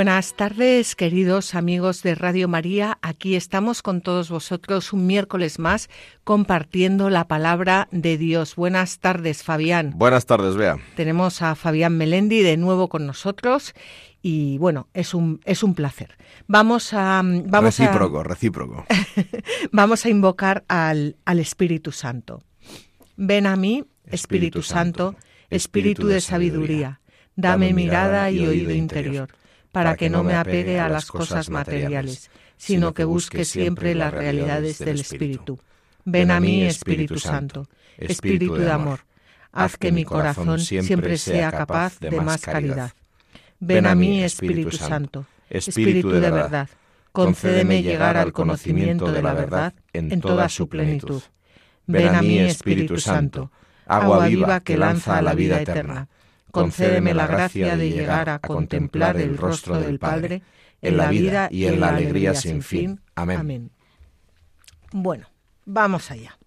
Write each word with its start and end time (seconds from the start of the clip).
Buenas 0.00 0.32
tardes, 0.32 0.96
queridos 0.96 1.54
amigos 1.54 2.02
de 2.02 2.14
Radio 2.14 2.48
María. 2.48 2.96
Aquí 3.02 3.36
estamos 3.36 3.82
con 3.82 4.00
todos 4.00 4.30
vosotros 4.30 4.94
un 4.94 5.06
miércoles 5.06 5.58
más 5.58 5.90
compartiendo 6.24 7.10
la 7.10 7.28
palabra 7.28 7.86
de 7.92 8.16
Dios. 8.16 8.56
Buenas 8.56 8.98
tardes, 9.00 9.42
Fabián. 9.42 9.92
Buenas 9.96 10.24
tardes, 10.24 10.56
Bea. 10.56 10.78
Tenemos 10.96 11.42
a 11.42 11.54
Fabián 11.54 11.98
Melendi 11.98 12.40
de 12.40 12.56
nuevo 12.56 12.88
con 12.88 13.06
nosotros 13.06 13.74
y 14.22 14.56
bueno, 14.56 14.88
es 14.94 15.12
un, 15.12 15.42
es 15.44 15.62
un 15.62 15.74
placer. 15.74 16.16
Vamos 16.46 16.94
a... 16.94 17.20
Vamos 17.22 17.78
recíproco, 17.78 18.22
recíproco. 18.22 18.86
vamos 19.70 20.06
a 20.06 20.08
invocar 20.08 20.64
al, 20.68 21.16
al 21.26 21.40
Espíritu 21.40 21.92
Santo. 21.92 22.42
Ven 23.18 23.46
a 23.46 23.54
mí, 23.54 23.84
Espíritu, 24.06 24.62
Santo, 24.62 25.14
Espíritu 25.50 26.06
de 26.06 26.22
sabiduría, 26.22 27.02
dame 27.36 27.74
mirada 27.74 28.30
y 28.30 28.46
oído 28.46 28.72
interior 28.72 29.28
para 29.72 29.96
que 29.96 30.10
no 30.10 30.24
me 30.24 30.34
apegue 30.34 30.80
a 30.80 30.88
las 30.88 31.06
cosas 31.06 31.50
materiales, 31.50 32.30
sino 32.56 32.92
que 32.92 33.04
busque 33.04 33.44
siempre 33.44 33.94
las 33.94 34.12
realidades 34.12 34.78
del 34.78 35.00
Espíritu. 35.00 35.58
Ven 36.04 36.30
a 36.30 36.40
mí, 36.40 36.64
Espíritu 36.64 37.18
Santo, 37.18 37.68
Espíritu 37.96 38.54
de 38.54 38.70
amor, 38.70 39.00
haz 39.52 39.76
que 39.76 39.92
mi 39.92 40.04
corazón 40.04 40.58
siempre 40.58 41.18
sea 41.18 41.50
capaz 41.50 41.98
de 42.00 42.10
más 42.20 42.42
caridad. 42.42 42.92
Ven 43.58 43.86
a 43.86 43.94
mí, 43.94 44.22
Espíritu 44.22 44.76
Santo, 44.76 45.26
Espíritu 45.48 46.10
de 46.10 46.30
verdad, 46.30 46.68
concédeme 47.12 47.82
llegar 47.82 48.16
al 48.16 48.32
conocimiento 48.32 49.12
de 49.12 49.22
la 49.22 49.34
verdad 49.34 49.74
en 49.92 50.20
toda 50.20 50.48
su 50.48 50.68
plenitud. 50.68 51.22
Ven 51.86 52.14
a 52.14 52.22
mí, 52.22 52.38
Espíritu 52.38 52.98
Santo, 52.98 53.50
agua 53.86 54.26
viva 54.26 54.60
que 54.60 54.76
lanza 54.76 55.18
a 55.18 55.22
la 55.22 55.34
vida 55.34 55.60
eterna 55.60 56.08
concédeme 56.50 57.14
la 57.14 57.26
gracia 57.26 57.76
de 57.76 57.90
llegar 57.90 58.28
a 58.28 58.38
contemplar 58.38 59.16
el 59.16 59.36
rostro 59.36 59.80
del 59.80 59.98
Padre 59.98 60.42
en 60.82 60.96
la 60.96 61.10
vida 61.10 61.48
y 61.50 61.66
en 61.66 61.80
la 61.80 61.88
alegría 61.90 62.34
sin 62.34 62.62
fin. 62.62 63.00
Amén. 63.14 63.70
Bueno, 64.92 65.28
vamos 65.64 66.10
allá. 66.10 66.38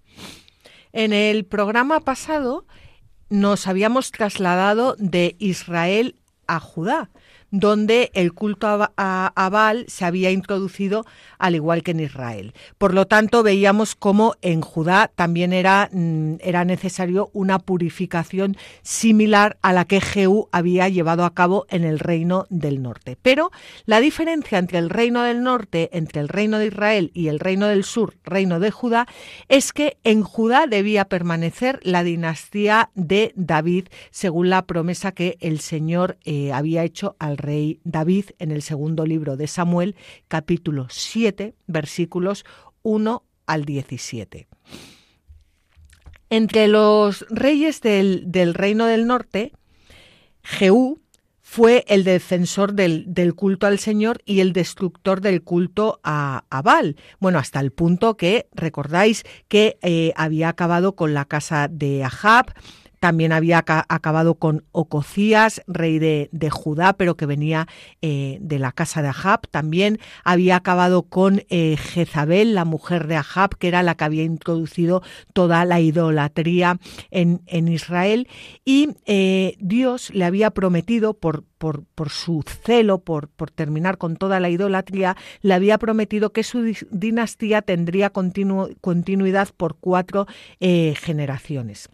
En 0.91 1.13
el 1.13 1.45
programa 1.45 2.01
pasado 2.01 2.65
nos 3.29 3.67
habíamos 3.67 4.11
trasladado 4.11 4.95
de 4.99 5.35
Israel 5.39 6.19
a 6.45 6.59
Judá, 6.59 7.09
donde 7.53 8.09
el 8.15 8.33
culto 8.33 8.89
a, 8.97 9.49
Baal 9.51 9.85
se 9.87 10.05
había 10.05 10.31
introducido 10.31 11.05
al 11.37 11.53
igual 11.53 11.83
que 11.83 11.91
en 11.91 11.99
Israel. 11.99 12.53
Por 12.79 12.95
lo 12.95 13.05
tanto, 13.05 13.43
veíamos 13.43 13.93
cómo 13.93 14.33
en 14.41 14.61
Judá 14.61 15.11
también 15.15 15.53
era, 15.53 15.87
mm, 15.91 16.37
era 16.39 16.65
necesario 16.65 17.29
una 17.31 17.59
purificación 17.59 18.57
similar 18.81 19.57
a 19.61 19.71
la 19.71 19.85
que 19.85 20.01
Jehú 20.01 20.49
había 20.51 20.89
llevado 20.89 21.25
a 21.25 21.35
cabo 21.35 21.67
en 21.69 21.83
el 21.83 21.99
reino 21.99 22.47
del 22.49 22.81
norte. 22.81 23.17
Pero 23.21 23.51
la 23.85 23.99
diferencia 23.99 24.57
entre 24.57 24.79
el 24.79 24.89
reino 24.89 25.21
del 25.21 25.43
norte, 25.43 25.91
entre 25.93 26.21
el 26.21 26.29
reino 26.29 26.57
de 26.57 26.67
Israel 26.67 27.11
y 27.13 27.27
el 27.27 27.39
reino 27.39 27.67
del 27.67 27.83
sur, 27.83 28.15
reino 28.23 28.59
de 28.59 28.71
Judá, 28.71 29.05
es 29.47 29.73
que 29.73 29.97
en 30.03 30.23
Judá 30.23 30.65
debía 30.65 31.05
permanecer 31.05 31.79
la 31.83 32.03
dinastía 32.03 32.89
de 32.95 33.31
David, 33.35 33.89
según 34.09 34.49
la 34.49 34.65
promesa 34.65 35.11
que 35.11 35.37
el 35.39 35.59
Señor 35.59 36.17
eh, 36.25 36.51
había 36.51 36.83
hecho 36.83 37.15
al 37.19 37.37
rey 37.43 37.79
David 37.83 38.31
en 38.39 38.51
el 38.51 38.63
segundo 38.63 39.05
libro 39.05 39.37
de 39.37 39.45
Samuel, 39.47 39.95
capítulo 40.27 40.87
7, 40.89 41.53
versículos 41.67 42.45
1 42.81 43.23
al 43.45 43.65
17. 43.65 44.47
Entre 46.29 46.67
los 46.67 47.25
reyes 47.29 47.81
del, 47.81 48.53
reino 48.55 48.87
del 48.87 49.05
norte, 49.05 49.51
Jehú 50.41 50.99
fue 51.41 51.85
el 51.87 52.03
defensor 52.03 52.73
del, 52.73 53.35
culto 53.35 53.67
al 53.67 53.77
Señor 53.77 54.23
y 54.25 54.39
el 54.39 54.53
destructor 54.53 55.21
del 55.21 55.43
culto 55.43 55.99
a, 56.03 56.45
a. 56.49 56.81
Bueno, 57.19 57.37
hasta 57.37 57.59
el 57.59 57.71
punto 57.71 58.17
que 58.17 58.47
recordáis 58.53 59.23
que 59.47 59.77
eh, 59.83 60.13
había 60.15 60.49
acabado 60.49 60.95
con 60.95 61.13
la 61.13 61.25
casa 61.25 61.67
de 61.67 62.03
Ahab, 62.03 62.53
también 63.03 63.33
había 63.33 63.57
acabado 63.57 64.35
con 64.35 64.63
Ococías, 64.71 65.61
rey 65.67 65.99
de, 65.99 66.49
Judá, 66.49 66.93
pero 66.93 67.17
que 67.17 67.25
venía 67.25 67.67
eh, 68.01 68.37
de 68.39 68.59
la 68.59 68.71
casa 68.71 69.01
de 69.01 69.09
Ahab. 69.09 69.41
También 69.51 69.99
había 70.23 70.55
acabado 70.55 71.03
con 71.03 71.43
eh, 71.49 71.75
Jezabel, 71.75 72.55
la 72.55 72.63
mujer 72.63 73.07
de 73.07 73.17
Ahab, 73.17 73.57
que 73.57 73.67
era 73.67 73.83
la 73.83 73.95
que 73.95 74.05
había 74.05 74.23
introducido 74.23 75.03
toda 75.33 75.65
la 75.65 75.81
idolatría 75.81 76.79
en, 77.11 77.41
Israel. 77.67 78.29
Y 78.63 78.91
eh, 79.05 79.57
Dios 79.59 80.09
le 80.13 80.23
había 80.23 80.51
prometido, 80.51 81.13
por, 81.13 81.43
por, 81.57 82.09
su 82.09 82.41
celo, 82.63 82.99
por, 82.99 83.27
por, 83.27 83.51
terminar 83.51 83.97
con 83.97 84.15
toda 84.15 84.39
la 84.39 84.49
idolatría, 84.49 85.17
le 85.41 85.53
había 85.53 85.77
prometido 85.77 86.31
que 86.31 86.43
su 86.43 86.73
dinastía 86.89 87.63
tendría 87.63 88.11
continuidad 88.11 89.49
por 89.57 89.75
cuatro 89.75 90.25
generaciones. 90.61 91.89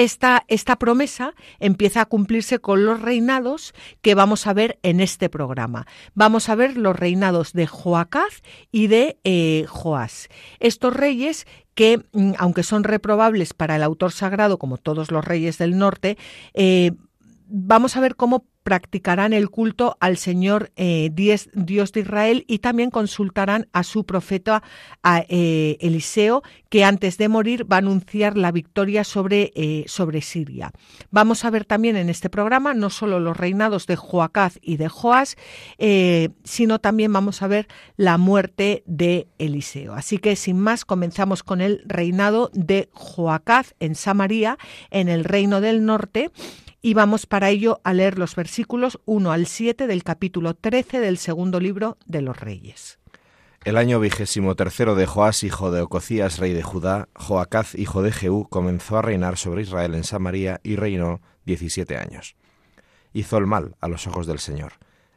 Esta, 0.00 0.46
esta, 0.48 0.76
promesa 0.76 1.34
empieza 1.58 2.00
a 2.00 2.06
cumplirse 2.06 2.58
con 2.58 2.86
los 2.86 3.02
reinados 3.02 3.74
que 4.00 4.14
vamos 4.14 4.46
a 4.46 4.54
ver 4.54 4.78
en 4.82 4.98
este 4.98 5.28
programa. 5.28 5.86
Vamos 6.14 6.48
a 6.48 6.54
ver 6.54 6.78
los 6.78 6.98
reinados 6.98 7.52
de 7.52 7.66
Joacaz 7.66 8.40
y 8.72 8.86
de 8.86 9.18
eh, 9.24 9.66
Joás. 9.68 10.30
Estos 10.58 10.96
reyes 10.96 11.46
que, 11.74 12.02
mm, 12.12 12.32
aunque 12.38 12.62
son 12.62 12.84
reprobables 12.84 13.52
para 13.52 13.76
el 13.76 13.82
autor 13.82 14.12
sagrado, 14.12 14.58
como 14.58 14.78
todos 14.78 15.10
los 15.10 15.22
reyes 15.22 15.58
del 15.58 15.76
norte, 15.76 16.16
eh, 16.54 16.92
vamos 17.50 17.96
a 17.96 18.00
ver 18.00 18.16
cómo 18.16 18.46
practicarán 18.62 19.32
el 19.32 19.48
culto 19.50 19.96
al 20.00 20.16
Señor 20.16 20.70
eh, 20.76 21.10
Dios 21.12 21.92
de 21.92 22.00
Israel 22.00 22.44
y 22.46 22.58
también 22.58 22.90
consultarán 22.90 23.68
a 23.72 23.82
su 23.82 24.04
profeta 24.04 24.62
eh, 25.28 25.78
Eliseo, 25.80 26.42
que 26.68 26.84
antes 26.84 27.16
de 27.16 27.28
morir 27.28 27.70
va 27.70 27.76
a 27.76 27.78
anunciar 27.78 28.36
la 28.36 28.52
victoria 28.52 29.02
sobre, 29.02 29.52
eh, 29.54 29.84
sobre 29.86 30.20
Siria. 30.20 30.72
Vamos 31.10 31.44
a 31.44 31.50
ver 31.50 31.64
también 31.64 31.96
en 31.96 32.10
este 32.10 32.28
programa 32.28 32.74
no 32.74 32.90
solo 32.90 33.18
los 33.18 33.36
reinados 33.36 33.86
de 33.86 33.96
Joacaz 33.96 34.58
y 34.60 34.76
de 34.76 34.88
Joás, 34.88 35.36
sino 36.44 36.78
también 36.78 37.12
vamos 37.12 37.42
a 37.42 37.48
ver 37.48 37.66
la 37.96 38.18
muerte 38.18 38.82
de 38.86 39.26
Eliseo. 39.38 39.94
Así 39.94 40.18
que 40.18 40.36
sin 40.36 40.58
más 40.60 40.84
comenzamos 40.84 41.42
con 41.42 41.60
el 41.60 41.82
reinado 41.86 42.50
de 42.52 42.90
Joacaz 42.92 43.74
en 43.80 43.94
Samaria, 43.94 44.58
en 44.90 45.08
el 45.08 45.24
reino 45.24 45.60
del 45.60 45.84
norte 45.84 46.30
y 46.82 46.94
vamos 46.94 47.26
para 47.26 47.50
ello 47.50 47.80
a 47.84 47.92
leer 47.92 48.18
los 48.18 48.34
versículos 48.34 49.00
1 49.04 49.32
al 49.32 49.46
7 49.46 49.86
del 49.86 50.02
capítulo 50.02 50.54
13 50.54 51.00
del 51.00 51.18
segundo 51.18 51.60
libro 51.60 51.98
de 52.06 52.22
los 52.22 52.38
Reyes. 52.38 52.98
El 53.62 53.76
año 53.76 54.00
vigésimo 54.00 54.56
tercero 54.56 54.94
de 54.94 55.04
Joás, 55.04 55.44
hijo 55.44 55.70
de 55.70 55.82
Ococías, 55.82 56.38
rey 56.38 56.54
de 56.54 56.62
Judá, 56.62 57.10
Joacaz, 57.14 57.74
hijo 57.74 58.02
de 58.02 58.10
Jehú, 58.10 58.48
comenzó 58.48 58.96
a 58.96 59.02
reinar 59.02 59.36
sobre 59.36 59.62
Israel 59.62 59.94
en 59.94 60.04
Samaria 60.04 60.60
y 60.62 60.76
reinó 60.76 61.20
diecisiete 61.44 61.98
años. 61.98 62.36
Hizo 63.12 63.36
el 63.36 63.46
mal 63.46 63.76
a 63.80 63.88
los 63.88 64.06
ojos 64.06 64.26
del 64.26 64.38
Señor, 64.38 64.72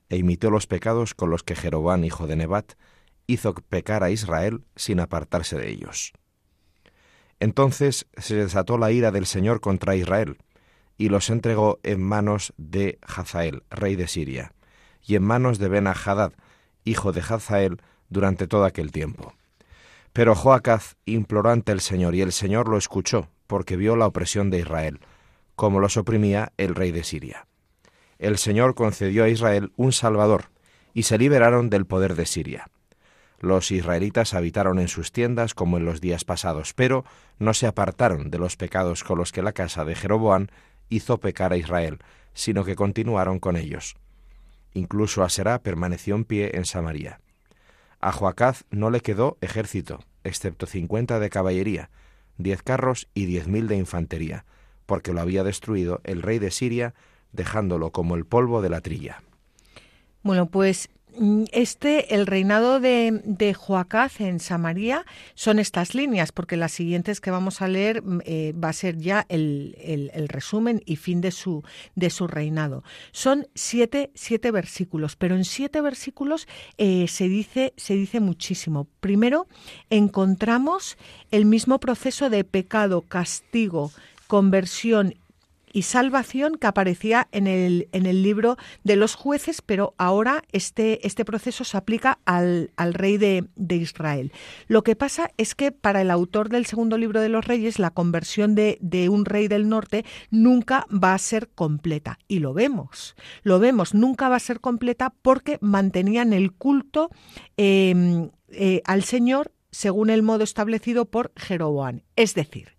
e 0.10 0.18
imitó 0.18 0.50
los 0.50 0.68
pecados 0.68 1.14
con 1.14 1.30
los 1.30 1.44
que 1.44 1.56
Jeroboam, 1.56 2.04
hijo 2.04 2.28
de 2.28 2.36
Nebat, 2.36 2.74
hizo 3.28 3.54
pecar 3.54 4.04
a 4.04 4.10
Israel 4.10 4.66
sin 4.76 5.00
apartarse 5.00 5.58
de 5.58 5.70
ellos. 5.70 6.12
Entonces 7.40 8.08
se 8.18 8.36
desató 8.36 8.78
la 8.78 8.92
ira 8.92 9.12
del 9.12 9.26
Señor 9.26 9.62
contra 9.62 9.96
Israel, 9.96 10.38
y 10.98 11.10
los 11.10 11.30
entregó 11.30 11.80
en 11.84 12.02
manos 12.02 12.54
de 12.58 13.00
Hazael, 13.02 13.64
rey 13.70 13.96
de 13.96 14.08
Siria, 14.08 14.54
y 15.02 15.16
en 15.16 15.24
manos 15.24 15.60
de 15.60 15.70
ben 15.70 15.88
Hadad, 15.88 16.34
hijo 16.86 17.12
de 17.12 17.22
Hazael, 17.22 17.82
durante 18.10 18.48
todo 18.48 18.66
aquel 18.66 18.92
tiempo. 18.92 19.34
Pero 20.14 20.36
Joacaz 20.36 20.96
imploró 21.06 21.50
ante 21.50 21.72
el 21.72 21.82
Señor, 21.82 22.16
y 22.16 22.22
el 22.22 22.32
Señor 22.32 22.70
lo 22.70 22.78
escuchó, 22.78 23.30
porque 23.48 23.76
vio 23.76 23.96
la 23.96 24.08
opresión 24.08 24.50
de 24.50 24.60
Israel, 24.60 25.00
como 25.56 25.80
los 25.80 25.98
oprimía 25.98 26.54
el 26.58 26.76
rey 26.76 26.92
de 26.92 27.04
Siria. 27.04 27.48
El 28.20 28.38
Señor 28.38 28.76
concedió 28.76 29.24
a 29.24 29.30
Israel 29.30 29.72
un 29.76 29.92
Salvador, 29.92 30.46
y 30.94 31.04
se 31.04 31.18
liberaron 31.18 31.70
del 31.70 31.86
poder 31.86 32.16
de 32.16 32.28
Siria. 32.28 32.70
Los 33.40 33.72
israelitas 33.72 34.34
habitaron 34.34 34.80
en 34.80 34.88
sus 34.88 35.12
tiendas 35.12 35.54
como 35.54 35.78
en 35.78 35.84
los 35.84 36.00
días 36.00 36.24
pasados, 36.24 36.74
pero 36.74 37.04
no 37.40 37.54
se 37.54 37.68
apartaron 37.68 38.32
de 38.32 38.38
los 38.38 38.56
pecados 38.56 39.04
con 39.04 39.18
los 39.18 39.34
que 39.34 39.42
la 39.42 39.52
casa 39.52 39.84
de 39.84 39.96
Jeroboam 39.96 40.48
hizo 40.90 41.20
pecar 41.20 41.54
a 41.54 41.58
Israel, 41.58 42.00
sino 42.34 42.64
que 42.64 42.76
continuaron 42.76 43.40
con 43.40 43.56
ellos. 43.56 43.96
Incluso 44.74 45.24
Aserá 45.24 45.62
permaneció 45.62 46.16
en 46.16 46.26
pie 46.26 46.52
en 46.56 46.66
Samaria. 46.66 47.20
A 48.00 48.12
Joacaz 48.12 48.66
no 48.70 48.90
le 48.90 49.02
quedó 49.02 49.38
ejército, 49.42 50.00
excepto 50.24 50.66
cincuenta 50.66 51.20
de 51.20 51.30
caballería, 51.30 51.90
diez 52.38 52.64
carros 52.64 53.08
y 53.14 53.26
diez 53.26 53.48
mil 53.48 53.68
de 53.68 53.78
infantería, 53.78 54.46
porque 54.86 55.14
lo 55.14 55.22
había 55.22 55.44
destruido 55.44 56.02
el 56.04 56.22
rey 56.22 56.40
de 56.40 56.52
Siria, 56.52 56.94
dejándolo 57.32 57.92
como 57.92 58.16
el 58.16 58.26
polvo 58.26 58.62
de 58.62 58.70
la 58.70 58.82
trilla. 58.82 59.24
Bueno, 60.24 60.48
pues 60.48 60.90
este, 61.52 62.16
el 62.16 62.26
reinado 62.26 62.80
de, 62.80 63.22
de 63.24 63.54
Joacaz 63.54 64.20
en 64.20 64.40
Samaria 64.40 65.06
son 65.36 65.60
estas 65.60 65.94
líneas, 65.94 66.32
porque 66.32 66.58
las 66.58 66.72
siguientes 66.72 67.22
que 67.22 67.32
vamos 67.32 67.62
a 67.62 67.68
leer 67.68 68.02
mm, 68.02 68.22
eh, 68.26 68.54
va 68.54 68.70
a 68.70 68.74
ser 68.74 68.98
ya 68.98 69.26
el, 69.30 69.76
el, 69.80 70.28
resumen 70.28 70.82
y 70.86 70.96
fin 70.96 71.22
de 71.22 71.32
su, 71.32 71.64
de 71.96 72.10
su 72.10 72.28
reinado. 72.28 72.84
Son 73.12 73.48
siete, 73.54 74.12
siete 74.16 74.52
versículos, 74.52 75.16
pero 75.16 75.36
en 75.36 75.46
siete 75.46 75.82
versículos 75.82 76.48
eh, 76.78 77.08
se, 77.08 77.30
dice, 77.30 77.74
se 77.78 77.94
dice 77.94 78.20
muchísimo. 78.20 78.88
Primero, 79.00 79.48
encontramos 79.90 80.98
el 81.32 81.46
mismo 81.46 81.80
proceso 81.80 82.30
de 82.30 82.44
pecado, 82.44 83.02
castigo, 83.02 83.92
conversión 84.28 85.16
y 85.74 85.82
salvación 85.82 86.56
que 86.56 86.68
aparecía 86.68 87.28
en 87.32 87.48
el, 87.48 87.90
en 87.92 88.06
el 88.06 88.24
libro 88.24 88.58
de 88.84 88.96
los 88.96 89.16
jueces, 89.16 89.62
pero 89.62 89.96
ahora 89.98 90.44
este, 90.52 91.06
este 91.06 91.26
proceso 91.26 91.64
se 91.64 91.76
aplica 91.76 92.20
al, 92.26 92.72
al 92.78 92.94
rey 92.94 93.18
de, 93.18 93.46
de, 93.56 93.76
Israel. 93.76 94.32
Lo 94.68 94.84
que 94.84 94.96
pasa 94.96 95.32
es 95.38 95.56
que 95.56 95.72
para 95.72 96.02
el 96.02 96.12
autor 96.12 96.50
del 96.50 96.68
segundo 96.68 96.98
libro 96.98 97.20
de 97.20 97.30
los 97.30 97.46
reyes, 97.46 97.80
la 97.80 97.92
conversión 97.92 98.56
de, 98.56 98.78
de 98.80 99.10
un 99.10 99.26
rey 99.26 99.48
del 99.48 99.68
norte 99.68 100.06
nunca 100.30 100.86
va 100.92 101.16
a 101.16 101.18
ser 101.18 101.50
completa. 101.50 102.20
Y 102.28 102.40
lo 102.40 102.54
vemos, 102.54 103.16
lo 103.42 103.60
vemos, 103.60 103.94
nunca 103.94 104.30
va 104.30 104.36
a 104.36 104.40
ser 104.40 104.60
completa 104.60 105.14
porque 105.22 105.58
mantenían 105.60 106.34
el 106.34 106.54
culto 106.54 107.10
em, 107.58 108.30
eh, 108.50 108.82
al 108.86 109.04
Señor 109.04 109.52
según 109.72 110.12
el 110.12 110.22
modo 110.22 110.44
establecido 110.44 111.06
por 111.06 111.34
Jeroboam. 111.36 112.02
Es 112.16 112.36
decir, 112.36 112.73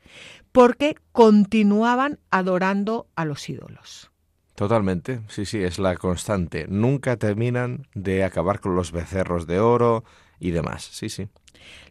porque 0.54 0.94
continuaban 1.10 2.20
adorando 2.30 3.08
a 3.16 3.24
los 3.24 3.48
ídolos. 3.48 4.12
Totalmente, 4.54 5.20
sí, 5.26 5.46
sí, 5.46 5.60
es 5.60 5.80
la 5.80 5.96
constante. 5.96 6.66
Nunca 6.68 7.16
terminan 7.16 7.88
de 7.92 8.22
acabar 8.22 8.60
con 8.60 8.76
los 8.76 8.92
becerros 8.92 9.48
de 9.48 9.58
oro 9.58 10.04
y 10.38 10.52
demás, 10.52 10.84
sí, 10.84 11.08
sí. 11.08 11.26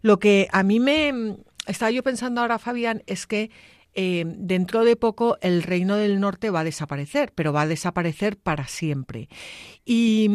Lo 0.02 0.18
que 0.18 0.48
a 0.54 0.64
mí 0.64 0.80
me 0.80 1.36
estaba 1.68 1.92
yo 1.92 2.04
pensando 2.04 2.40
ahora, 2.40 2.58
Fabián, 2.58 3.04
es 3.06 3.28
que 3.28 3.52
eh, 3.96 4.24
dentro 4.26 4.86
de 4.86 4.96
poco 4.96 5.38
el 5.42 5.62
reino 5.62 5.98
del 5.98 6.22
norte 6.22 6.50
va 6.50 6.62
a 6.62 6.64
desaparecer, 6.64 7.34
pero 7.36 7.52
va 7.52 7.64
a 7.64 7.68
desaparecer 7.68 8.38
para 8.38 8.68
siempre. 8.68 9.28
Y, 9.84 10.30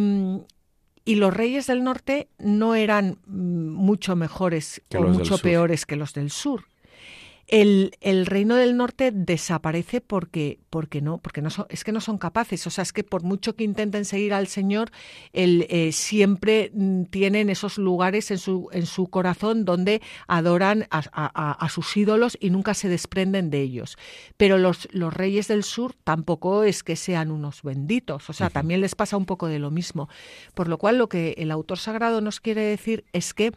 y 1.07 1.15
los 1.15 1.33
reyes 1.33 1.67
del 1.67 1.83
norte 1.83 2.29
no 2.37 2.75
eran 2.75 3.21
mm, 3.27 3.71
mucho 3.71 4.17
mejores 4.17 4.83
o 4.95 5.01
mucho 5.01 5.39
peores 5.39 5.87
que 5.87 5.97
los 5.97 6.13
del 6.13 6.31
sur. 6.31 6.65
El, 7.49 7.93
el, 8.03 8.27
reino 8.27 8.57
del 8.57 8.77
norte 8.77 9.11
desaparece 9.11 10.03
porque, 10.03 10.59
porque 10.69 11.01
no, 11.01 11.17
porque 11.17 11.41
no 11.41 11.49
son, 11.49 11.65
es 11.71 11.83
que 11.83 11.93
no 11.93 12.03
son 12.03 12.19
capaces. 12.19 12.67
O 12.67 12.71
sea, 12.71 12.83
es 12.83 12.93
que 12.93 13.05
por 13.05 13.23
mucho 13.23 13.57
que 13.57 13.65
intenten 13.65 14.05
seguir 14.05 14.35
al 14.35 14.49
Señor, 14.49 14.91
el, 15.33 15.67
eh, 15.71 15.93
siempre 15.93 16.71
mm, 16.75 17.05
tienen 17.05 17.49
esos 17.49 17.79
lugares 17.79 18.31
en 18.31 18.37
su, 18.37 18.69
en 18.73 18.85
su 18.85 19.09
corazón 19.09 19.65
donde 19.65 20.03
adoran 20.27 20.87
a, 20.91 21.01
a, 21.11 21.69
sus 21.71 21.97
ídolos 21.97 22.37
y 22.39 22.51
nunca 22.51 22.75
se 22.75 22.91
desprenden 22.91 23.49
de 23.49 23.63
ellos. 23.63 23.97
Pero 24.37 24.59
los, 24.59 24.87
los 24.93 25.15
reyes 25.15 25.49
del 25.49 25.65
sur 25.65 25.95
tampoco 26.05 26.65
es 26.65 26.83
que 26.83 26.97
sean 26.97 27.31
unos 27.31 27.63
benditos. 27.63 28.29
O 28.29 28.35
sea, 28.35 28.51
también 28.51 28.83
les 28.83 28.95
pasa 28.95 29.17
un 29.17 29.25
poco 29.25 29.47
de 29.47 29.59
lo 29.59 29.71
mismo. 29.71 30.11
Por 30.53 30.69
lo 30.69 30.77
cual, 30.77 30.99
lo 30.99 31.09
que 31.09 31.35
el 31.39 31.51
autor 31.51 31.79
sagrado 31.79 32.21
nos 32.21 32.41
quiere 32.41 32.61
decir 32.61 33.07
es 33.15 33.33
que 33.33 33.53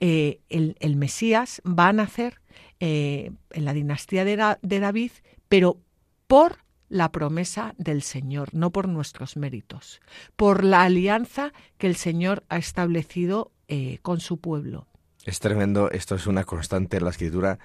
eh, 0.00 0.40
el, 0.48 0.76
el 0.80 0.96
Mesías 0.96 1.62
va 1.64 1.88
a 1.88 1.92
nacer 1.92 2.40
eh, 2.78 3.30
en 3.52 3.64
la 3.64 3.72
dinastía 3.72 4.26
de, 4.26 4.36
David, 4.36 5.10
pero 5.48 5.78
por 6.26 6.58
la 6.90 7.10
promesa 7.10 7.74
del 7.78 8.02
Señor, 8.02 8.50
no 8.52 8.70
por 8.70 8.86
nuestros 8.86 9.38
méritos, 9.38 10.02
por 10.36 10.62
la 10.62 10.82
alianza 10.82 11.54
que 11.78 11.86
el 11.86 11.96
Señor 11.96 12.44
ha 12.50 12.58
establecido 12.58 13.50
eh, 13.68 13.98
con 14.02 14.20
su 14.20 14.38
pueblo. 14.38 14.86
Es 15.24 15.40
tremendo, 15.40 15.90
esto 15.90 16.16
es 16.16 16.26
una 16.26 16.44
constante 16.44 16.98
en 16.98 17.04
la 17.04 17.10
escritura 17.10 17.58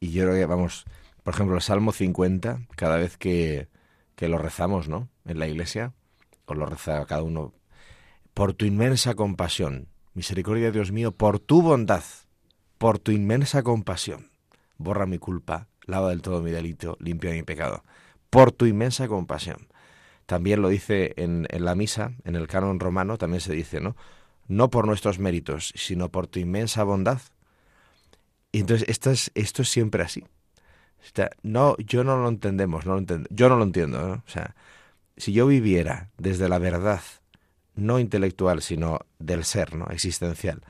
y 0.00 0.10
yo 0.10 0.24
creo 0.24 0.34
que, 0.34 0.46
vamos, 0.46 0.84
por 1.22 1.34
ejemplo, 1.34 1.54
el 1.54 1.62
Salmo 1.62 1.92
50, 1.92 2.62
cada 2.74 2.96
vez 2.96 3.16
que, 3.16 3.68
que 4.16 4.28
lo 4.28 4.36
rezamos, 4.36 4.88
¿no? 4.88 5.08
En 5.26 5.38
la 5.38 5.46
iglesia, 5.46 5.92
o 6.46 6.54
lo 6.54 6.66
reza 6.66 7.06
cada 7.06 7.22
uno, 7.22 7.54
por 8.34 8.52
tu 8.52 8.66
inmensa 8.66 9.14
compasión, 9.14 9.86
misericordia, 10.12 10.72
Dios 10.72 10.90
mío, 10.90 11.12
por 11.12 11.38
tu 11.38 11.62
bondad, 11.62 12.02
por 12.78 12.98
tu 12.98 13.12
inmensa 13.12 13.62
compasión 13.62 14.35
borra 14.78 15.06
mi 15.06 15.18
culpa, 15.18 15.68
lava 15.86 16.10
del 16.10 16.22
todo 16.22 16.42
mi 16.42 16.50
delito, 16.50 16.96
limpia 17.00 17.32
mi 17.32 17.42
pecado, 17.42 17.84
por 18.30 18.52
tu 18.52 18.66
inmensa 18.66 19.08
compasión. 19.08 19.68
También 20.26 20.60
lo 20.60 20.68
dice 20.68 21.14
en, 21.16 21.46
en 21.50 21.64
la 21.64 21.74
misa, 21.74 22.12
en 22.24 22.34
el 22.34 22.48
canon 22.48 22.80
romano, 22.80 23.16
también 23.16 23.40
se 23.40 23.52
dice, 23.52 23.80
¿no? 23.80 23.96
No 24.48 24.70
por 24.70 24.86
nuestros 24.86 25.18
méritos, 25.18 25.72
sino 25.76 26.10
por 26.10 26.26
tu 26.26 26.38
inmensa 26.38 26.82
bondad. 26.84 27.20
Y 28.52 28.60
entonces 28.60 28.88
esto 28.88 29.10
es, 29.10 29.30
esto 29.34 29.62
es 29.62 29.68
siempre 29.68 30.02
así. 30.02 30.24
no, 31.42 31.76
yo 31.78 32.04
no 32.04 32.16
lo 32.16 32.28
entendemos, 32.28 32.86
no 32.86 33.00
yo 33.30 33.48
no 33.48 33.56
lo 33.56 33.64
entiendo. 33.64 34.22
O 34.26 34.30
sea, 34.30 34.56
si 35.16 35.32
yo 35.32 35.46
viviera 35.46 36.10
desde 36.18 36.48
la 36.48 36.58
verdad, 36.58 37.02
no 37.74 37.98
intelectual, 37.98 38.62
sino 38.62 39.00
del 39.18 39.44
ser, 39.44 39.74
¿no? 39.74 39.86
existencial, 39.90 40.62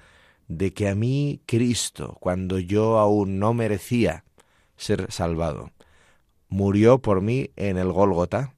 de 0.49 0.73
que 0.73 0.89
a 0.89 0.95
mí 0.95 1.41
Cristo, 1.47 2.17
cuando 2.21 2.59
yo 2.59 2.99
aún 2.99 3.39
no 3.39 3.55
merecía 3.55 4.25
ser 4.77 5.11
salvado, 5.11 5.73
murió 6.49 6.99
por 6.99 7.21
mí 7.21 7.51
en 7.57 7.79
el 7.79 7.93
Gólgota, 7.93 8.55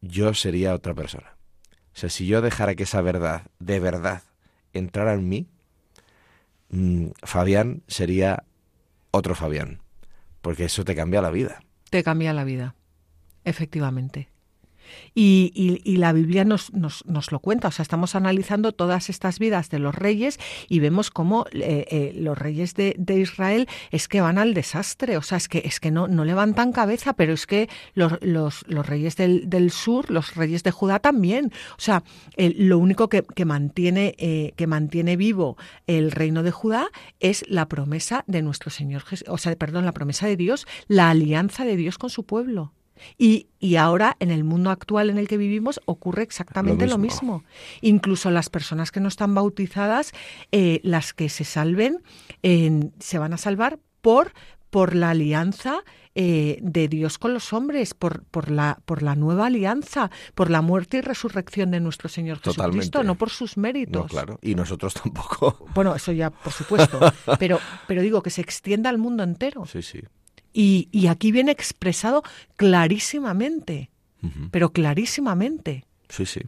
yo 0.00 0.34
sería 0.34 0.74
otra 0.74 0.94
persona. 0.94 1.36
O 1.92 1.98
sea, 2.00 2.08
si 2.08 2.26
yo 2.26 2.40
dejara 2.40 2.74
que 2.74 2.84
esa 2.84 3.02
verdad, 3.02 3.46
de 3.58 3.80
verdad, 3.80 4.22
entrara 4.72 5.14
en 5.14 5.28
mí, 5.28 5.46
mm, 6.70 7.08
Fabián 7.22 7.82
sería 7.88 8.44
otro 9.10 9.34
Fabián, 9.34 9.80
porque 10.40 10.64
eso 10.64 10.84
te 10.84 10.94
cambia 10.94 11.20
la 11.20 11.30
vida. 11.30 11.62
Te 11.90 12.02
cambia 12.04 12.32
la 12.32 12.44
vida, 12.44 12.76
efectivamente. 13.44 14.28
Y, 15.14 15.80
y, 15.84 15.96
la 15.96 16.12
Biblia 16.12 16.44
nos, 16.44 16.72
nos, 16.72 17.04
nos, 17.06 17.32
lo 17.32 17.40
cuenta. 17.40 17.68
O 17.68 17.70
sea, 17.70 17.82
estamos 17.82 18.14
analizando 18.14 18.72
todas 18.72 19.10
estas 19.10 19.38
vidas 19.38 19.70
de 19.70 19.78
los 19.78 19.94
reyes 19.94 20.38
y 20.68 20.80
vemos 20.80 21.10
cómo 21.10 21.46
eh, 21.52 21.86
eh, 21.90 22.12
los 22.16 22.38
reyes 22.38 22.74
de, 22.74 22.94
de, 22.98 23.18
Israel 23.20 23.68
es 23.90 24.08
que 24.08 24.20
van 24.20 24.38
al 24.38 24.54
desastre. 24.54 25.16
O 25.16 25.22
sea, 25.22 25.38
es 25.38 25.48
que, 25.48 25.62
es 25.64 25.80
que 25.80 25.90
no, 25.90 26.08
no 26.08 26.24
levantan 26.24 26.72
cabeza, 26.72 27.12
pero 27.14 27.32
es 27.32 27.46
que 27.46 27.68
los, 27.94 28.14
los, 28.22 28.64
los 28.68 28.86
reyes 28.86 29.16
del, 29.16 29.48
del, 29.50 29.70
sur, 29.70 30.10
los 30.10 30.34
reyes 30.34 30.62
de 30.62 30.70
Judá 30.70 31.00
también. 31.00 31.52
O 31.76 31.80
sea, 31.80 32.02
lo 32.36 32.78
único 32.78 33.08
que, 33.08 33.22
que 33.22 33.44
mantiene, 33.44 34.14
eh, 34.18 34.52
que 34.56 34.66
mantiene 34.66 35.16
vivo 35.16 35.56
el 35.86 36.12
reino 36.12 36.42
de 36.42 36.50
Judá 36.50 36.88
es 37.18 37.44
la 37.48 37.68
promesa 37.68 38.24
de 38.26 38.42
nuestro 38.42 38.70
Señor, 38.70 39.02
o 39.26 39.38
sea, 39.38 39.54
perdón, 39.56 39.84
la 39.84 39.92
promesa 39.92 40.26
de 40.26 40.36
Dios, 40.36 40.66
la 40.88 41.10
alianza 41.10 41.64
de 41.64 41.76
Dios 41.76 41.98
con 41.98 42.10
su 42.10 42.24
pueblo. 42.24 42.72
Y, 43.18 43.48
y, 43.58 43.76
ahora, 43.76 44.16
en 44.20 44.30
el 44.30 44.44
mundo 44.44 44.70
actual 44.70 45.10
en 45.10 45.18
el 45.18 45.28
que 45.28 45.36
vivimos, 45.36 45.80
ocurre 45.84 46.22
exactamente 46.22 46.86
lo 46.86 46.98
mismo. 46.98 47.44
Incluso 47.80 48.30
las 48.30 48.50
personas 48.50 48.92
que 48.92 49.00
no 49.00 49.08
están 49.08 49.34
bautizadas, 49.34 50.12
eh, 50.52 50.80
las 50.82 51.12
que 51.12 51.28
se 51.28 51.44
salven, 51.44 52.02
se 52.42 53.18
van 53.18 53.32
a 53.32 53.36
salvar 53.36 53.78
por, 54.00 54.32
por 54.70 54.94
la 54.94 55.10
alianza 55.10 55.82
eh, 56.14 56.58
de 56.60 56.88
Dios 56.88 57.18
con 57.18 57.34
los 57.34 57.52
hombres, 57.52 57.94
por, 57.94 58.24
por, 58.24 58.50
la, 58.50 58.80
por 58.84 59.02
la 59.02 59.14
nueva 59.14 59.46
alianza, 59.46 60.10
por 60.34 60.50
la 60.50 60.60
muerte 60.60 60.98
y 60.98 61.00
resurrección 61.02 61.70
de 61.70 61.80
nuestro 61.80 62.08
Señor 62.08 62.40
Jesucristo, 62.40 63.04
no 63.04 63.14
por 63.14 63.30
sus 63.30 63.56
méritos. 63.56 64.02
No, 64.02 64.08
claro, 64.08 64.38
y 64.42 64.54
nosotros 64.54 64.94
tampoco. 64.94 65.66
Bueno, 65.74 65.94
eso 65.94 66.10
ya, 66.12 66.30
por 66.30 66.52
supuesto. 66.52 66.98
pero, 67.38 67.60
pero 67.86 68.02
digo, 68.02 68.22
que 68.22 68.30
se 68.30 68.40
extienda 68.40 68.90
al 68.90 68.98
mundo 68.98 69.22
entero. 69.22 69.66
Sí, 69.66 69.82
sí. 69.82 70.00
Y, 70.52 71.06
aquí 71.08 71.32
viene 71.32 71.52
expresado 71.52 72.22
clarísimamente, 72.56 73.90
pero 74.50 74.72
clarísimamente. 74.72 75.84
Sí, 76.08 76.26
sí. 76.26 76.40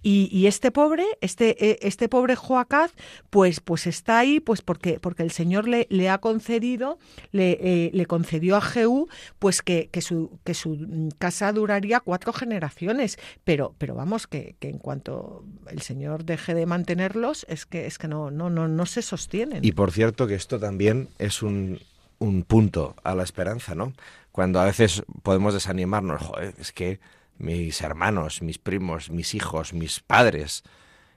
Y, 0.00 0.46
este 0.46 0.70
pobre, 0.70 1.04
este, 1.20 1.56
e, 1.64 1.78
este 1.82 2.08
pobre 2.08 2.36
Joacaz, 2.36 2.92
pues, 3.30 3.60
pues 3.60 3.86
está 3.86 4.20
ahí, 4.20 4.38
pues 4.40 4.62
porque, 4.62 5.00
porque 5.00 5.22
el 5.22 5.32
Señor 5.32 5.66
le, 5.66 5.86
le 5.90 6.08
ha 6.08 6.18
concedido, 6.18 6.98
le, 7.32 7.58
eh, 7.60 7.90
le, 7.92 8.06
concedió 8.06 8.56
a 8.56 8.60
Jehú, 8.60 9.08
pues 9.38 9.60
que, 9.60 9.88
que, 9.90 10.00
su, 10.00 10.38
que 10.44 10.54
su 10.54 11.10
casa 11.18 11.52
duraría 11.52 12.00
cuatro 12.00 12.32
generaciones. 12.32 13.18
Pero, 13.44 13.74
pero 13.78 13.94
vamos, 13.96 14.26
que, 14.26 14.54
que 14.60 14.68
en 14.68 14.78
cuanto 14.78 15.44
el 15.68 15.82
Señor 15.82 16.24
deje 16.24 16.54
de 16.54 16.66
mantenerlos, 16.66 17.44
es 17.48 17.66
que, 17.66 17.86
es 17.86 17.98
que 17.98 18.08
no, 18.08 18.30
no, 18.30 18.50
no, 18.50 18.68
no 18.68 18.86
se 18.86 19.02
sostienen. 19.02 19.64
Y 19.64 19.72
por 19.72 19.90
cierto 19.90 20.26
que 20.26 20.34
esto 20.34 20.60
también 20.60 21.08
es 21.18 21.42
un, 21.42 21.80
un 22.18 22.42
punto 22.42 22.96
a 23.04 23.14
la 23.14 23.22
esperanza, 23.22 23.74
¿no? 23.74 23.92
Cuando 24.32 24.60
a 24.60 24.64
veces 24.64 25.02
podemos 25.22 25.54
desanimarnos, 25.54 26.22
Joder, 26.22 26.54
es 26.58 26.72
que 26.72 27.00
mis 27.38 27.80
hermanos, 27.80 28.42
mis 28.42 28.58
primos, 28.58 29.10
mis 29.10 29.34
hijos, 29.34 29.72
mis 29.72 30.00
padres 30.00 30.64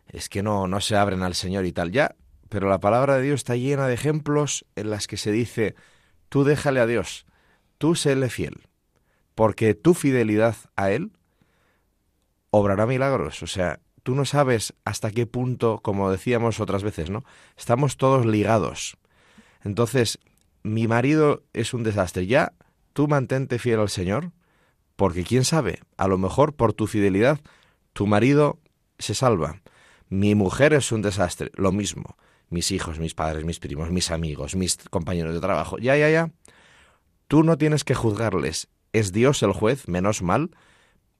es 0.07 0.29
que 0.29 0.43
no, 0.43 0.67
no 0.67 0.81
se 0.81 0.95
abren 0.95 1.23
al 1.23 1.35
Señor 1.35 1.65
y 1.65 1.71
tal. 1.71 1.91
Ya, 1.91 2.15
pero 2.49 2.69
la 2.69 2.79
palabra 2.79 3.17
de 3.17 3.23
Dios 3.23 3.41
está 3.41 3.55
llena 3.55 3.87
de 3.87 3.93
ejemplos 3.93 4.65
en 4.75 4.89
las 4.89 5.07
que 5.07 5.17
se 5.17 5.31
dice, 5.31 5.75
tú 6.29 6.43
déjale 6.43 6.79
a 6.79 6.85
Dios, 6.85 7.25
tú 7.77 7.95
séle 7.95 8.29
fiel, 8.29 8.67
porque 9.35 9.73
tu 9.73 9.93
fidelidad 9.93 10.55
a 10.75 10.91
Él 10.91 11.11
obrará 12.49 12.85
milagros. 12.85 13.41
O 13.41 13.47
sea, 13.47 13.79
tú 14.03 14.15
no 14.15 14.25
sabes 14.25 14.73
hasta 14.85 15.11
qué 15.11 15.25
punto, 15.25 15.79
como 15.81 16.11
decíamos 16.11 16.59
otras 16.59 16.83
veces, 16.83 17.09
¿no? 17.09 17.23
Estamos 17.57 17.97
todos 17.97 18.25
ligados. 18.25 18.97
Entonces, 19.63 20.19
mi 20.63 20.87
marido 20.87 21.43
es 21.53 21.73
un 21.73 21.83
desastre. 21.83 22.27
Ya, 22.27 22.53
tú 22.93 23.07
mantente 23.07 23.59
fiel 23.59 23.79
al 23.79 23.89
Señor, 23.89 24.31
porque 24.95 25.23
quién 25.23 25.45
sabe, 25.45 25.79
a 25.97 26.07
lo 26.07 26.17
mejor 26.17 26.53
por 26.53 26.73
tu 26.73 26.87
fidelidad, 26.87 27.39
tu 27.93 28.07
marido 28.07 28.59
se 28.99 29.15
salva. 29.15 29.61
Mi 30.09 30.35
mujer 30.35 30.73
es 30.73 30.91
un 30.91 31.01
desastre, 31.01 31.51
lo 31.55 31.71
mismo. 31.71 32.17
Mis 32.49 32.71
hijos, 32.71 32.99
mis 32.99 33.13
padres, 33.13 33.45
mis 33.45 33.59
primos, 33.59 33.91
mis 33.91 34.11
amigos, 34.11 34.55
mis 34.55 34.77
compañeros 34.89 35.33
de 35.33 35.39
trabajo. 35.39 35.77
Ya, 35.77 35.95
ya, 35.95 36.09
ya. 36.09 36.31
Tú 37.27 37.43
no 37.43 37.57
tienes 37.57 37.83
que 37.83 37.95
juzgarles. 37.95 38.67
Es 38.91 39.13
Dios 39.13 39.41
el 39.41 39.53
juez, 39.53 39.87
menos 39.87 40.21
mal, 40.21 40.51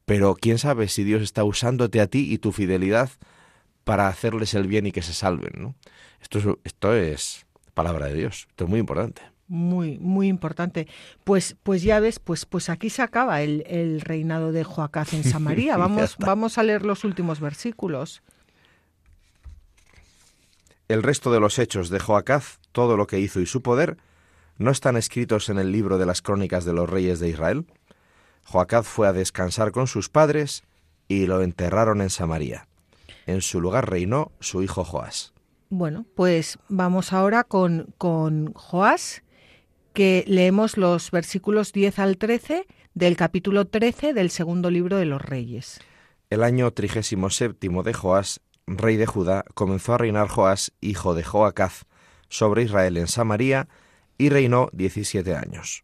pero 0.06 0.36
quién 0.36 0.58
sabe 0.58 0.90
si 0.90 1.06
Dios 1.06 1.22
está 1.22 1.46
usándote 1.46 2.02
a 2.02 2.08
ti 2.08 2.34
y 2.34 2.38
tu 2.38 2.52
fidelidad 2.52 3.10
para 3.86 4.10
hacerles 4.10 4.54
el 4.54 4.68
bien 4.68 4.86
y 4.86 4.92
que 4.92 5.02
se 5.02 5.14
salven, 5.14 5.54
¿no? 5.56 5.76
Esto 6.22 6.40
es, 6.40 6.46
esto 6.66 6.94
es 6.94 7.46
palabra 7.74 8.08
de 8.08 8.16
Dios, 8.16 8.48
esto 8.50 8.66
es 8.66 8.70
muy 8.70 8.80
importante. 8.80 9.31
Muy, 9.52 10.00
muy 10.00 10.30
importante. 10.30 10.88
Pues, 11.26 11.58
pues 11.62 11.84
ya 11.84 12.00
ves, 12.00 12.20
pues, 12.20 12.46
pues 12.46 12.70
aquí 12.70 12.90
se 12.90 13.02
acaba 13.02 13.42
el, 13.42 13.66
el 13.68 14.00
reinado 14.00 14.54
de 14.54 14.64
Joacaz 14.64 15.14
en 15.14 15.24
Samaria. 15.26 15.76
Vamos, 15.76 16.16
vamos 16.20 16.58
a 16.58 16.64
leer 16.64 16.86
los 16.86 17.04
últimos 17.04 17.42
versículos. 17.42 18.24
El 20.88 21.04
resto 21.04 21.34
de 21.34 21.42
los 21.42 21.60
hechos 21.60 21.90
de 21.90 22.00
Joacaz, 22.00 22.60
todo 22.72 22.96
lo 22.96 23.08
que 23.08 23.20
hizo 23.20 23.42
y 23.42 23.46
su 23.46 23.62
poder, 23.62 23.98
¿no 24.58 24.72
están 24.72 24.96
escritos 24.96 25.50
en 25.50 25.60
el 25.60 25.74
libro 25.74 25.98
de 25.98 26.06
las 26.06 26.22
crónicas 26.22 26.64
de 26.64 26.72
los 26.72 26.90
reyes 26.90 27.20
de 27.20 27.28
Israel? 27.28 27.66
Joacaz 28.46 28.88
fue 28.88 29.10
a 29.10 29.14
descansar 29.14 29.74
con 29.74 29.88
sus 29.88 30.08
padres 30.08 30.64
y 31.10 31.26
lo 31.26 31.42
enterraron 31.42 32.02
en 32.02 32.10
Samaria. 32.10 32.70
En 33.26 33.42
su 33.42 33.60
lugar 33.60 33.90
reinó 33.90 34.32
su 34.40 34.64
hijo 34.64 34.86
Joás. 34.86 35.34
Bueno, 35.70 36.06
pues 36.16 36.58
vamos 36.70 37.12
ahora 37.12 37.44
con, 37.44 37.94
con 37.98 38.54
Joás, 38.54 39.24
que 39.94 40.24
leemos 40.28 40.78
los 40.78 41.12
versículos 41.12 41.74
10 41.74 42.00
al 42.00 42.18
13 42.18 42.66
del 42.94 43.16
capítulo 43.16 43.66
13 43.66 44.14
del 44.14 44.30
segundo 44.30 44.70
libro 44.70 44.98
de 44.98 45.06
los 45.06 45.22
Reyes. 45.22 45.80
El 46.30 46.44
año 46.44 46.72
trigésimo 46.72 47.30
séptimo 47.30 47.84
de 47.84 47.94
Joás, 47.94 48.42
rey 48.68 48.98
de 48.98 49.06
Judá, 49.06 49.44
comenzó 49.54 49.94
a 49.94 49.98
reinar 49.98 50.28
Joás, 50.28 50.72
hijo 50.82 51.14
de 51.14 51.24
Joacaz, 51.24 51.86
sobre 52.30 52.64
Israel 52.64 52.98
en 52.98 53.08
Samaria, 53.08 53.68
y 54.18 54.30
reinó 54.30 54.70
diecisiete 54.72 55.36
años 55.36 55.84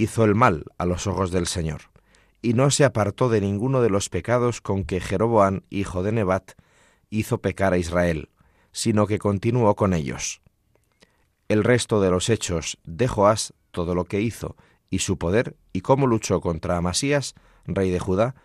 hizo 0.00 0.24
el 0.24 0.34
mal 0.34 0.64
a 0.78 0.86
los 0.86 1.06
ojos 1.06 1.30
del 1.30 1.46
Señor, 1.46 1.82
y 2.40 2.54
no 2.54 2.70
se 2.70 2.84
apartó 2.84 3.28
de 3.28 3.42
ninguno 3.42 3.82
de 3.82 3.90
los 3.90 4.08
pecados 4.08 4.62
con 4.62 4.84
que 4.84 4.98
Jeroboán, 4.98 5.64
hijo 5.68 6.02
de 6.02 6.12
Nebat, 6.12 6.52
hizo 7.10 7.42
pecar 7.42 7.74
a 7.74 7.78
Israel, 7.78 8.30
sino 8.72 9.06
que 9.06 9.18
continuó 9.18 9.76
con 9.76 9.92
ellos. 9.92 10.40
El 11.50 11.64
resto 11.64 12.00
de 12.00 12.12
los 12.12 12.28
hechos 12.28 12.78
de 12.84 13.08
Joás, 13.08 13.54
todo 13.72 13.96
lo 13.96 14.04
que 14.04 14.20
hizo, 14.20 14.54
y 14.88 15.00
su 15.00 15.18
poder, 15.18 15.56
y 15.72 15.80
cómo 15.80 16.06
luchó 16.06 16.40
contra 16.40 16.76
Amasías, 16.76 17.34
rey 17.66 17.90
de 17.90 17.98
Judá, 17.98 18.36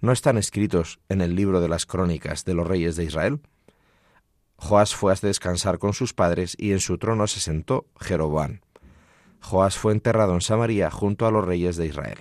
¿no 0.00 0.10
están 0.10 0.36
escritos 0.36 0.98
en 1.08 1.20
el 1.20 1.36
libro 1.36 1.60
de 1.60 1.68
las 1.68 1.86
crónicas 1.86 2.44
de 2.44 2.54
los 2.54 2.66
reyes 2.66 2.96
de 2.96 3.04
Israel? 3.04 3.38
Joás 4.56 4.92
fue 4.92 5.12
a 5.12 5.16
descansar 5.22 5.78
con 5.78 5.92
sus 5.92 6.14
padres 6.14 6.56
y 6.58 6.72
en 6.72 6.80
su 6.80 6.98
trono 6.98 7.28
se 7.28 7.38
sentó 7.38 7.86
Jeroboán. 8.00 8.62
Joás 9.40 9.78
fue 9.78 9.92
enterrado 9.92 10.34
en 10.34 10.40
Samaria 10.40 10.90
junto 10.90 11.28
a 11.28 11.30
los 11.30 11.44
reyes 11.44 11.76
de 11.76 11.86
Israel. 11.86 12.18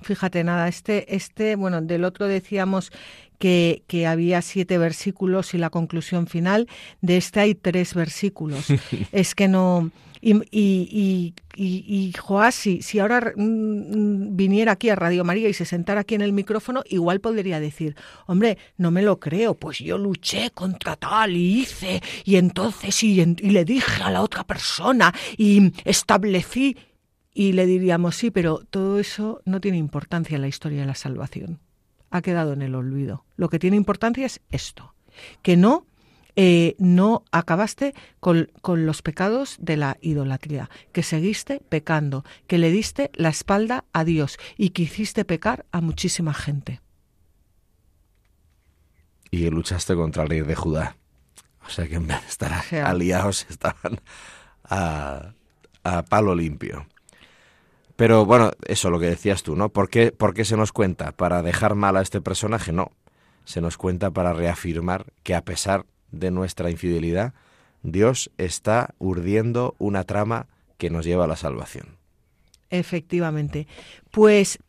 Fíjate, 0.00 0.42
nada, 0.42 0.68
este, 0.68 1.14
este, 1.14 1.54
bueno, 1.54 1.82
del 1.82 2.04
otro 2.04 2.28
decíamos 2.28 2.92
que, 3.38 3.82
que, 3.86 4.06
había 4.06 4.42
siete 4.42 4.78
versículos 4.78 5.54
y 5.54 5.58
la 5.58 5.70
conclusión 5.70 6.26
final, 6.26 6.68
de 7.00 7.16
este 7.16 7.40
hay 7.40 7.54
tres 7.54 7.94
versículos. 7.94 8.66
es 9.12 9.34
que 9.34 9.48
no, 9.48 9.90
y, 10.20 10.34
y, 10.50 11.34
y, 11.54 12.12
Joás, 12.12 12.54
si, 12.54 12.82
si 12.82 12.98
ahora 12.98 13.32
mm, 13.36 14.36
viniera 14.36 14.72
aquí 14.72 14.90
a 14.90 14.96
Radio 14.96 15.24
María 15.24 15.48
y 15.48 15.54
se 15.54 15.64
sentara 15.64 16.00
aquí 16.00 16.14
en 16.14 16.22
el 16.22 16.32
micrófono, 16.32 16.82
igual 16.88 17.20
podría 17.20 17.60
decir, 17.60 17.94
hombre, 18.26 18.58
no 18.76 18.90
me 18.90 19.02
lo 19.02 19.20
creo, 19.20 19.54
pues 19.54 19.78
yo 19.78 19.98
luché 19.98 20.50
contra 20.50 20.96
tal 20.96 21.36
y 21.36 21.60
hice, 21.60 22.02
y 22.24 22.36
entonces 22.36 23.02
y, 23.02 23.20
y 23.20 23.50
le 23.50 23.64
dije 23.64 24.02
a 24.02 24.10
la 24.10 24.22
otra 24.22 24.44
persona 24.44 25.14
y 25.36 25.72
establecí, 25.84 26.76
y 27.32 27.52
le 27.52 27.66
diríamos, 27.66 28.16
sí, 28.16 28.30
pero 28.32 28.62
todo 28.68 28.98
eso 28.98 29.40
no 29.44 29.60
tiene 29.60 29.78
importancia 29.78 30.34
en 30.34 30.42
la 30.42 30.48
historia 30.48 30.80
de 30.80 30.86
la 30.86 30.96
salvación. 30.96 31.60
Ha 32.10 32.22
quedado 32.22 32.52
en 32.52 32.62
el 32.62 32.74
olvido. 32.74 33.24
Lo 33.36 33.48
que 33.48 33.58
tiene 33.58 33.76
importancia 33.76 34.26
es 34.26 34.40
esto, 34.50 34.94
que 35.42 35.56
no 35.56 35.86
eh, 36.40 36.76
no 36.78 37.24
acabaste 37.32 37.94
con, 38.20 38.52
con, 38.62 38.86
los 38.86 39.02
pecados 39.02 39.56
de 39.58 39.76
la 39.76 39.98
idolatría, 40.00 40.70
que 40.92 41.02
seguiste 41.02 41.60
pecando, 41.68 42.24
que 42.46 42.58
le 42.58 42.70
diste 42.70 43.10
la 43.14 43.28
espalda 43.28 43.86
a 43.92 44.04
Dios 44.04 44.38
y 44.56 44.70
que 44.70 44.82
hiciste 44.82 45.24
pecar 45.24 45.66
a 45.72 45.80
muchísima 45.80 46.32
gente. 46.32 46.80
Y 49.32 49.50
luchaste 49.50 49.96
contra 49.96 50.22
el 50.22 50.28
rey 50.28 50.40
de 50.42 50.54
Judá. 50.54 50.96
O 51.66 51.70
sea 51.70 51.88
que 51.88 51.96
en 51.96 52.06
vez 52.06 52.20
de 52.22 52.28
estar 52.28 52.52
aliados 52.84 53.46
estaban 53.50 54.00
a, 54.62 55.34
a 55.82 56.04
palo 56.04 56.36
limpio. 56.36 56.86
Pero 57.98 58.24
bueno, 58.24 58.52
eso 58.68 58.90
lo 58.90 59.00
que 59.00 59.06
decías 59.06 59.42
tú, 59.42 59.56
¿no? 59.56 59.70
¿Por 59.70 59.90
qué, 59.90 60.12
¿Por 60.12 60.32
qué 60.32 60.44
se 60.44 60.56
nos 60.56 60.70
cuenta? 60.70 61.10
¿Para 61.10 61.42
dejar 61.42 61.74
mal 61.74 61.96
a 61.96 62.00
este 62.00 62.20
personaje? 62.20 62.72
No. 62.72 62.92
Se 63.44 63.60
nos 63.60 63.76
cuenta 63.76 64.12
para 64.12 64.32
reafirmar 64.32 65.06
que 65.24 65.34
a 65.34 65.44
pesar 65.44 65.84
de 66.12 66.30
nuestra 66.30 66.70
infidelidad, 66.70 67.34
Dios 67.82 68.30
está 68.38 68.94
urdiendo 69.00 69.74
una 69.80 70.04
trama 70.04 70.46
que 70.76 70.90
nos 70.90 71.04
lleva 71.04 71.24
a 71.24 71.26
la 71.26 71.34
salvación. 71.34 71.96
Efectivamente. 72.70 73.66
Pues 74.12 74.60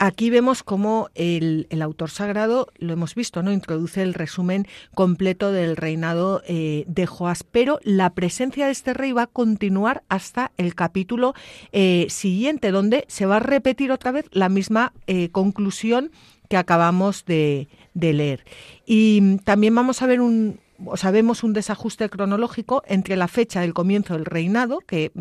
Aquí 0.00 0.30
vemos 0.30 0.62
cómo 0.62 1.10
el, 1.16 1.66
autor 1.82 2.10
sagrado, 2.10 2.68
lo 2.78 2.92
hemos 2.92 3.16
visto, 3.16 3.42
¿no? 3.42 3.52
Introduce 3.52 4.00
el 4.00 4.14
resumen 4.14 4.68
completo 4.94 5.50
del 5.50 5.76
reinado 5.76 6.40
eh, 6.46 6.84
de 6.86 7.06
Joás, 7.06 7.42
pero 7.42 7.80
la 7.82 8.10
presencia 8.10 8.66
de 8.66 8.72
este 8.72 8.94
rey 8.94 9.10
va 9.10 9.22
a 9.22 9.26
continuar 9.26 10.04
hasta 10.08 10.52
el 10.56 10.76
capítulo 10.76 11.34
eh, 11.72 12.06
siguiente, 12.10 12.70
donde 12.70 13.06
se 13.08 13.26
va 13.26 13.36
a 13.36 13.40
repetir 13.40 13.90
otra 13.90 14.12
vez 14.12 14.26
la 14.30 14.48
misma 14.48 14.92
eh, 15.08 15.30
conclusión 15.30 16.12
que 16.48 16.56
acabamos 16.56 17.24
de 17.24 17.68
leer. 17.94 18.44
Y 18.86 19.38
también 19.38 19.74
vamos 19.74 20.00
a 20.00 20.06
ver 20.06 20.20
un, 20.20 20.60
sabemos 20.96 21.42
un 21.42 21.52
desajuste 21.52 22.08
cronológico 22.08 22.82
entre 22.86 23.16
la 23.16 23.28
fecha 23.28 23.60
del 23.60 23.74
comienzo 23.74 24.14
del 24.14 24.24
reinado, 24.24 24.80
que, 24.80 25.12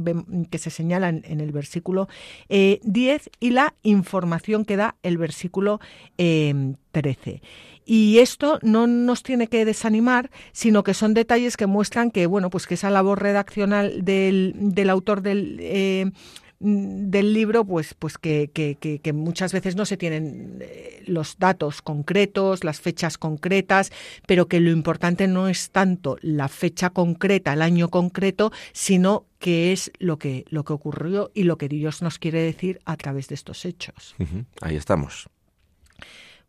que 0.50 0.58
se 0.58 0.70
señala 0.70 1.10
en, 1.10 1.40
el 1.40 1.52
versículo 1.52 2.08
10, 2.50 2.82
eh, 2.90 3.22
y 3.40 3.50
la 3.52 3.74
información 3.84 4.66
que 4.66 4.78
da 4.78 4.96
el 5.04 5.18
versículo 5.18 5.80
13. 6.18 6.76
Eh, 6.98 7.42
y 7.86 8.20
esto 8.20 8.60
no 8.64 8.86
nos 8.86 9.24
tiene 9.24 9.48
que 9.48 9.64
desanimar, 9.64 10.30
sino 10.52 10.84
que 10.84 10.94
son 10.94 11.14
detalles 11.14 11.56
que 11.56 11.68
muestran 11.68 12.12
que, 12.12 12.26
bueno, 12.28 12.50
pues 12.50 12.68
que 12.68 12.74
esa 12.74 12.90
labor 12.90 13.22
redaccional 13.22 14.04
del, 14.04 14.54
del 14.58 14.90
autor 14.90 15.22
del, 15.22 15.58
eh, 15.62 16.12
del 16.60 17.34
libro, 17.34 17.66
pues, 17.66 17.94
pues 17.94 18.18
que, 18.18 18.50
que, 18.52 19.14
muchas 19.14 19.54
veces 19.54 19.76
no 19.76 19.86
se 19.86 19.98
tienen 19.98 20.58
eh, 20.62 21.04
los 21.06 21.38
datos 21.38 21.82
concretos, 21.82 22.64
las 22.64 22.82
fechas 22.82 23.18
concretas, 23.18 23.92
pero 24.26 24.48
que 24.48 24.60
lo 24.60 24.72
importante 24.72 25.28
no 25.28 25.48
es 25.48 25.70
tanto 25.70 26.18
la 26.22 26.48
fecha 26.48 26.90
concreta, 26.90 27.54
el 27.54 27.62
año 27.62 27.90
concreto, 27.90 28.52
sino 28.74 29.26
qué 29.40 29.72
es 29.72 29.92
lo 30.00 30.18
que, 30.18 30.46
lo 30.50 30.64
que 30.64 30.74
ocurrió 30.74 31.32
y 31.34 31.44
lo 31.44 31.58
que 31.58 31.70
Dios 31.70 32.02
nos 32.02 32.18
quiere 32.18 32.42
decir 32.42 32.80
a 32.86 32.98
través 32.98 33.28
de 33.28 33.36
estos 33.36 33.66
hechos. 33.66 34.16
Ahí 34.62 34.76
estamos. 34.76 35.30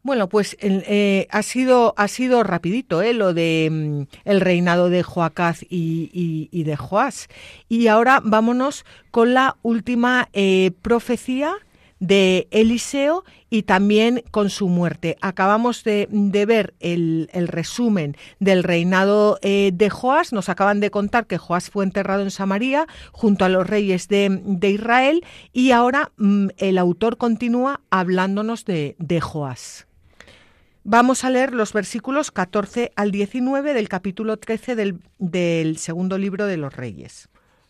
Bueno, 0.03 0.29
pues 0.29 0.57
eh, 0.61 1.27
ha 1.31 1.43
sido 1.43 1.93
ha 1.97 2.09
sido 2.09 2.43
rapidito 2.45 3.03
¿eh? 3.03 3.13
lo 3.13 3.35
de 3.35 3.69
mm, 3.71 4.03
el 4.25 4.41
reinado 4.41 4.91
de 4.91 5.03
Joacaz 5.03 5.63
y, 5.69 6.63
de 6.65 6.77
Joás. 6.77 7.29
Y 7.69 7.89
ahora 7.89 8.21
vámonos 8.23 8.85
con 9.11 9.35
la 9.35 9.57
última 9.63 10.29
eh, 10.33 10.71
profecía 10.83 11.57
de 12.01 12.47
Eliseo 12.51 13.25
y 13.51 13.63
también 13.65 14.23
con 14.31 14.51
su 14.51 14.69
muerte. 14.69 15.17
Acabamos 15.21 15.85
de, 15.85 16.07
ver 16.47 16.75
el, 16.81 17.29
resumen 17.33 18.17
del 18.39 18.63
reinado 18.63 19.39
eh, 19.43 19.71
de 19.75 19.91
Joás. 19.91 20.33
Nos 20.33 20.49
acaban 20.49 20.81
de 20.81 20.91
contar 20.91 21.27
que 21.27 21.39
Joás 21.39 21.71
fue 21.71 21.85
enterrado 21.85 22.23
en 22.23 22.31
Samaria 22.31 22.87
junto 23.13 23.45
a 23.45 23.49
los 23.49 23.67
reyes 23.67 24.09
de, 24.09 24.41
Israel 24.63 25.25
y 25.53 25.73
ahora 25.73 26.13
mm, 26.19 26.49
el 26.59 26.79
autor 26.79 27.17
continúa 27.17 27.81
hablándonos 27.91 28.65
de, 28.65 28.97
de 28.99 29.21
Joás. 29.21 29.88
Vamos 30.85 31.25
a 31.25 31.31
leer 31.31 31.53
los 31.53 31.73
versículos 31.73 32.31
14 32.31 32.93
al 32.97 33.11
19 33.11 33.75
del 33.75 33.89
capítulo 33.89 34.39
13 34.39 34.75
del, 34.75 35.01
del 35.19 35.77
segundo 35.79 36.19
libro 36.19 36.47
de 36.47 36.57
los 36.57 36.75
Reyes. 36.75 37.29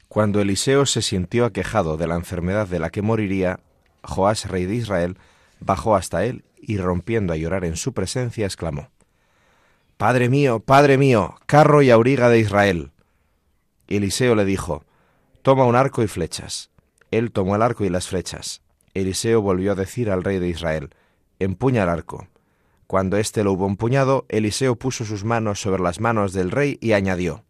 Cuando 0.09 0.41
Eliseo 0.41 0.87
se 0.87 1.03
sintió 1.03 1.45
aquejado 1.45 1.97
de 1.97 2.07
la 2.07 2.15
enfermedad 2.15 2.69
de 2.69 2.79
la 2.79 2.91
que 2.91 3.03
moriría, 3.03 3.61
Joás, 4.03 4.49
rey 4.49 4.65
de 4.67 4.75
Israel, 4.75 5.19
bajó 5.61 5.97
hasta 5.97 6.25
él 6.25 6.45
y 6.61 6.79
rompiendo 6.79 7.33
a 7.33 7.37
llorar 7.37 7.65
en 7.65 7.77
su 7.77 7.93
presencia, 7.93 8.47
exclamó, 8.47 8.91
Padre 9.97 10.29
mío, 10.29 10.61
Padre 10.61 10.97
mío, 10.97 11.35
carro 11.47 11.83
y 11.83 11.91
auriga 11.91 12.29
de 12.29 12.39
Israel. 12.39 12.93
Eliseo 13.89 14.35
le 14.35 14.45
dijo, 14.45 14.85
Toma 15.43 15.65
un 15.65 15.75
arco 15.75 16.03
y 16.03 16.07
flechas. 16.07 16.71
Él 17.11 17.33
tomó 17.33 17.57
el 17.57 17.63
arco 17.63 17.85
y 17.85 17.89
las 17.89 18.07
flechas. 18.07 18.63
Eliseo 18.95 19.43
volvió 19.43 19.73
a 19.73 19.75
decir 19.75 20.11
al 20.11 20.23
rey 20.23 20.39
de 20.39 20.49
Israel, 20.49 20.91
Empuña 21.41 21.83
el 21.83 21.89
arco. 21.89 22.29
Cuando 22.89 23.19
éste 23.19 23.45
lo 23.45 23.53
hubo 23.53 23.67
empuñado, 23.67 24.25
Eliseo 24.31 24.77
puso 24.77 25.05
sus 25.05 25.23
manos 25.23 25.61
sobre 25.61 25.83
las 25.83 26.01
manos 26.01 26.33
del 26.33 26.51
rey 26.51 26.79
y 26.81 26.95
añadió, 26.95 27.45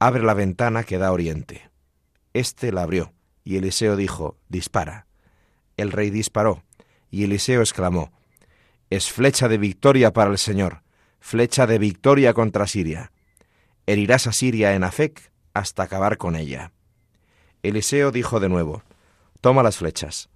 Abre 0.00 0.24
la 0.24 0.34
ventana 0.34 0.82
que 0.82 0.98
da 0.98 1.12
oriente. 1.12 1.70
Este 2.34 2.72
la 2.72 2.82
abrió, 2.82 3.12
y 3.44 3.58
Eliseo 3.58 3.94
dijo, 3.94 4.36
Dispara. 4.48 5.06
El 5.76 5.92
rey 5.92 6.10
disparó, 6.10 6.64
y 7.12 7.22
Eliseo 7.22 7.60
exclamó, 7.60 8.10
Es 8.90 9.08
flecha 9.08 9.46
de 9.46 9.56
victoria 9.56 10.12
para 10.12 10.32
el 10.32 10.38
Señor, 10.38 10.82
flecha 11.20 11.68
de 11.68 11.78
victoria 11.78 12.34
contra 12.34 12.66
Siria. 12.66 13.12
Herirás 13.86 14.26
a 14.26 14.32
Siria 14.32 14.74
en 14.74 14.82
Afec 14.82 15.30
hasta 15.54 15.84
acabar 15.84 16.18
con 16.18 16.34
ella. 16.34 16.72
Eliseo 17.62 18.10
dijo 18.10 18.40
de 18.40 18.48
nuevo, 18.48 18.82
Toma 19.40 19.62
las 19.62 19.76
flechas. 19.76 20.28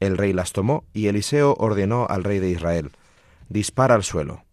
El 0.00 0.18
rey 0.18 0.32
las 0.32 0.52
tomó, 0.52 0.86
y 0.92 1.06
Eliseo 1.06 1.54
ordenó 1.56 2.08
al 2.10 2.24
rey 2.24 2.40
de 2.40 2.50
Israel, 2.50 2.90
dispara 3.48 3.94
al 3.94 4.04
suelo. 4.04 4.44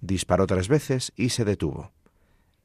Disparó 0.00 0.46
tres 0.46 0.68
veces 0.68 1.12
y 1.16 1.30
se 1.30 1.44
detuvo. 1.44 1.92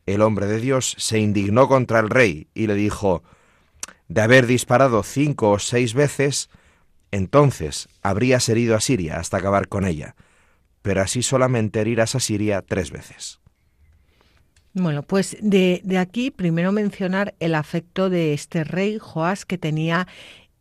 El 0.06 0.22
hombre 0.22 0.48
de 0.48 0.60
Dios 0.60 0.96
se 0.98 1.20
indignó 1.20 1.68
contra 1.68 2.00
el 2.00 2.10
rey 2.10 2.48
y 2.54 2.68
le 2.68 2.76
dijo, 2.76 3.24
de 4.08 4.22
haber 4.22 4.48
disparado 4.48 5.04
cinco 5.04 5.52
o 5.52 5.60
seis 5.60 5.94
veces, 5.94 6.50
entonces 7.12 7.88
habrías 8.02 8.50
herido 8.50 8.76
a 8.76 8.82
Siria 8.82 9.18
hasta 9.18 9.38
acabar 9.38 9.68
con 9.68 9.86
ella, 9.86 10.16
pero 10.82 11.02
así 11.02 11.22
solamente 11.22 11.80
herirás 11.80 12.16
a 12.16 12.20
Siria 12.20 12.62
tres 12.62 12.92
veces. 12.92 13.40
Bueno, 14.74 15.04
pues 15.04 15.38
de, 15.42 15.82
de, 15.84 15.98
aquí 15.98 16.32
primero 16.32 16.72
mencionar 16.72 17.36
el 17.40 17.56
afecto 17.56 18.10
de 18.10 18.34
este 18.34 18.64
rey 18.64 18.98
Joás 19.00 19.46
que 19.46 19.58
tenía 19.58 20.08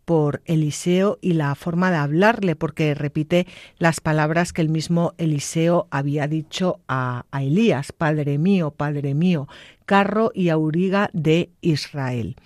por 0.09 0.41
Eliseo 0.47 1.19
y 1.21 1.35
la 1.35 1.55
forma 1.55 1.91
de 1.91 1.99
hablarle, 1.99 2.57
porque 2.57 2.95
repite 2.95 3.47
las 3.77 4.01
palabras 4.01 4.55
que 4.55 4.63
el 4.63 4.71
mismo 4.71 5.13
Eliseo 5.19 5.87
había 5.91 6.27
dicho 6.27 6.81
a, 6.89 7.27
Elías, 7.31 7.93
Padre 7.93 8.39
mío, 8.39 8.71
Padre 8.71 9.13
mío, 9.13 9.49
carro 9.85 10.33
y 10.35 10.49
auriga 10.49 11.11
de 11.13 11.51
Israel. 11.61 12.37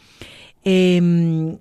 Em, 0.64 1.58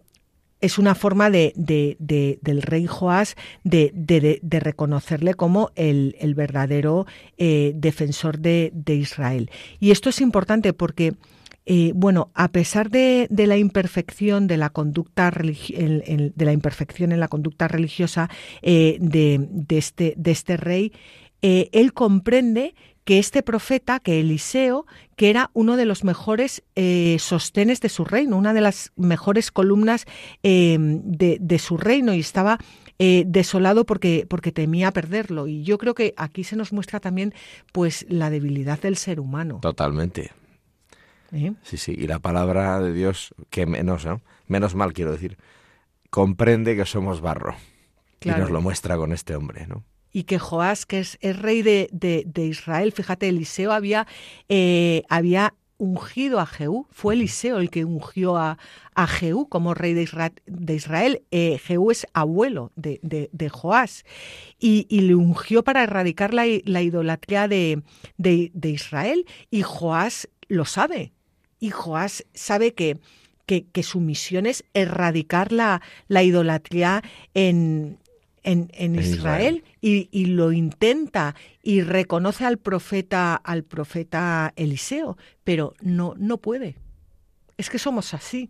es 0.60 0.80
una 0.80 0.96
forma 0.96 1.30
de, 1.30 1.54
del 1.56 2.62
rey 2.64 2.88
Joás 2.88 3.36
de, 3.64 4.42
reconocerle 4.44 5.36
como 5.36 5.70
el, 5.76 6.34
verdadero 6.36 7.06
eh, 7.38 7.74
defensor 7.76 8.40
de, 8.40 8.72
Israel. 8.88 9.52
Y 9.80 9.92
esto 9.92 10.10
es 10.10 10.20
importante 10.20 10.74
porque 10.74 11.14
eh, 11.74 11.94
bueno, 11.96 12.32
a 12.34 12.50
pesar 12.50 12.90
de, 12.90 13.30
la 13.30 13.56
imperfección 13.56 14.46
de 14.46 14.58
la 14.58 14.72
conducta 14.72 15.32
de 15.32 16.34
la 16.36 16.52
imperfección 16.52 17.14
en 17.14 17.22
la 17.22 17.30
conducta 17.30 17.70
religiosa 17.70 18.30
eh, 18.62 18.98
de, 19.00 19.48
este, 19.70 20.14
de 20.18 20.32
este 20.32 20.58
rey, 20.58 20.92
eh, 21.42 21.70
él 21.72 21.94
comprende 21.94 22.76
que 23.06 23.20
este 23.20 23.42
profeta, 23.42 24.02
que 24.02 24.20
Eliseo, 24.20 24.86
que 25.16 25.30
era 25.30 25.50
uno 25.54 25.78
de 25.78 25.86
los 25.86 26.04
mejores 26.04 26.62
sostenes 27.20 27.80
de 27.80 27.88
su 27.88 28.04
reino, 28.04 28.36
una 28.36 28.54
de 28.54 28.62
las 28.62 28.92
mejores 28.98 29.50
columnas 29.50 30.06
de, 30.44 31.38
de, 31.40 31.60
su 31.60 31.78
reino 31.78 32.14
y 32.14 32.20
estaba 32.20 32.60
desolado 33.00 33.86
porque, 33.86 34.26
porque 34.30 34.52
temía 34.52 34.92
perderlo. 34.92 35.48
Y 35.48 35.64
yo 35.64 35.78
creo 35.78 35.96
que 35.96 36.14
aquí 36.18 36.44
se 36.44 36.58
nos 36.58 36.74
muestra 36.74 37.00
también 37.00 37.34
pues 37.72 38.06
la 38.10 38.30
debilidad 38.30 38.80
del 38.82 38.98
ser 38.98 39.22
humano. 39.22 39.60
Totalmente. 39.62 40.32
Sí, 41.64 41.78
sí, 41.78 41.96
y 41.98 42.08
la 42.08 42.20
palabra 42.20 42.80
de 42.80 42.94
Dios, 42.94 43.34
que 43.50 43.66
menos, 43.66 44.06
¿no? 44.06 44.22
Menos 44.48 44.76
mal 44.76 44.94
quiero 44.94 45.12
decir, 45.12 45.38
comprende 46.10 46.76
que 46.76 46.86
somos 46.86 47.22
barro. 47.22 47.56
Y 48.24 48.30
nos 48.30 48.52
lo 48.52 48.62
muestra 48.62 48.98
con 48.98 49.14
este 49.14 49.36
hombre, 49.36 49.66
¿no? 49.66 49.84
y 50.14 50.24
que 50.24 50.40
Joás, 50.40 50.86
que 50.86 51.00
es, 51.00 51.18
rey 51.22 51.62
de, 51.62 51.90
de, 51.92 52.46
Israel, 52.46 52.92
fíjate, 52.92 53.30
Eliseo 53.30 53.72
había, 53.72 54.08
eh, 54.50 55.04
había 55.10 55.54
ungido 55.82 56.40
a 56.40 56.46
Jehú, 56.46 56.86
fue 56.92 57.16
Eliseo 57.16 57.58
el 57.58 57.72
que 57.72 57.86
ungió 57.86 58.38
a, 58.38 58.60
a 58.94 59.08
Jehú 59.08 59.50
como 59.50 59.74
rey 59.74 59.94
de 59.96 60.04
Israel. 60.04 60.34
De 60.46 60.76
Israel. 60.76 61.24
Eh, 61.32 61.58
Jehú 61.58 61.90
es 61.90 62.06
abuelo 62.14 62.72
de, 62.76 63.00
de, 63.02 63.50
Joás 63.50 64.06
y, 64.60 64.86
y, 64.90 65.02
le 65.02 65.16
ungió 65.16 65.64
para 65.64 65.84
erradicar 65.84 66.36
la, 66.36 66.46
la 66.66 66.82
idolatría 66.84 67.48
de, 67.48 67.82
de, 68.18 68.70
Israel 68.70 69.26
y 69.50 69.64
Joás 69.64 70.30
lo 70.48 70.66
sabe 70.66 71.14
y 71.62 71.70
Joás 71.70 72.26
sabe 72.34 72.74
que, 72.74 72.98
que, 73.46 73.84
su 73.84 74.02
misión 74.02 74.46
es 74.46 74.66
erradicar 74.74 75.52
la, 75.52 75.82
la 76.08 76.24
idolatría 76.24 77.04
en, 77.34 78.00
en, 78.44 78.96
Israel, 78.96 79.64
Y, 79.80 80.26
lo 80.26 80.52
intenta 80.52 81.36
y 81.62 81.82
reconoce 81.82 82.46
al 82.46 82.58
profeta 82.58 83.36
al 83.36 83.64
profeta 83.64 84.52
Eliseo, 84.56 85.18
pero 85.44 85.76
no 85.82 86.16
no 86.18 86.38
puede. 86.38 86.76
Es 87.58 87.70
que 87.70 87.78
somos 87.78 88.14
así. 88.14 88.50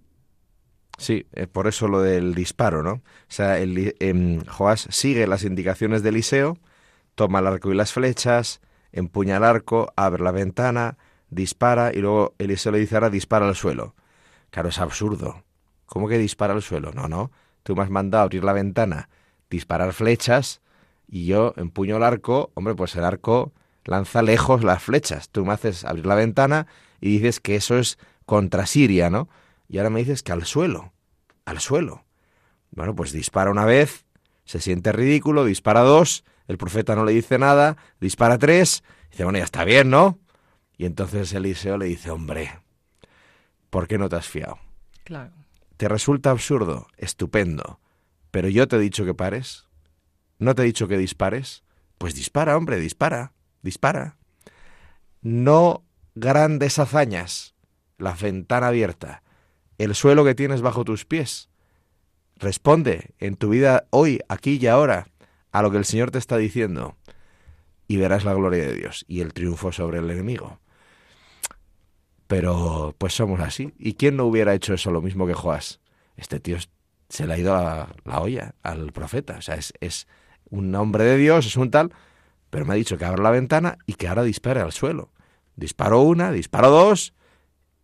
Sí, 0.98 1.26
eh, 1.34 1.48
por 1.48 1.68
eso 1.68 1.88
lo 1.88 2.02
del 2.02 2.34
disparo, 2.34 2.84
¿no? 2.84 2.92
O 2.94 3.02
sea, 3.28 3.60
el, 3.60 3.96
em, 4.00 4.46
Joás 4.46 4.88
sigue 4.90 5.28
las 5.28 5.44
indicaciones 5.44 6.04
de 6.04 6.10
Eliseo, 6.10 6.58
toma 7.16 7.40
el 7.40 7.48
arco 7.48 7.72
y 7.72 7.76
las 7.76 7.92
flechas, 7.92 8.62
empuña 8.94 9.38
el 9.38 9.44
arco, 9.44 9.92
abre 9.96 10.24
la 10.24 10.32
ventana, 10.32 10.98
dispara 11.32 11.92
y 11.94 11.98
luego 11.98 12.36
Eliseo 12.38 12.72
le 12.72 12.80
dice 12.80 12.96
ahora 12.96 13.10
dispara 13.10 13.48
al 13.48 13.56
suelo. 13.56 13.96
Claro, 14.52 14.70
es 14.70 14.78
absurdo. 14.78 15.44
¿Cómo 15.88 16.08
que 16.08 16.18
dispara 16.18 16.54
al 16.54 16.62
suelo? 16.62 16.92
No, 16.94 17.08
no. 17.08 17.32
Tú 17.64 17.76
me 17.76 17.82
has 17.82 17.90
mandado 17.90 18.24
abrir 18.24 18.44
la 18.44 18.54
ventana, 18.54 19.10
disparar 19.50 19.94
flechas 19.94 20.62
y 21.08 21.26
yo 21.26 21.54
empuño 21.58 21.98
el 21.98 22.04
arco. 22.04 22.52
Hombre, 22.54 22.76
pues 22.76 22.96
el 22.96 23.04
arco 23.04 23.54
lanza 23.86 24.22
lejos 24.22 24.64
las 24.64 24.84
flechas. 24.84 25.30
Tú 25.30 25.46
me 25.46 25.54
haces 25.54 25.86
abrir 25.86 26.06
la 26.06 26.16
ventana 26.16 26.68
y 27.00 27.18
dices 27.18 27.40
que 27.40 27.56
eso 27.56 27.78
es 27.78 27.98
contra 28.26 28.66
Siria, 28.66 29.10
¿no? 29.10 29.30
Y 29.68 29.78
ahora 29.78 29.90
me 29.90 30.00
dices 30.00 30.24
que 30.24 30.32
al 30.32 30.46
suelo. 30.46 30.94
Al 31.46 31.60
suelo. 31.60 32.04
Bueno, 32.72 32.96
pues 32.96 33.12
dispara 33.12 33.52
una 33.52 33.66
vez, 33.66 34.06
se 34.46 34.60
siente 34.60 34.92
ridículo, 34.92 35.46
dispara 35.46 35.82
dos, 35.82 36.24
el 36.48 36.58
profeta 36.58 36.96
no 36.96 37.06
le 37.06 37.12
dice 37.12 37.38
nada, 37.38 37.78
dispara 38.00 38.38
tres, 38.38 38.84
dice, 39.10 39.24
bueno, 39.24 39.40
ya 39.40 39.46
está 39.46 39.64
bien, 39.66 39.90
¿no? 39.90 40.20
Y 40.82 40.86
entonces 40.86 41.32
Eliseo 41.32 41.78
le 41.78 41.86
dice, 41.86 42.10
hombre, 42.10 42.60
¿por 43.70 43.88
qué 43.88 44.00
no 44.00 44.10
te 44.10 44.16
has 44.16 44.28
fiado? 44.28 44.58
Claro. 45.04 45.32
¿Te 45.78 45.88
resulta 45.88 46.32
absurdo? 46.32 46.88
Estupendo. 46.98 47.80
Pero 48.32 48.50
yo 48.50 48.68
te 48.68 48.78
he 48.78 48.80
dicho 48.80 49.06
que 49.06 49.14
pares. 49.14 49.68
¿No 50.40 50.56
te 50.56 50.64
he 50.64 50.66
dicho 50.66 50.88
que 50.88 50.98
dispares? 50.98 51.64
Pues 52.00 52.16
dispara, 52.16 52.58
hombre, 52.58 52.80
dispara, 52.80 53.34
dispara. 53.62 54.18
No 55.22 55.84
grandes 56.16 56.80
hazañas, 56.80 57.54
la 58.00 58.14
ventana 58.14 58.70
abierta, 58.70 59.22
el 59.78 59.94
suelo 59.94 60.26
que 60.26 60.34
tienes 60.34 60.64
bajo 60.64 60.84
tus 60.84 61.06
pies. 61.06 61.52
Responde 62.38 63.14
en 63.20 63.36
tu 63.36 63.50
vida 63.50 63.86
hoy, 63.92 64.22
aquí 64.30 64.58
y 64.60 64.66
ahora, 64.66 65.10
a 65.52 65.62
lo 65.62 65.70
que 65.70 65.78
el 65.78 65.86
Señor 65.86 66.10
te 66.10 66.18
está 66.18 66.38
diciendo, 66.38 66.98
y 67.88 67.98
verás 67.98 68.26
la 68.26 68.34
gloria 68.34 68.66
de 68.66 68.74
Dios 68.74 69.06
y 69.08 69.22
el 69.22 69.34
triunfo 69.34 69.72
sobre 69.72 70.00
el 70.00 70.10
enemigo. 70.10 70.60
Pero 72.32 72.96
pues 72.98 73.14
somos 73.14 73.42
así. 73.42 73.74
¿Y 73.78 73.96
quién 73.96 74.16
no 74.16 74.24
hubiera 74.24 74.54
hecho 74.54 74.74
eso 74.74 74.90
lo 74.90 75.02
mismo 75.02 75.28
que 75.28 75.34
Joás? 75.34 75.82
Este 76.16 76.40
tío 76.40 76.58
se 77.10 77.28
le 77.28 77.34
ha 77.34 77.38
ido 77.38 77.54
la, 77.54 77.90
la 78.06 78.22
olla 78.22 78.56
al 78.64 78.94
profeta. 78.94 79.36
O 79.38 79.42
sea, 79.42 79.56
es, 79.56 79.74
es, 79.82 80.08
un 80.50 80.74
hombre 80.76 81.04
de 81.04 81.18
Dios, 81.18 81.46
es 81.46 81.58
un 81.58 81.72
tal, 81.72 81.92
pero 82.50 82.66
me 82.66 82.74
ha 82.74 82.78
dicho 82.78 82.98
que 82.98 83.04
abra 83.04 83.22
la 83.22 83.32
ventana 83.32 83.80
y 83.86 83.96
que 83.96 84.08
ahora 84.08 84.24
dispare 84.24 84.62
al 84.62 84.72
suelo. 84.72 85.12
Disparo 85.58 86.00
una, 86.04 86.32
disparo 86.32 86.70
dos 86.70 87.14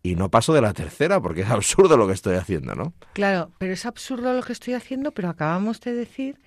y 0.01 0.15
no 0.15 0.31
paso 0.31 0.53
de 0.53 0.61
la 0.61 0.71
tercera 0.71 1.21
porque 1.21 1.41
es 1.41 1.49
absurdo 1.49 1.97
lo 1.97 2.07
que 2.07 2.13
estoy 2.13 2.35
haciendo, 2.35 2.73
¿no? 2.73 2.93
Claro, 3.11 3.51
pero 3.57 3.73
es 3.73 3.85
absurdo 3.85 4.33
lo 4.33 4.43
que 4.43 4.53
estoy 4.53 4.75
haciendo, 4.75 5.11
pero 5.11 5.27
acabamos 5.27 5.81
de 5.81 5.93
decir 5.93 6.39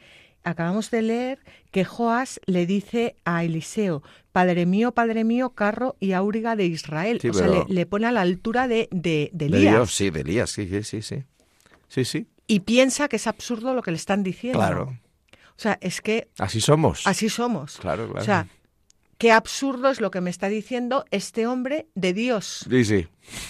acabamos 0.44 0.90
de 0.90 1.02
leer 1.02 1.38
que 1.70 1.84
Joás 1.84 2.40
le 2.46 2.66
dice 2.66 3.16
a 3.24 3.44
Eliseo, 3.44 4.02
Padre 4.32 4.66
mío, 4.66 4.92
Padre 4.92 5.24
mío, 5.24 5.50
carro 5.50 5.96
y 6.00 6.12
auriga 6.12 6.56
de 6.56 6.66
Israel. 6.66 7.20
o 7.28 7.32
sea, 7.32 7.64
le, 7.68 7.86
pone 7.86 8.06
a 8.06 8.12
la 8.12 8.20
altura 8.22 8.68
de, 8.68 8.88
de, 8.90 9.30
de 9.32 9.46
Elías. 9.46 9.90
sí, 9.90 10.10
de 10.10 10.20
Elías, 10.20 10.50
sí, 10.50 10.68
sí, 10.82 11.02
sí. 11.02 11.24
Sí, 11.88 12.04
sí. 12.04 12.26
Y 12.46 12.60
piensa 12.60 13.08
que 13.08 13.16
es 13.16 13.26
absurdo 13.26 13.74
lo 13.74 13.82
que 13.82 13.90
le 13.90 13.96
están 13.96 14.22
diciendo. 14.22 14.58
Claro. 14.60 14.82
O 14.82 14.86
O 14.88 15.56
sea, 15.56 15.78
es 15.80 16.00
que 16.00 16.28
Así 16.38 16.60
somos. 16.60 17.06
así 17.06 17.28
somos. 17.28 17.78
Claro, 17.78 18.06
claro. 18.06 18.20
O 18.20 18.24
sea, 18.24 18.46
qué 19.18 19.32
absurdo 19.32 19.90
es 19.90 20.00
lo 20.00 20.10
que 20.10 20.20
me 20.20 20.30
está 20.30 20.48
diciendo 20.48 21.04
este 21.10 21.46
hombre 21.46 21.86
de 21.94 22.12
Dios. 22.12 22.64
Sí, 22.70 22.84
sí. 22.84 23.08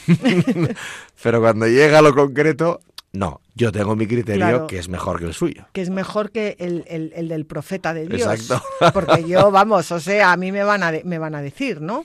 Pero 1.23 1.41
cuando 1.41 1.67
llega 1.67 1.99
a 1.99 2.03
lo 2.03 2.15
concreto, 2.15 2.81
no, 3.13 3.41
yo 3.55 3.73
tengo 3.73 3.97
mi 3.97 4.07
criterio 4.07 4.39
Claro. 4.47 4.67
que 4.67 4.79
es 4.79 4.89
mejor 4.89 5.19
que 5.19 5.27
el 5.27 5.35
suyo. 5.35 5.67
que 5.73 5.83
es 5.83 5.91
mejor 5.91 6.31
que 6.31 6.57
el, 6.61 6.85
el- 6.87 7.13
el 7.17 7.29
del 7.29 7.45
profeta 7.47 7.93
de 7.93 8.07
Dios. 8.07 8.21
Exacto. 8.23 8.63
Porque 8.95 9.29
yo, 9.29 9.51
vamos, 9.51 9.91
o 9.91 9.99
sea, 10.01 10.33
a 10.33 10.37
mí 10.37 10.53
me 10.53 10.63
van 10.65 10.83
a, 10.83 10.93
de- 10.93 11.03
me 11.05 11.19
van 11.19 11.35
a 11.35 11.43
decir, 11.43 11.81
¿no? 11.81 12.05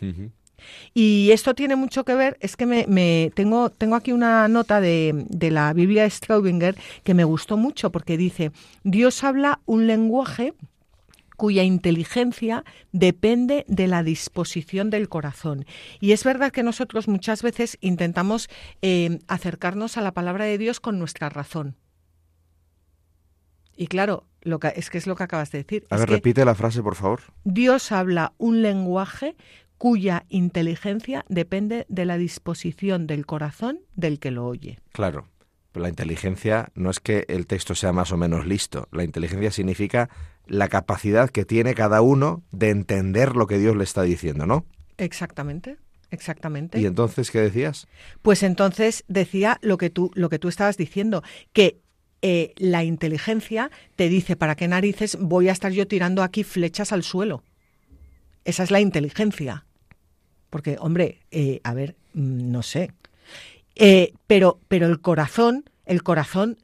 Y 0.96 1.30
esto 1.32 1.54
tiene 1.54 1.76
mucho 1.76 2.04
que 2.06 2.15
ver, 2.15 2.38
es 2.39 2.56
que 2.58 2.65
me, 2.65 2.86
me- 2.88 3.32
tengo, 3.36 3.70
tengo 3.70 3.96
aquí 3.96 4.12
una 4.13 4.48
nota 4.48 4.82
de, 4.82 5.26
de 5.30 5.52
la 5.52 5.74
Biblia 5.74 6.04
de 6.04 6.10
Straubinger 6.10 6.76
que 7.04 7.13
me 7.13 7.24
gustó 7.24 7.56
mucho 7.58 7.91
porque 7.91 8.18
dice, 8.18 8.52
Dios 8.84 9.24
habla 9.24 9.60
un 9.65 9.86
lenguaje 9.86 10.54
cuya 11.36 11.63
inteligencia 11.63 12.63
depende 12.91 13.65
de 13.67 13.88
la 13.88 14.04
disposición 14.04 14.89
del 14.89 15.10
corazón. 15.10 15.65
Y 16.00 16.12
es 16.12 16.24
verdad 16.24 16.52
que 16.52 16.63
nosotros 16.63 17.08
muchas 17.08 17.43
veces 17.43 17.78
intentamos 17.82 18.50
eh, 18.82 19.19
acercarnos 19.28 19.98
a 19.98 20.02
la 20.02 20.13
palabra 20.13 20.45
de 20.45 20.58
Dios 20.58 20.80
con 20.80 21.00
nuestra 21.00 21.30
razón. 21.30 21.76
Y 23.78 23.88
claro, 23.88 24.26
lo 24.41 24.60
que, 24.60 24.71
es 24.76 24.89
que 24.89 24.98
es 24.98 25.08
lo 25.08 25.15
que 25.15 25.24
acabas 25.24 25.52
de 25.52 25.60
decir. 25.60 25.86
A 25.89 25.98
ver, 25.98 26.10
repite 26.10 26.45
la 26.45 26.56
frase, 26.56 26.82
por 26.82 26.95
favor. 26.95 27.21
Dios 27.43 27.91
habla 27.91 28.34
un 28.38 28.62
lenguaje 28.62 29.36
cuya 29.78 30.26
inteligencia 30.30 31.26
depende 31.28 31.86
de 31.89 32.06
la 32.06 32.17
disposición 32.17 33.08
del 33.08 33.26
corazón 33.26 33.80
del 33.95 34.19
que 34.19 34.32
lo 34.32 34.45
oye. 34.45 34.80
Claro. 34.93 35.28
Pero 35.76 35.84
la 35.84 35.90
inteligencia 35.90 36.70
no 36.74 36.90
es 36.90 37.02
que 37.02 37.26
el 37.28 37.48
texto 37.48 37.76
sea 37.76 37.92
más 37.92 38.14
o 38.14 38.18
menos 38.18 38.46
listo. 38.46 38.88
La 38.94 39.04
inteligencia 39.04 39.52
significa 39.52 40.10
la 40.48 40.70
capacidad 40.70 41.30
que 41.30 41.44
tiene 41.44 41.76
cada 41.76 42.02
uno 42.02 42.44
de 42.54 42.70
entender 42.70 43.36
lo 43.36 43.46
que 43.46 43.58
Dios 43.58 43.76
le 43.76 43.84
está 43.84 44.04
diciendo, 44.04 44.46
¿no? 44.46 44.66
Exactamente, 44.98 45.76
exactamente. 46.12 46.80
¿Y 46.80 46.86
entonces 46.86 47.30
qué 47.30 47.42
decías? 47.42 47.90
Pues 48.22 48.42
entonces 48.44 49.04
decía 49.10 49.60
lo 49.62 49.78
que 49.78 49.90
tú, 49.90 50.12
lo 50.14 50.30
que 50.30 50.40
tú 50.40 50.48
estabas 50.48 50.78
diciendo, 50.78 51.24
que 51.52 51.82
eh, 52.22 52.54
la 52.56 52.86
inteligencia 52.86 53.70
te 53.98 54.08
dice 54.08 54.38
para 54.38 54.56
qué 54.56 54.70
narices 54.70 55.18
voy 55.20 55.50
a 55.50 55.52
estar 55.52 55.74
yo 55.74 55.90
tirando 55.90 56.24
aquí 56.24 56.46
flechas 56.46 56.94
al 56.94 57.04
suelo. 57.04 57.44
Esa 58.46 58.64
es 58.64 58.72
la 58.72 58.80
inteligencia. 58.80 59.66
Porque, 60.50 60.78
hombre, 60.80 61.20
eh, 61.32 61.60
a 61.66 61.74
ver, 61.74 61.98
mm, 62.14 62.50
no 62.50 62.64
sé. 62.64 62.92
Eh, 63.76 64.14
pero, 64.28 64.60
pero 64.68 64.88
el 64.88 65.02
corazón, 65.02 65.70
el 65.86 66.02
corazón, 66.04 66.58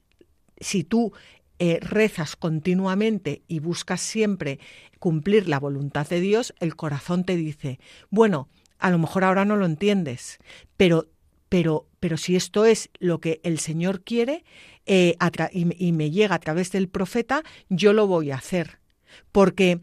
si 0.60 0.84
tú 0.84 1.14
eh, 1.60 1.80
rezas 1.82 2.36
continuamente 2.36 3.44
y 3.48 3.60
buscas 3.60 4.02
siempre 4.02 4.60
cumplir 5.00 5.48
la 5.48 5.60
voluntad 5.60 6.08
de 6.08 6.22
Dios, 6.22 6.54
el 6.60 6.76
corazón 6.76 7.24
te 7.24 7.36
dice, 7.36 7.80
bueno, 8.10 8.50
a 8.80 8.90
lo 8.90 8.98
mejor 8.98 9.24
ahora 9.24 9.46
no 9.46 9.58
lo 9.58 9.66
entiendes, 9.66 10.40
pero, 10.78 11.08
pero, 11.50 11.88
pero 12.00 12.18
si 12.18 12.36
esto 12.36 12.66
es 12.66 12.90
lo 13.00 13.20
que 13.20 13.42
el 13.44 13.60
Señor 13.60 14.04
quiere 14.04 14.44
eh, 14.86 15.16
y 15.52 15.92
me 15.92 16.10
llega 16.10 16.36
a 16.36 16.40
través 16.40 16.72
del 16.72 16.90
profeta, 16.90 17.44
yo 17.70 17.94
lo 17.94 18.08
voy 18.08 18.32
a 18.32 18.38
hacer, 18.38 18.80
porque 19.32 19.82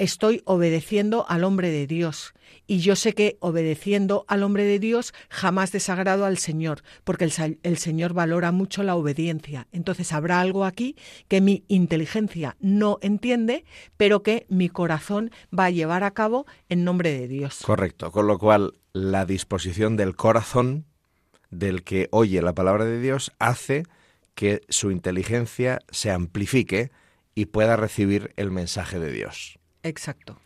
estoy 0.00 0.42
obedeciendo 0.46 1.26
al 1.28 1.44
hombre 1.44 1.70
de 1.70 1.86
Dios. 1.86 2.32
Y 2.66 2.78
yo 2.78 2.96
sé 2.96 3.12
que 3.12 3.36
obedeciendo 3.40 4.24
al 4.28 4.42
hombre 4.42 4.64
de 4.64 4.78
Dios 4.78 5.12
jamás 5.28 5.72
desagrado 5.72 6.24
al 6.24 6.38
Señor, 6.38 6.82
porque 7.04 7.24
el, 7.24 7.58
el 7.62 7.76
Señor 7.76 8.14
valora 8.14 8.50
mucho 8.50 8.82
la 8.82 8.96
obediencia. 8.96 9.68
Entonces 9.72 10.12
habrá 10.12 10.40
algo 10.40 10.64
aquí 10.64 10.96
que 11.28 11.40
mi 11.40 11.64
inteligencia 11.68 12.56
no 12.60 12.98
entiende, 13.02 13.64
pero 13.96 14.22
que 14.22 14.46
mi 14.48 14.68
corazón 14.68 15.30
va 15.56 15.66
a 15.66 15.70
llevar 15.70 16.02
a 16.02 16.12
cabo 16.12 16.46
en 16.68 16.84
nombre 16.84 17.12
de 17.12 17.28
Dios. 17.28 17.60
Correcto. 17.64 18.10
Con 18.10 18.26
lo 18.26 18.38
cual, 18.38 18.74
la 18.92 19.26
disposición 19.26 19.96
del 19.96 20.16
corazón 20.16 20.86
del 21.50 21.84
que 21.84 22.08
oye 22.10 22.40
la 22.42 22.54
palabra 22.54 22.84
de 22.84 23.00
Dios 23.00 23.32
hace 23.38 23.84
que 24.34 24.62
su 24.68 24.90
inteligencia 24.90 25.80
se 25.90 26.10
amplifique 26.10 26.90
y 27.34 27.46
pueda 27.46 27.76
recibir 27.76 28.32
el 28.36 28.50
mensaje 28.50 28.98
de 28.98 29.12
Dios. 29.12 29.59
Exacto. 29.82 30.38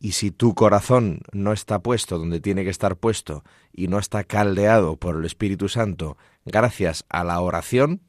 Y 0.00 0.12
si 0.12 0.30
tu 0.30 0.54
corazón 0.54 1.20
no 1.32 1.52
está 1.52 1.78
puesto 1.78 2.18
donde 2.18 2.40
tiene 2.40 2.64
que 2.64 2.70
estar 2.70 2.96
puesto 2.96 3.42
y 3.72 3.88
no 3.88 3.98
está 3.98 4.24
caldeado 4.24 4.96
por 4.96 5.16
el 5.16 5.24
Espíritu 5.24 5.68
Santo 5.68 6.18
gracias 6.44 7.04
a 7.08 7.24
la 7.24 7.40
oración 7.40 8.02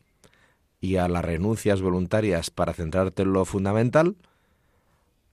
y 0.81 0.97
a 0.97 1.07
las 1.07 1.23
renuncias 1.23 1.81
voluntarias 1.81 2.49
para 2.49 2.73
centrarte 2.73 3.23
en 3.23 3.33
lo 3.33 3.45
fundamental, 3.45 4.17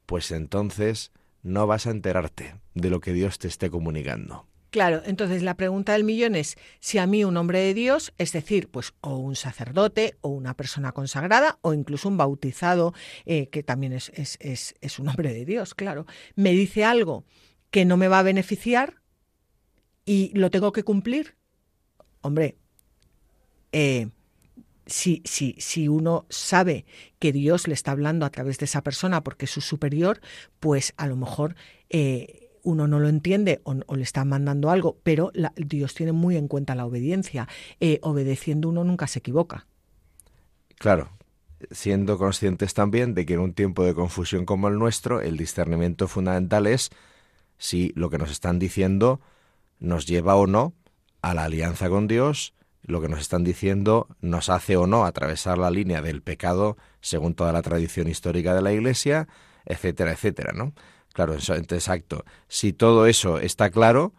pues 0.06 0.30
entonces 0.30 1.10
no 1.42 1.66
vas 1.66 1.86
a 1.86 1.90
enterarte 1.90 2.54
de 2.74 2.90
lo 2.90 3.00
que 3.00 3.12
Dios 3.12 3.38
te 3.38 3.48
esté 3.48 3.68
comunicando. 3.68 4.46
Claro, 4.72 5.02
entonces 5.04 5.42
la 5.42 5.54
pregunta 5.54 5.92
del 5.92 6.02
millón 6.02 6.34
es 6.34 6.56
si 6.80 6.96
a 6.96 7.06
mí 7.06 7.24
un 7.24 7.36
hombre 7.36 7.58
de 7.58 7.74
Dios, 7.74 8.14
es 8.16 8.32
decir, 8.32 8.70
pues 8.70 8.94
o 9.02 9.16
un 9.16 9.36
sacerdote 9.36 10.16
o 10.22 10.30
una 10.30 10.54
persona 10.56 10.92
consagrada 10.92 11.58
o 11.60 11.74
incluso 11.74 12.08
un 12.08 12.16
bautizado, 12.16 12.94
eh, 13.26 13.48
que 13.48 13.62
también 13.62 13.92
es, 13.92 14.10
es, 14.14 14.74
es, 14.80 14.98
un 14.98 15.08
hombre 15.10 15.34
de 15.34 15.44
Dios, 15.44 15.74
claro, 15.74 16.06
me 16.36 16.52
dice 16.52 16.84
algo 16.84 17.26
que 17.70 17.84
no 17.84 17.98
me 17.98 18.08
va 18.08 18.20
a 18.20 18.22
beneficiar 18.22 19.02
y 20.06 20.30
lo 20.32 20.50
tengo 20.50 20.72
que 20.72 20.84
cumplir, 20.84 21.36
hombre, 22.22 22.56
eh, 23.72 24.08
si, 24.86 25.20
si, 25.26 25.54
si 25.58 25.88
uno 25.88 26.24
sabe 26.30 26.86
que 27.18 27.30
Dios 27.32 27.68
le 27.68 27.74
está 27.74 27.90
hablando 27.90 28.24
a 28.24 28.30
través 28.30 28.56
de 28.56 28.64
esa 28.64 28.82
persona 28.82 29.22
porque 29.22 29.44
es 29.44 29.50
su 29.50 29.60
superior, 29.60 30.22
pues 30.60 30.94
a 30.96 31.06
lo 31.06 31.16
mejor 31.16 31.56
eh, 31.90 32.41
uno 32.62 32.86
no 32.88 33.00
lo 33.00 33.08
entiende 33.08 33.60
o, 33.64 33.74
le 33.74 34.02
está 34.02 34.24
mandando 34.24 34.70
algo, 34.70 34.98
pero 35.02 35.30
la- 35.34 35.52
Dios 35.56 35.94
tiene 35.94 36.12
muy 36.12 36.36
en 36.36 36.48
cuenta 36.48 36.74
la 36.74 36.86
obediencia. 36.86 37.48
Eh, 37.80 37.98
obedeciendo 38.02 38.68
uno 38.68 38.84
nunca 38.84 39.06
se 39.06 39.18
equivoca. 39.18 39.66
Claro, 40.78 41.10
siendo 41.70 42.18
conscientes 42.18 42.74
también 42.74 43.14
de 43.14 43.26
que 43.26 43.34
en 43.34 43.40
un 43.40 43.54
tiempo 43.54 43.84
de 43.84 43.94
confusión 43.94 44.44
como 44.44 44.68
el 44.68 44.78
nuestro, 44.78 45.20
el 45.20 45.36
discernimiento 45.36 46.08
fundamental 46.08 46.66
es 46.66 46.90
si 47.58 47.92
lo 47.94 48.10
que 48.10 48.18
nos 48.18 48.30
están 48.30 48.58
diciendo 48.58 49.20
nos 49.78 50.06
lleva 50.06 50.34
o 50.36 50.46
no 50.46 50.74
a 51.20 51.34
la 51.34 51.44
alianza 51.44 51.88
con 51.88 52.08
Dios, 52.08 52.54
lo 52.82 53.00
que 53.00 53.08
nos 53.08 53.20
están 53.20 53.44
diciendo 53.44 54.08
nos 54.20 54.48
hace 54.48 54.76
o 54.76 54.88
no 54.88 55.04
atravesar 55.04 55.58
la 55.58 55.70
línea 55.70 56.02
del 56.02 56.22
pecado 56.22 56.76
según 57.00 57.34
toda 57.34 57.52
la 57.52 57.62
tradición 57.62 58.08
histórica 58.08 58.54
de 58.54 58.62
la 58.62 58.72
Iglesia, 58.72 59.28
etcétera, 59.64 60.12
etcétera, 60.12 60.52
¿no? 60.52 60.72
Claro, 61.12 61.34
exacto. 61.34 62.24
Si 62.48 62.72
todo 62.72 63.06
eso 63.06 63.38
está 63.38 63.70
claro 63.70 64.14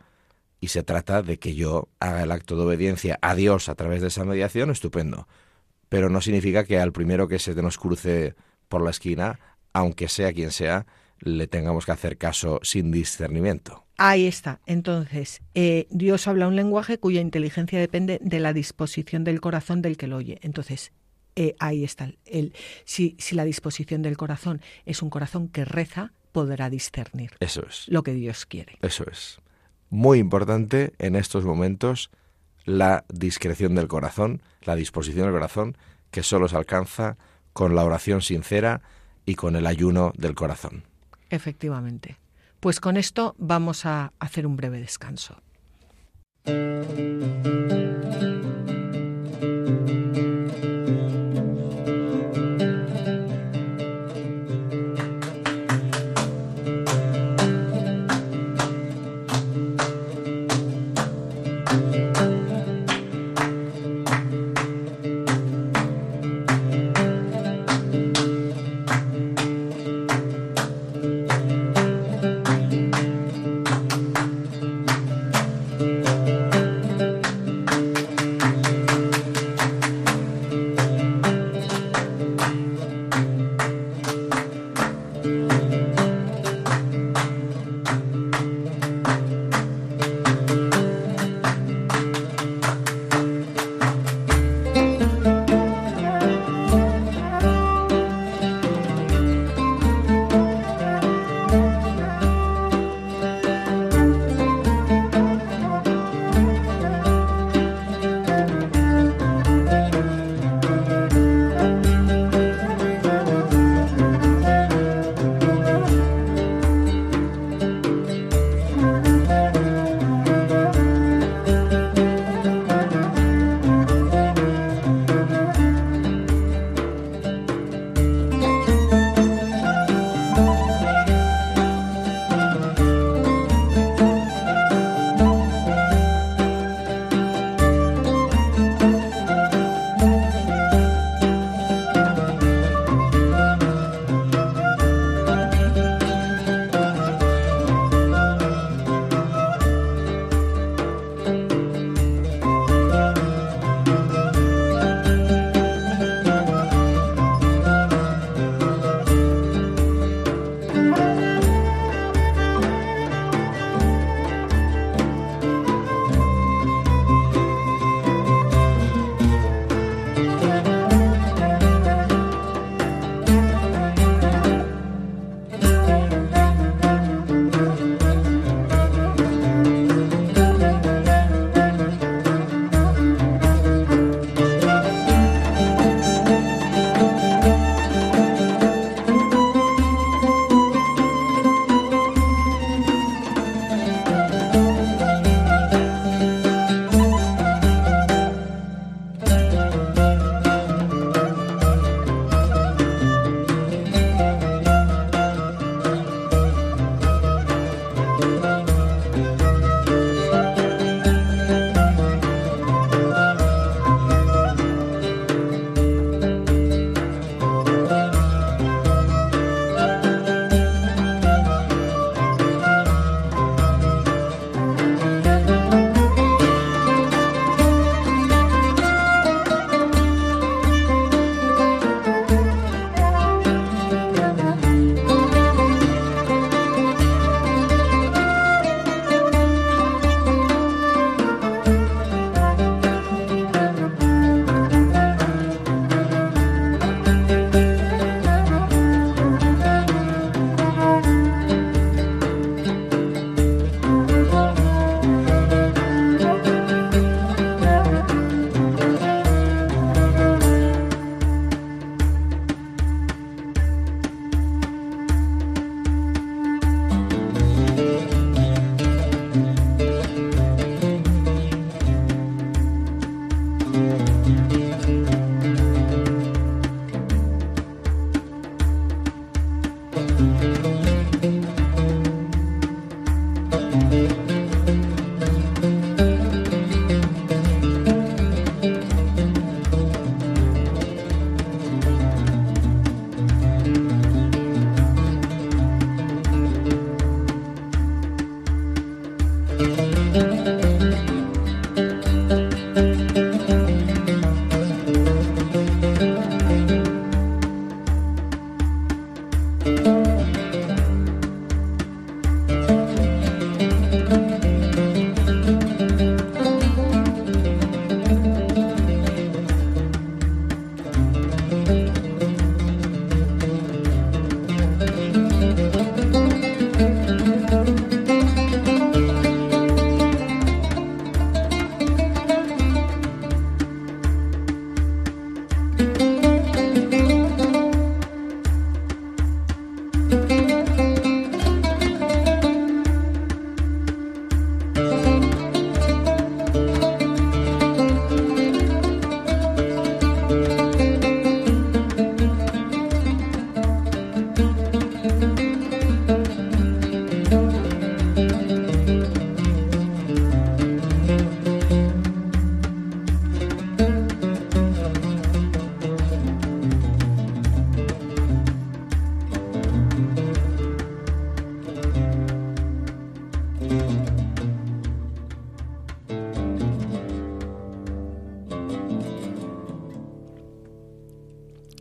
y 0.60 0.68
se 0.70 0.84
trata 0.84 1.22
de 1.22 1.40
que 1.40 1.56
yo 1.56 1.90
haga 2.00 2.24
el 2.24 2.32
acto 2.32 2.56
de 2.56 2.64
obediencia 2.64 3.20
a 3.22 3.36
Dios 3.36 3.70
a 3.70 3.76
través 3.76 4.02
de 4.02 4.08
esa 4.08 4.26
mediación, 4.26 4.70
estupendo 4.72 5.28
pero 5.94 6.10
no 6.10 6.22
significa 6.22 6.64
que 6.64 6.80
al 6.80 6.92
primero 6.92 7.28
que 7.28 7.38
se 7.38 7.54
nos 7.54 7.78
cruce 7.78 8.34
por 8.68 8.84
la 8.84 8.90
esquina, 8.90 9.40
aunque 9.74 10.08
sea 10.08 10.34
quien 10.34 10.50
sea, 10.50 10.88
le 11.20 11.46
tengamos 11.46 11.86
que 11.86 11.92
hacer 11.92 12.18
caso 12.18 12.60
sin 12.64 12.90
discernimiento. 12.90 13.86
Ahí 14.00 14.26
está. 14.26 14.60
Entonces, 14.66 15.44
eh, 15.54 15.86
Dios 15.92 16.28
habla 16.28 16.48
un 16.48 16.56
lenguaje 16.56 16.98
cuya 16.98 17.22
inteligencia 17.22 17.80
depende 17.80 18.18
de 18.24 18.40
la 18.40 18.54
disposición 18.54 19.24
del 19.24 19.40
corazón 19.40 19.84
del 19.84 19.96
que 19.96 20.08
lo 20.08 20.18
oye. 20.18 20.40
Entonces, 20.42 20.94
eh, 21.36 21.54
ahí 21.60 21.84
está. 21.84 22.12
El- 22.26 22.56
si, 22.86 23.16
si 23.20 23.36
la 23.36 23.46
disposición 23.46 24.02
del 24.02 24.18
corazón 24.18 24.62
es 24.88 25.04
un 25.04 25.12
corazón 25.12 25.48
que 25.48 25.64
reza, 25.64 26.12
podrá 26.34 26.70
discernir 26.70 27.32
Eso 27.40 27.66
es, 27.66 27.86
lo 27.88 28.04
que 28.04 28.14
Dios 28.14 28.46
quiere. 28.46 28.78
eso 28.82 29.06
es. 29.10 29.40
Muy 29.90 30.20
importante 30.20 30.94
en 31.00 31.16
estos 31.16 31.46
momentos 31.46 32.10
la 32.66 33.06
discreción 33.08 33.76
del 33.76 33.88
corazón, 33.88 34.42
la 34.64 34.76
disposición 34.76 35.26
del 35.28 35.34
corazón, 35.34 35.78
que 36.12 36.24
solo 36.24 36.50
se 36.50 36.58
alcanza 36.58 37.18
con 37.54 37.76
la 37.76 37.86
oración 37.86 38.22
sincera 38.22 38.82
y 39.26 39.36
con 39.36 39.56
el 39.56 39.68
ayuno 39.68 40.12
del 40.18 40.36
corazón. 40.36 40.84
Efectivamente. 41.30 42.18
Pues 42.60 42.80
con 42.80 42.98
esto 42.98 43.36
vamos 43.38 43.86
a 43.86 44.14
hacer 44.20 44.48
un 44.48 44.56
breve 44.56 44.80
descanso. 44.80 45.36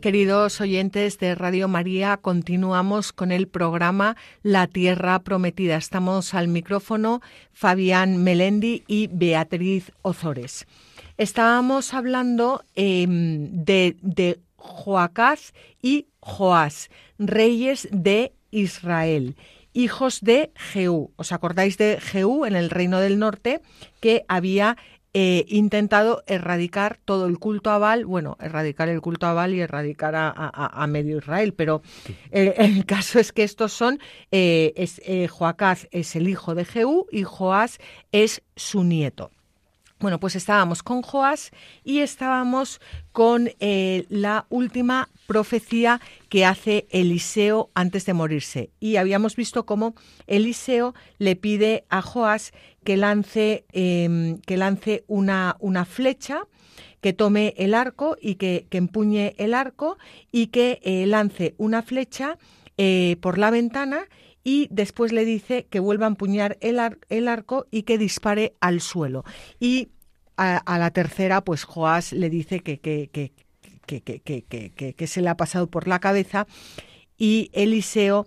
Queridos 0.03 0.59
oyentes 0.59 1.17
de 1.17 1.33
Radio 1.33 1.69
María, 1.69 2.17
continuamos 2.17 3.13
con 3.13 3.31
el 3.31 3.47
programa 3.47 4.17
La 4.41 4.67
Tierra 4.67 5.19
Prometida. 5.19 5.77
Estamos 5.77 6.33
al 6.33 6.49
micrófono 6.49 7.21
Fabián 7.53 8.21
Melendi 8.21 8.83
y 8.85 9.07
Beatriz 9.07 9.93
Ozores. 10.01 10.67
Estábamos 11.17 11.93
hablando 11.93 12.65
em, 12.75 13.63
de, 13.63 13.95
de 14.01 14.41
Joacaz 14.57 15.53
y 15.81 16.07
Joás, 16.19 16.89
reyes 17.17 17.87
de 17.89 18.33
Israel 18.51 19.37
hijos 19.73 20.21
de 20.21 20.51
Jehú. 20.55 21.11
¿Os 21.15 21.31
acordáis 21.31 21.77
de 21.77 21.99
Jehú 21.99 22.45
en 22.45 22.55
el 22.55 22.69
reino 22.69 22.99
del 22.99 23.19
norte 23.19 23.61
que 23.99 24.23
había 24.27 24.77
eh, 25.13 25.45
intentado 25.47 26.23
erradicar 26.25 26.99
todo 27.05 27.27
el 27.27 27.37
culto 27.37 27.69
a 27.69 27.77
Baal, 27.77 28.05
bueno, 28.05 28.35
erradicar 28.39 28.89
el 28.89 28.99
culto 29.01 29.27
a 29.27 29.33
Baal 29.33 29.53
y 29.53 29.61
erradicar 29.61 30.13
a, 30.15 30.87
medio 30.87 31.17
Israel, 31.17 31.53
pero 31.53 31.81
el, 32.31 32.85
caso 32.85 33.19
es 33.19 33.31
que 33.31 33.43
estos 33.43 33.73
son, 33.73 33.99
eh, 34.31 34.73
es, 34.75 35.01
eh, 35.05 35.27
Joacaz 35.27 35.87
es 35.91 36.15
el 36.15 36.27
hijo 36.27 36.55
de 36.55 36.65
Jehú 36.65 37.07
y 37.11 37.23
Joás 37.23 37.79
es 38.11 38.41
su 38.55 38.83
nieto. 38.83 39.31
Bueno, 40.03 40.19
pues 40.19 40.35
estábamos 40.35 40.83
con 40.83 41.01
Joás 41.01 41.51
y 41.85 41.99
estábamos 41.99 42.81
con 43.13 43.49
eh, 43.61 44.05
la 44.09 44.45
última 44.49 45.07
profecía 45.27 46.01
que 46.27 46.45
hace 46.45 46.87
Eliseo 46.89 47.69
antes 47.73 48.05
de 48.05 48.13
morirse. 48.13 48.69
Y 48.81 48.97
habíamos 48.97 49.37
visto 49.37 49.65
cómo 49.65 49.95
Eliseo 50.27 50.93
le 51.19 51.37
pide 51.37 51.85
a 51.87 52.01
Joás 52.01 52.51
que 52.83 52.97
lance, 52.97 53.65
em, 53.71 54.37
que 54.39 54.57
lance 54.57 55.03
una, 55.07 55.55
una, 55.59 55.85
flecha, 55.85 56.43
que 57.01 57.13
tome 57.13 57.53
el 57.57 57.73
arco 57.73 58.17
y 58.21 58.35
que, 58.35 58.67
empuñe 58.71 59.35
el 59.37 59.53
arco 59.53 59.97
y 60.31 60.47
que 60.47 60.79
eh, 60.83 61.05
lance 61.05 61.55
una 61.57 61.81
flecha 61.81 62.37
eh, 62.77 63.17
por 63.21 63.37
la 63.37 63.51
ventana 63.51 64.05
y 64.43 64.67
después 64.71 65.11
le 65.11 65.25
dice 65.25 65.67
que 65.69 65.79
vuelva 65.79 66.05
a 66.05 66.09
empuñar 66.09 66.57
el, 66.61 66.79
el 67.09 67.27
arco 67.27 67.65
y 67.71 67.83
que 67.83 67.97
dispare 67.97 68.55
al 68.59 68.81
suelo. 68.81 69.23
Y 69.59 69.89
a, 70.37 70.77
la 70.77 70.91
tercera, 70.91 71.43
pues 71.43 71.63
Joás 71.63 72.11
le 72.11 72.29
dice 72.29 72.61
que, 72.61 72.79
que, 72.79 73.09
que, 73.11 74.93
que, 74.95 75.07
se 75.07 75.21
le 75.21 75.29
ha 75.29 75.37
pasado 75.37 75.67
por 75.67 75.87
la 75.87 75.99
cabeza 75.99 76.47
y 77.17 77.49
Eliseo 77.53 78.25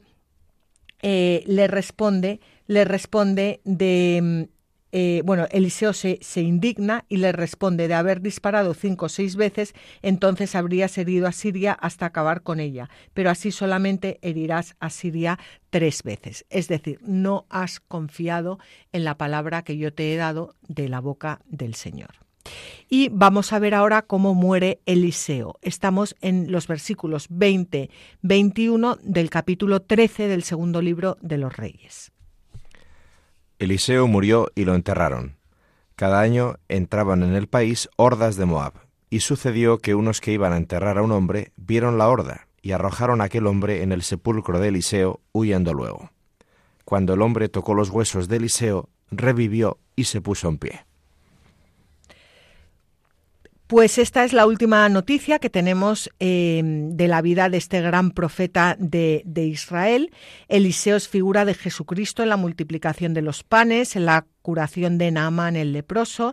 eh, 1.03 1.43
le 1.47 1.67
responde, 1.67 2.41
le 2.67 2.85
responde 2.85 3.61
de 3.65 4.49
eh, 4.99 5.21
bueno, 5.27 5.47
Eliseo 5.51 5.93
se, 5.93 6.19
se, 6.23 6.41
indigna 6.41 7.05
y 7.09 7.19
le 7.19 7.33
responde 7.33 7.87
de 7.87 7.93
haber 7.93 8.23
disparado 8.23 8.73
cinco 8.73 9.07
o 9.07 9.09
seis 9.09 9.37
veces, 9.37 9.75
entonces 10.01 10.55
habrías 10.55 10.97
herido 10.97 11.27
a 11.27 11.33
Siria 11.33 11.73
hasta 11.73 12.07
acabar 12.07 12.43
con 12.43 12.61
ella, 12.61 12.89
pero 13.13 13.29
así 13.29 13.51
solamente 13.51 14.19
herirás 14.23 14.75
a 14.81 14.89
Siria 14.89 15.39
tres 15.69 16.03
veces. 16.03 16.47
Es 16.49 16.69
decir, 16.69 16.99
no 17.03 17.47
has 17.51 17.81
confiado 17.81 18.59
en 18.93 19.05
la 19.05 19.19
palabra 19.19 19.63
que 19.63 19.77
yo 19.77 19.93
te 19.93 20.15
he 20.15 20.17
dado 20.17 20.55
de 20.67 20.89
la 20.89 21.01
boca 21.01 21.43
del 21.45 21.75
Señor. 21.75 22.15
Y 22.89 23.11
vamos 23.11 23.53
a 23.53 23.59
ver 23.59 23.75
ahora 23.75 24.03
cómo 24.03 24.35
muere 24.35 24.81
Eliseo. 24.87 25.59
Estamos 25.61 26.15
en 26.23 26.53
los 26.53 26.69
versículos 26.69 27.29
20-21 27.29 28.99
del 29.03 29.29
capítulo 29.29 29.83
13 29.83 30.29
del 30.29 30.45
segundo 30.45 30.81
libro 30.81 31.19
de 31.21 31.37
los 31.37 31.55
Reyes. 31.55 32.13
Eliseo 33.59 34.07
murió 34.07 34.51
y 34.55 34.65
lo 34.65 34.75
enterraron. 34.75 35.37
Cada 35.95 36.21
año 36.21 36.57
entraban 36.69 37.23
en 37.23 37.35
el 37.35 37.49
país 37.49 37.89
hordas 37.97 38.37
de 38.37 38.45
Moab, 38.45 38.75
y 39.09 39.21
sucedió 39.21 39.79
que 39.79 39.95
unos 39.95 40.21
que 40.21 40.33
iban 40.33 40.53
a 40.53 40.59
enterrar 40.59 40.99
a 40.99 41.03
un 41.03 41.13
hombre 41.13 41.53
vieron 41.57 41.97
la 41.97 42.09
horda 42.09 42.49
y 42.61 42.73
arrojaron 42.73 43.21
a 43.21 43.25
aquel 43.25 43.47
hombre 43.47 43.83
en 43.83 43.93
el 43.93 44.03
sepulcro 44.03 44.59
de 44.59 44.69
Eliseo, 44.69 45.21
huyendo 45.33 45.73
luego. 45.73 46.11
Cuando 46.85 47.15
el 47.15 47.23
hombre 47.23 47.49
tocó 47.49 47.75
los 47.75 47.91
huesos 47.91 48.29
de 48.29 48.37
Eliseo, 48.37 48.91
revivió 49.11 49.79
y 49.95 50.05
se 50.05 50.21
puso 50.21 50.49
en 50.49 50.59
pie. 50.59 50.87
Pues 53.67 53.99
esta 53.99 54.23
es 54.23 54.33
la 54.33 54.47
última 54.47 54.89
noticia 54.89 55.41
que 55.41 55.51
tenemos 55.51 56.09
eh, 56.21 56.63
de 56.65 57.09
la 57.09 57.21
vida 57.21 57.49
de 57.49 57.57
este 57.57 57.81
gran 57.81 58.13
profeta 58.13 58.77
de, 58.79 59.25
Israel. 59.35 60.13
Eliseo 60.47 60.97
es 60.97 61.09
figura 61.09 61.45
de 61.45 61.55
Jesucristo 61.55 62.23
en 62.23 62.29
la 62.29 62.37
multiplicación 62.37 63.13
de 63.13 63.23
los 63.23 63.43
panes, 63.43 63.97
en 63.97 64.07
la 64.07 64.25
curación 64.43 64.99
de 64.99 65.11
Naamán 65.11 65.57
el 65.57 65.73
leproso, 65.73 66.33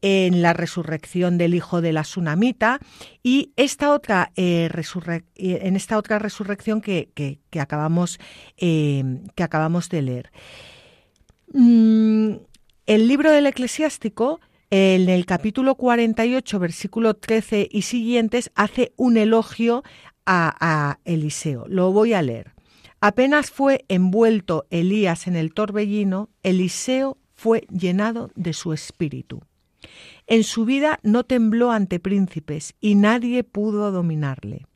en 0.00 0.40
la 0.40 0.54
resurrección 0.54 1.36
del 1.36 1.54
hijo 1.54 1.82
de 1.82 1.92
la 1.92 2.04
Sunamita 2.04 2.80
y 3.22 3.52
esta 3.56 3.92
otra 3.92 4.32
eh, 4.36 4.70
eh, 5.34 5.58
en 5.62 5.76
esta 5.76 5.98
otra 5.98 6.18
resurrección 6.18 6.80
que, 6.80 7.38
acabamos, 7.60 8.18
que 8.56 9.42
acabamos 9.42 9.90
de 9.90 10.02
leer. 10.02 10.32
Mm, 11.52 12.36
el 12.86 13.08
libro 13.08 13.30
del 13.30 13.46
eclesiástico 13.46 14.40
en 14.70 15.08
el 15.08 15.26
capítulo 15.26 15.76
48, 15.76 16.58
versículo 16.58 17.14
13 17.14 17.68
y 17.70 17.82
siguientes, 17.82 18.50
hace 18.54 18.92
un 18.96 19.16
elogio 19.16 19.84
a, 20.24 20.98
Eliseo. 21.04 21.66
Lo 21.68 21.92
voy 21.92 22.12
a 22.12 22.22
leer. 22.22 22.54
Apenas 23.00 23.50
fue 23.50 23.84
envuelto 23.88 24.66
Elías 24.70 25.26
en 25.28 25.36
el 25.36 25.54
torbellino, 25.54 26.30
Eliseo 26.42 27.18
fue 27.34 27.66
llenado 27.70 28.30
de 28.34 28.52
su 28.52 28.72
espíritu. 28.72 29.42
En 30.26 30.42
su 30.42 30.64
vida 30.64 30.98
no 31.02 31.24
tembló 31.24 31.70
ante 31.70 32.00
príncipes 32.00 32.74
y 32.80 32.96
nadie 32.96 33.44
pudo 33.44 33.92
dominarle. 33.92 34.66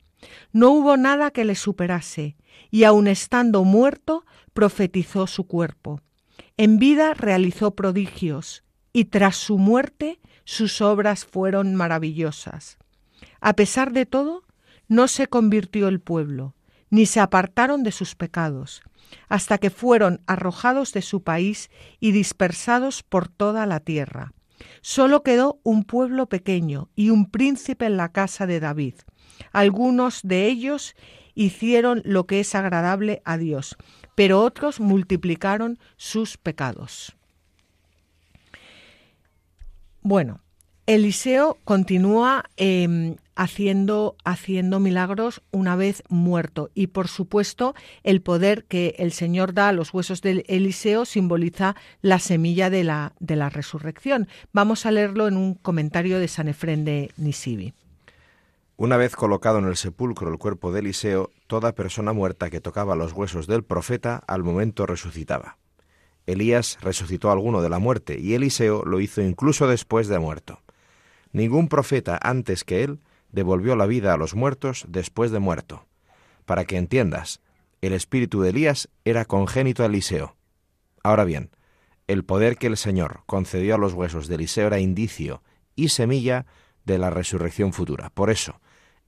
No 0.53 0.69
hubo 0.71 0.95
nada 0.95 1.31
que 1.31 1.43
le 1.43 1.55
superase, 1.55 2.37
y 2.69 2.83
aun 2.83 3.07
estando 3.07 3.63
muerto, 3.65 4.23
profetizó 4.53 5.27
su 5.27 5.47
cuerpo. 5.47 5.99
En 6.57 6.77
vida 6.77 7.13
realizó 7.15 7.71
prodigios, 7.75 8.63
y 8.93 9.05
tras 9.05 9.35
su 9.35 9.57
muerte 9.57 10.19
sus 10.43 10.81
obras 10.81 11.25
fueron 11.25 11.75
maravillosas. 11.75 12.77
A 13.39 13.53
pesar 13.53 13.91
de 13.91 14.05
todo, 14.05 14.43
no 14.87 15.07
se 15.07 15.27
convirtió 15.27 15.87
el 15.87 15.99
pueblo, 15.99 16.55
ni 16.89 17.05
se 17.05 17.19
apartaron 17.19 17.83
de 17.83 17.91
sus 17.91 18.15
pecados, 18.15 18.81
hasta 19.29 19.57
que 19.57 19.69
fueron 19.69 20.21
arrojados 20.27 20.93
de 20.93 21.01
su 21.01 21.23
país 21.23 21.69
y 21.99 22.11
dispersados 22.11 23.03
por 23.03 23.27
toda 23.27 23.65
la 23.65 23.79
tierra. 23.79 24.33
Solo 24.81 25.23
quedó 25.23 25.59
un 25.63 25.83
pueblo 25.83 26.27
pequeño 26.27 26.89
y 26.95 27.09
un 27.09 27.29
príncipe 27.29 27.85
en 27.85 27.97
la 27.97 28.11
casa 28.11 28.45
de 28.45 28.59
David. 28.59 28.95
Algunos 29.51 30.21
de 30.23 30.47
ellos 30.47 30.95
hicieron 31.33 32.01
lo 32.05 32.27
que 32.27 32.41
es 32.41 32.53
agradable 32.55 33.21
a 33.25 33.37
Dios, 33.37 33.77
pero 34.15 34.41
otros 34.41 34.79
multiplicaron 34.79 35.79
sus 35.97 36.37
pecados. 36.37 37.15
Bueno, 40.01 40.41
Eliseo 40.87 41.57
continúa 41.63 42.43
em, 42.57 43.15
haciendo, 43.35 44.15
haciendo 44.25 44.79
milagros 44.79 45.41
una 45.51 45.75
vez 45.75 46.03
muerto 46.09 46.69
y 46.73 46.87
por 46.87 47.07
supuesto 47.07 47.75
el 48.03 48.21
poder 48.21 48.65
que 48.65 48.95
el 48.97 49.11
Señor 49.11 49.53
da 49.53 49.69
a 49.69 49.73
los 49.73 49.93
huesos 49.93 50.21
de 50.21 50.43
Eliseo 50.47 51.05
simboliza 51.05 51.75
la 52.01 52.19
semilla 52.19 52.69
de 52.69 52.83
la, 52.83 53.13
de 53.19 53.35
la 53.35 53.49
resurrección. 53.49 54.27
Vamos 54.53 54.85
a 54.85 54.91
leerlo 54.91 55.27
en 55.27 55.37
un 55.37 55.53
comentario 55.53 56.19
de 56.19 56.27
San 56.27 56.47
Efrén 56.47 56.83
de 56.83 57.11
Nisibi. 57.17 57.73
Una 58.75 58.97
vez 58.97 59.15
colocado 59.15 59.59
en 59.59 59.65
el 59.65 59.77
sepulcro 59.77 60.31
el 60.31 60.39
cuerpo 60.39 60.71
de 60.71 60.79
Eliseo, 60.79 61.29
toda 61.45 61.75
persona 61.75 62.13
muerta 62.13 62.49
que 62.49 62.59
tocaba 62.59 62.95
los 62.95 63.13
huesos 63.13 63.45
del 63.45 63.63
profeta 63.63 64.23
al 64.25 64.43
momento 64.43 64.87
resucitaba. 64.87 65.57
Elías 66.27 66.77
resucitó 66.81 67.29
a 67.29 67.33
alguno 67.33 67.61
de 67.61 67.69
la 67.69 67.79
muerte 67.79 68.19
y 68.19 68.33
Eliseo 68.33 68.83
lo 68.85 68.99
hizo 68.99 69.21
incluso 69.21 69.67
después 69.67 70.07
de 70.07 70.19
muerto. 70.19 70.61
Ningún 71.31 71.67
profeta 71.67 72.19
antes 72.21 72.63
que 72.63 72.83
él 72.83 72.99
devolvió 73.31 73.75
la 73.75 73.85
vida 73.85 74.13
a 74.13 74.17
los 74.17 74.35
muertos 74.35 74.85
después 74.87 75.31
de 75.31 75.39
muerto. 75.39 75.85
Para 76.45 76.65
que 76.65 76.77
entiendas, 76.77 77.41
el 77.81 77.93
espíritu 77.93 78.41
de 78.41 78.49
Elías 78.49 78.89
era 79.05 79.25
congénito 79.25 79.83
a 79.83 79.87
Eliseo. 79.87 80.35
Ahora 81.03 81.23
bien, 81.23 81.49
el 82.07 82.23
poder 82.23 82.57
que 82.57 82.67
el 82.67 82.77
Señor 82.77 83.21
concedió 83.25 83.75
a 83.75 83.77
los 83.77 83.93
huesos 83.93 84.27
de 84.27 84.35
Eliseo 84.35 84.67
era 84.67 84.79
indicio 84.79 85.41
y 85.75 85.89
semilla 85.89 86.45
de 86.85 86.97
la 86.97 87.09
resurrección 87.09 87.73
futura. 87.73 88.09
Por 88.09 88.29
eso, 88.29 88.59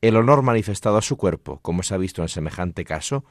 el 0.02 0.16
honor 0.16 0.42
manifestado 0.42 0.98
a 0.98 1.02
su 1.02 1.18
cuerpo, 1.18 1.60
como 1.62 1.84
se 1.84 1.94
ha 1.94 1.98
visto 1.98 2.22
en 2.22 2.30
semejante 2.30 2.86
caso, 2.86 3.26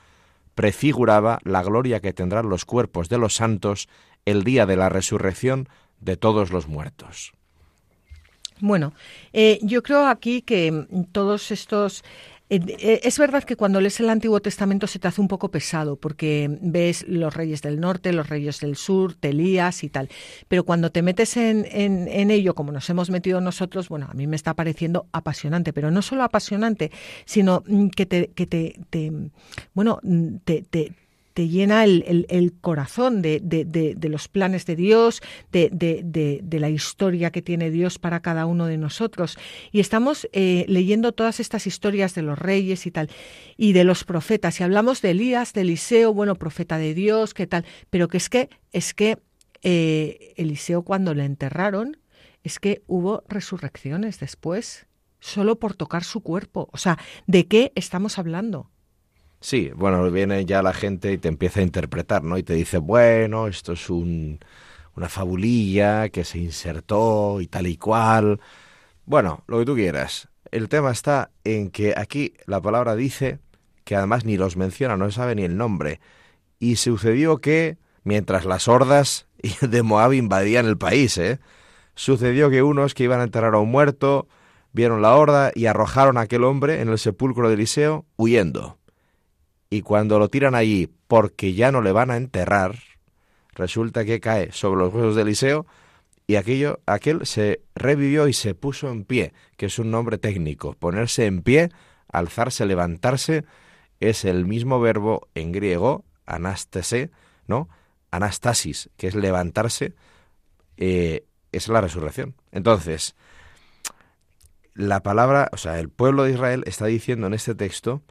prefiguraba 0.54 1.38
la 1.44 1.62
gloria 1.62 2.00
que 2.00 2.12
tendrán 2.12 2.48
los 2.48 2.64
cuerpos 2.64 3.08
de 3.08 3.18
los 3.18 3.34
santos 3.34 3.88
el 4.24 4.44
día 4.44 4.66
de 4.66 4.76
la 4.76 4.88
resurrección 4.88 5.68
de 6.00 6.16
todos 6.16 6.50
los 6.50 6.68
muertos. 6.68 7.32
Bueno, 8.60 8.92
eh, 9.32 9.58
yo 9.62 9.82
creo 9.82 10.06
aquí 10.06 10.42
que 10.42 10.86
todos 11.10 11.50
estos 11.50 12.04
es 12.58 13.18
verdad 13.18 13.44
que 13.44 13.56
cuando 13.56 13.80
lees 13.80 13.98
el 14.00 14.10
Antiguo 14.10 14.40
Testamento 14.40 14.86
se 14.86 14.98
te 14.98 15.08
hace 15.08 15.20
un 15.20 15.28
poco 15.28 15.50
pesado 15.50 15.96
porque 15.96 16.58
ves 16.60 17.04
los 17.08 17.34
reyes 17.34 17.62
del 17.62 17.80
norte, 17.80 18.12
los 18.12 18.28
reyes 18.28 18.60
del 18.60 18.76
sur, 18.76 19.14
te 19.14 19.32
lías 19.32 19.84
y 19.84 19.88
tal. 19.88 20.08
Pero 20.48 20.64
cuando 20.64 20.90
te 20.90 21.02
metes 21.02 21.36
en, 21.36 21.66
en, 21.70 22.30
ello, 22.30 22.54
como 22.54 22.72
nos 22.72 22.88
hemos 22.90 23.10
metido 23.10 23.40
nosotros, 23.40 23.88
bueno, 23.88 24.08
a 24.10 24.14
mí 24.14 24.26
me 24.26 24.36
está 24.36 24.54
pareciendo 24.54 25.06
apasionante, 25.12 25.72
pero 25.72 25.90
no 25.90 26.02
solo 26.02 26.24
apasionante, 26.24 26.90
sino 27.24 27.62
mm, 27.66 27.88
que 27.88 28.06
te, 28.06 28.28
que 28.28 28.46
te, 28.46 28.80
te 28.90 29.12
bueno, 29.74 29.98
mm, 30.02 30.36
te, 30.44 30.62
te 30.62 30.92
te 31.34 31.48
llena 31.48 31.84
el, 31.84 32.54
corazón 32.60 33.22
de, 33.22 33.40
de, 33.42 33.64
de, 33.64 34.08
los 34.08 34.28
planes 34.28 34.66
de 34.66 34.76
Dios, 34.76 35.22
de, 35.50 36.58
la 36.60 36.68
historia 36.68 37.30
que 37.30 37.42
tiene 37.42 37.70
Dios 37.70 37.98
para 37.98 38.20
cada 38.20 38.46
uno 38.46 38.66
de 38.66 38.78
nosotros. 38.78 39.38
Y 39.70 39.80
estamos 39.80 40.28
eh, 40.32 40.64
leyendo 40.68 41.12
todas 41.12 41.40
estas 41.40 41.66
historias 41.66 42.14
de 42.14 42.22
los 42.22 42.38
reyes 42.38 42.86
y 42.86 42.90
tal, 42.90 43.10
y 43.56 43.72
de 43.72 43.84
los 43.84 44.04
profetas. 44.04 44.60
Y 44.60 44.62
hablamos 44.62 45.02
de 45.02 45.10
Elías, 45.10 45.52
de 45.52 45.62
Eliseo, 45.62 46.12
bueno, 46.12 46.34
profeta 46.34 46.78
de 46.78 46.94
Dios, 46.94 47.34
qué 47.34 47.46
tal, 47.46 47.64
pero 47.90 48.08
que 48.08 48.18
es 48.18 48.28
que, 48.28 48.50
es 48.72 48.94
que 48.94 49.18
eh, 49.62 50.34
Eliseo 50.36 50.82
cuando 50.82 51.14
le 51.14 51.24
enterraron, 51.24 51.96
es 52.42 52.58
que 52.58 52.82
hubo 52.86 53.22
resurrecciones 53.28 54.18
después, 54.18 54.86
solo 55.20 55.58
por 55.58 55.74
tocar 55.74 56.04
su 56.04 56.20
cuerpo. 56.20 56.68
O 56.72 56.78
sea, 56.78 56.98
¿de 57.26 57.46
qué 57.46 57.72
estamos 57.76 58.18
hablando? 58.18 58.71
Sí, 59.42 59.72
bueno, 59.74 60.08
viene 60.12 60.44
ya 60.44 60.62
la 60.62 60.72
gente 60.72 61.12
y 61.12 61.18
te 61.18 61.26
empieza 61.26 61.58
a 61.60 61.64
interpretar, 61.64 62.22
¿no? 62.22 62.38
Y 62.38 62.44
te 62.44 62.54
dice, 62.54 62.78
bueno, 62.78 63.48
esto 63.48 63.72
es 63.72 63.90
un, 63.90 64.38
una 64.94 65.08
fabulilla 65.08 66.10
que 66.10 66.24
se 66.24 66.38
insertó 66.38 67.40
y 67.40 67.48
tal 67.48 67.66
y 67.66 67.76
cual. 67.76 68.40
Bueno, 69.04 69.42
lo 69.48 69.58
que 69.58 69.64
tú 69.64 69.74
quieras. 69.74 70.28
El 70.52 70.68
tema 70.68 70.92
está 70.92 71.30
en 71.42 71.70
que 71.70 71.94
aquí 71.96 72.34
la 72.46 72.60
palabra 72.60 72.94
dice 72.94 73.40
que 73.84 73.96
además 73.96 74.24
ni 74.24 74.36
los 74.36 74.56
menciona, 74.56 74.96
no 74.96 75.10
sabe 75.10 75.34
ni 75.34 75.42
el 75.42 75.56
nombre. 75.56 76.00
Y 76.60 76.76
sucedió 76.76 77.38
que, 77.38 77.78
mientras 78.04 78.44
las 78.44 78.68
hordas 78.68 79.26
de 79.60 79.82
Moab 79.82 80.12
invadían 80.12 80.66
el 80.66 80.78
país, 80.78 81.18
¿eh? 81.18 81.40
sucedió 81.96 82.48
que 82.48 82.62
unos 82.62 82.94
que 82.94 83.04
iban 83.04 83.20
a 83.20 83.24
enterrar 83.24 83.54
a 83.54 83.58
un 83.58 83.72
muerto 83.72 84.28
vieron 84.72 85.02
la 85.02 85.16
horda 85.16 85.50
y 85.54 85.66
arrojaron 85.66 86.16
a 86.16 86.22
aquel 86.22 86.44
hombre 86.44 86.80
en 86.80 86.88
el 86.88 86.98
sepulcro 86.98 87.48
de 87.48 87.54
Eliseo 87.54 88.06
huyendo 88.16 88.78
y 89.72 89.80
cuando 89.80 90.18
lo 90.18 90.28
tiran 90.28 90.54
allí 90.54 90.90
porque 91.08 91.54
ya 91.54 91.72
no 91.72 91.80
le 91.80 91.92
van 91.92 92.10
a 92.10 92.18
enterrar, 92.18 92.78
resulta 93.54 94.04
que 94.04 94.20
cae 94.20 94.52
sobre 94.52 94.82
los 94.82 94.92
huesos 94.92 95.16
de 95.16 95.22
Eliseo 95.22 95.64
y 96.26 96.34
aquello, 96.34 96.80
aquel 96.84 97.24
se 97.24 97.62
revivió 97.74 98.28
y 98.28 98.34
se 98.34 98.54
puso 98.54 98.90
en 98.90 99.06
pie, 99.06 99.32
que 99.56 99.64
es 99.64 99.78
un 99.78 99.90
nombre 99.90 100.18
técnico. 100.18 100.74
Ponerse 100.74 101.24
en 101.24 101.40
pie, 101.40 101.70
alzarse, 102.12 102.66
levantarse, 102.66 103.46
es 103.98 104.26
el 104.26 104.44
mismo 104.44 104.78
verbo 104.78 105.26
en 105.34 105.52
griego, 105.52 106.04
anastase, 106.26 107.10
¿no? 107.46 107.70
Anastasis, 108.10 108.90
que 108.98 109.06
es 109.06 109.14
levantarse, 109.14 109.94
eh, 110.76 111.24
es 111.50 111.68
la 111.68 111.80
resurrección. 111.80 112.34
Entonces, 112.50 113.16
la 114.74 115.02
palabra, 115.02 115.48
o 115.50 115.56
sea, 115.56 115.78
el 115.78 115.88
pueblo 115.88 116.24
de 116.24 116.32
Israel 116.32 116.62
está 116.66 116.84
diciendo 116.84 117.26
en 117.26 117.32
este 117.32 117.54
texto 117.54 118.02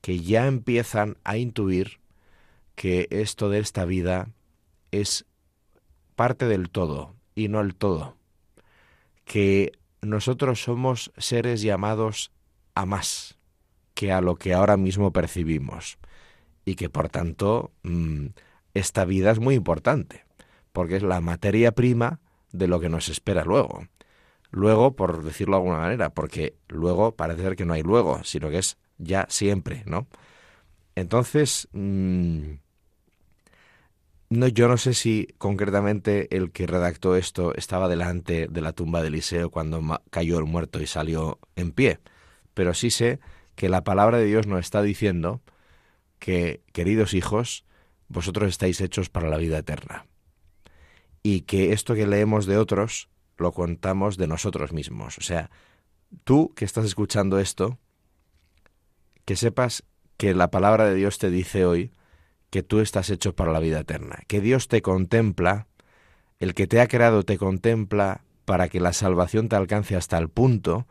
que 0.00 0.20
ya 0.20 0.46
empiezan 0.46 1.16
a 1.24 1.36
intuir 1.36 2.00
que 2.74 3.08
esto 3.10 3.48
de 3.48 3.58
esta 3.58 3.84
vida 3.84 4.28
es 4.90 5.26
parte 6.14 6.46
del 6.46 6.70
todo 6.70 7.14
y 7.34 7.48
no 7.48 7.60
el 7.60 7.74
todo, 7.74 8.16
que 9.24 9.72
nosotros 10.00 10.62
somos 10.62 11.12
seres 11.16 11.62
llamados 11.62 12.30
a 12.74 12.86
más 12.86 13.36
que 13.94 14.12
a 14.12 14.20
lo 14.20 14.36
que 14.36 14.54
ahora 14.54 14.76
mismo 14.76 15.12
percibimos 15.12 15.98
y 16.64 16.76
que 16.76 16.88
por 16.88 17.08
tanto 17.08 17.72
mm, 17.82 18.26
esta 18.74 19.04
vida 19.04 19.32
es 19.32 19.40
muy 19.40 19.56
importante 19.56 20.24
porque 20.72 20.96
es 20.96 21.02
la 21.02 21.20
materia 21.20 21.72
prima 21.72 22.20
de 22.52 22.68
lo 22.68 22.78
que 22.78 22.88
nos 22.88 23.08
espera 23.08 23.44
luego. 23.44 23.88
Luego, 24.50 24.96
por 24.96 25.22
decirlo 25.24 25.56
de 25.56 25.62
alguna 25.62 25.78
manera, 25.78 26.10
porque 26.10 26.56
luego 26.68 27.16
parece 27.16 27.42
ser 27.42 27.56
que 27.56 27.64
no 27.64 27.74
hay 27.74 27.82
luego, 27.82 28.24
sino 28.24 28.50
que 28.50 28.58
es 28.58 28.78
ya 28.98 29.26
siempre, 29.28 29.82
¿no? 29.86 30.08
Entonces, 30.94 31.68
mm, 31.72 32.54
no, 34.30 34.48
yo 34.48 34.68
no 34.68 34.76
sé 34.76 34.94
si 34.94 35.28
concretamente 35.38 36.34
el 36.36 36.50
que 36.52 36.66
redactó 36.66 37.16
esto 37.16 37.54
estaba 37.54 37.88
delante 37.88 38.48
de 38.48 38.60
la 38.60 38.72
tumba 38.72 39.00
de 39.02 39.08
Eliseo 39.08 39.50
cuando 39.50 39.82
cayó 40.10 40.38
el 40.38 40.44
muerto 40.44 40.80
y 40.80 40.86
salió 40.86 41.38
en 41.56 41.72
pie, 41.72 42.00
pero 42.54 42.74
sí 42.74 42.90
sé 42.90 43.20
que 43.54 43.68
la 43.68 43.84
palabra 43.84 44.18
de 44.18 44.26
Dios 44.26 44.46
nos 44.46 44.60
está 44.60 44.82
diciendo 44.82 45.40
que, 46.18 46.62
queridos 46.72 47.14
hijos, 47.14 47.64
vosotros 48.08 48.48
estáis 48.48 48.80
hechos 48.80 49.08
para 49.08 49.28
la 49.28 49.38
vida 49.38 49.58
eterna. 49.58 50.06
Y 51.22 51.42
que 51.42 51.72
esto 51.72 51.94
que 51.94 52.06
leemos 52.06 52.46
de 52.46 52.58
otros 52.58 53.08
lo 53.38 53.52
contamos 53.52 54.16
de 54.16 54.26
nosotros 54.26 54.72
mismos. 54.72 55.18
O 55.18 55.22
sea, 55.22 55.50
tú 56.24 56.52
que 56.54 56.64
estás 56.64 56.84
escuchando 56.84 57.38
esto, 57.38 57.78
que 59.24 59.36
sepas 59.36 59.84
que 60.16 60.34
la 60.34 60.50
palabra 60.50 60.86
de 60.86 60.94
Dios 60.94 61.18
te 61.18 61.30
dice 61.30 61.64
hoy 61.64 61.92
que 62.50 62.62
tú 62.62 62.80
estás 62.80 63.10
hecho 63.10 63.34
para 63.34 63.52
la 63.52 63.60
vida 63.60 63.80
eterna, 63.80 64.20
que 64.26 64.40
Dios 64.40 64.68
te 64.68 64.82
contempla, 64.82 65.66
el 66.38 66.54
que 66.54 66.66
te 66.66 66.80
ha 66.80 66.88
creado 66.88 67.22
te 67.22 67.38
contempla 67.38 68.22
para 68.44 68.68
que 68.68 68.80
la 68.80 68.92
salvación 68.92 69.48
te 69.48 69.56
alcance 69.56 69.96
hasta 69.96 70.16
el 70.18 70.28
punto 70.28 70.86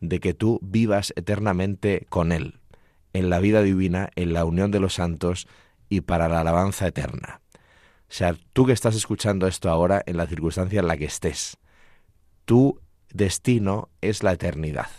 de 0.00 0.18
que 0.18 0.34
tú 0.34 0.58
vivas 0.62 1.12
eternamente 1.16 2.06
con 2.08 2.32
Él, 2.32 2.60
en 3.12 3.30
la 3.30 3.38
vida 3.38 3.62
divina, 3.62 4.10
en 4.16 4.32
la 4.32 4.44
unión 4.44 4.70
de 4.70 4.80
los 4.80 4.94
santos 4.94 5.46
y 5.88 6.00
para 6.00 6.28
la 6.28 6.40
alabanza 6.40 6.86
eterna. 6.86 7.42
O 8.12 8.14
sea, 8.14 8.34
tú 8.52 8.66
que 8.66 8.72
estás 8.72 8.96
escuchando 8.96 9.46
esto 9.46 9.70
ahora 9.70 10.02
en 10.06 10.16
la 10.16 10.26
circunstancia 10.26 10.80
en 10.80 10.88
la 10.88 10.96
que 10.96 11.04
estés, 11.04 11.58
tu 12.44 12.80
destino 13.12 13.88
es 14.00 14.22
la 14.22 14.32
eternidad. 14.32 14.90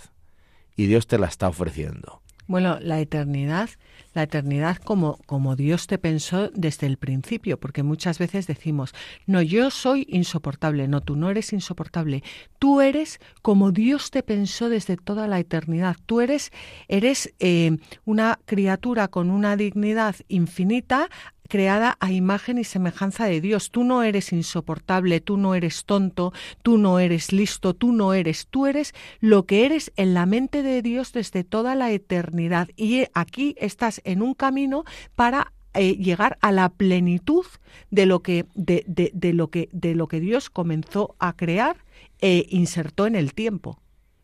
Y 0.76 0.88
Dios 0.88 1.08
te 1.08 1.20
la 1.20 1.28
está 1.28 1.48
ofreciendo. 1.48 2.24
Bueno, 2.46 2.78
la 2.82 3.00
eternidad, 3.00 3.70
la 4.14 4.24
eternidad 4.24 4.76
como, 4.76 5.18
como 5.26 5.56
Dios 5.56 5.88
te 5.88 5.98
pensó 5.98 6.50
desde 6.50 6.88
el 6.88 6.98
principio, 6.98 7.58
porque 7.58 7.84
muchas 7.84 8.20
veces 8.20 8.48
decimos, 8.48 8.94
no, 9.26 9.41
yo 9.41 9.72
soy 9.72 10.06
insoportable, 10.10 10.89
no, 10.89 11.00
tú 11.00 11.16
no 11.16 11.30
eres 11.30 11.54
insoportable, 11.54 12.22
tú 12.60 12.82
eres 12.82 13.22
como 13.41 13.72
Dios 13.72 14.12
te 14.12 14.24
pensó 14.24 14.68
desde 14.68 14.98
toda 14.98 15.28
la 15.28 15.39
eternidad, 15.39 15.96
tú 16.06 16.20
eres, 16.20 16.52
eres 16.89 17.34
eh, 17.39 17.78
una 18.04 18.39
criatura 18.46 19.08
con 19.08 19.32
una 19.32 19.56
dignidad 19.56 20.16
infinita 20.28 21.10
creada 21.54 21.97
a 21.99 22.12
imagen 22.12 22.58
y 22.58 22.64
semejanza 22.64 23.28
de 23.28 23.39
Dios. 23.39 23.70
Tú 23.70 23.84
no 23.84 24.01
eres 24.01 24.34
insoportable, 24.34 25.22
tú 25.22 25.38
no 25.38 25.54
eres 25.54 25.86
tonto, 25.86 26.34
tú 26.64 26.80
no 26.80 26.97
eres 26.97 27.32
listo, 27.32 27.76
tú 27.76 27.91
no 27.91 28.16
eres, 28.16 28.47
tú 28.47 28.66
eres 28.66 28.95
lo 29.20 29.45
que 29.45 29.68
eres 29.68 29.91
en 29.95 30.16
la 30.16 30.26
mente 30.26 30.64
de 30.64 30.82
Dios 30.82 31.14
desde 31.14 31.43
toda 31.43 31.76
la 31.76 31.91
eternidad. 31.91 32.70
Y 32.76 33.04
aquí 33.14 33.54
estás 33.60 34.01
en 34.04 34.24
un 34.24 34.34
camino 34.34 34.84
para 35.16 35.54
eh, 35.76 35.95
llegar 35.95 36.39
a 36.41 36.51
la 36.51 36.70
plenitud 36.70 37.45
de 37.91 38.08
lo 38.08 38.24
que 38.24 38.47
de, 38.56 38.84
de, 38.88 39.34
lo 39.34 39.51
que 39.51 39.70
de 39.72 39.93
lo 39.93 40.08
que 40.08 40.20
Dios 40.20 40.49
comenzó 40.49 41.16
a 41.20 41.34
crear 41.34 41.78
e 42.20 42.47
insertó 42.49 43.06
en 43.06 43.14
el 43.14 43.36
tiempo. 43.36 43.80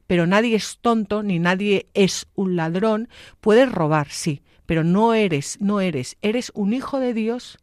Pero 0.07 0.25
nadie 0.25 0.55
es 0.55 0.79
tonto 0.81 1.21
ni 1.21 1.37
nadie 1.37 1.89
es 1.93 2.25
un 2.33 2.55
ladrón. 2.55 3.07
Puedes 3.39 3.71
robar, 3.71 4.09
sí, 4.09 4.41
pero 4.69 4.83
no 4.83 5.15
eres, 5.15 5.59
no 5.59 5.81
eres, 5.81 6.15
eres 6.21 6.51
un 6.53 6.75
hijo 6.75 6.99
de 6.99 7.15
Dios 7.15 7.57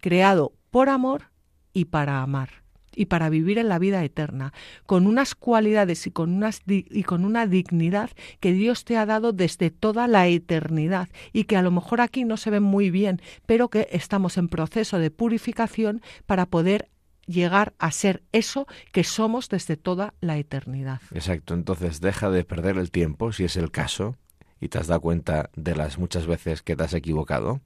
creado 0.00 0.52
por 0.70 0.90
amor 0.90 1.32
y 1.72 1.86
para 1.86 2.22
amar 2.22 2.62
y 2.94 3.06
para 3.06 3.30
vivir 3.30 3.58
en 3.58 3.68
la 3.68 3.80
vida 3.80 4.04
eterna, 4.04 4.52
con 4.86 5.08
unas 5.08 5.34
cualidades 5.34 6.06
y 6.06 6.12
con, 6.12 6.32
unas 6.32 6.62
y 6.64 7.02
con 7.02 7.24
una 7.24 7.48
dignidad 7.48 8.10
que 8.38 8.52
Dios 8.52 8.84
te 8.84 8.96
ha 8.96 9.06
dado 9.06 9.32
desde 9.32 9.72
toda 9.72 10.06
la 10.06 10.28
eternidad 10.28 11.08
y 11.32 11.44
que 11.44 11.56
a 11.56 11.62
lo 11.62 11.72
mejor 11.72 12.00
aquí 12.00 12.22
no 12.22 12.36
se 12.36 12.50
ven 12.50 12.62
muy 12.62 12.90
bien, 12.92 13.20
pero 13.44 13.68
que 13.68 13.88
estamos 13.90 14.38
en 14.38 14.46
proceso 14.46 15.00
de 15.00 15.10
purificación 15.10 16.00
para 16.26 16.46
poder 16.46 16.90
llegar 17.26 17.74
a 17.80 17.90
ser 17.90 18.22
eso 18.30 18.68
que 18.92 19.02
somos 19.02 19.48
desde 19.48 19.76
toda 19.76 20.14
la 20.20 20.38
eternidad. 20.38 21.00
Exacto, 21.12 21.54
entonces 21.54 22.00
deja 22.00 22.30
de 22.30 22.44
perder 22.44 22.78
el 22.78 22.92
tiempo, 22.92 23.32
si 23.32 23.42
es 23.42 23.56
el 23.56 23.72
caso, 23.72 24.16
y 24.62 24.68
te 24.68 24.78
has 24.78 24.86
dado 24.86 25.00
cuenta 25.00 25.50
de 25.56 25.74
las 25.74 25.98
muchas 25.98 26.28
veces 26.28 26.62
que 26.62 26.76
te 26.76 26.84
has 26.84 26.94
equivocado, 26.94 27.60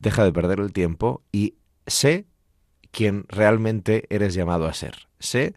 deja 0.00 0.24
de 0.24 0.32
perder 0.32 0.58
el 0.58 0.72
tiempo 0.72 1.22
y 1.30 1.54
sé 1.86 2.26
quién 2.90 3.24
realmente 3.28 4.04
eres 4.10 4.34
llamado 4.34 4.66
a 4.66 4.74
ser. 4.74 5.06
Sé 5.20 5.54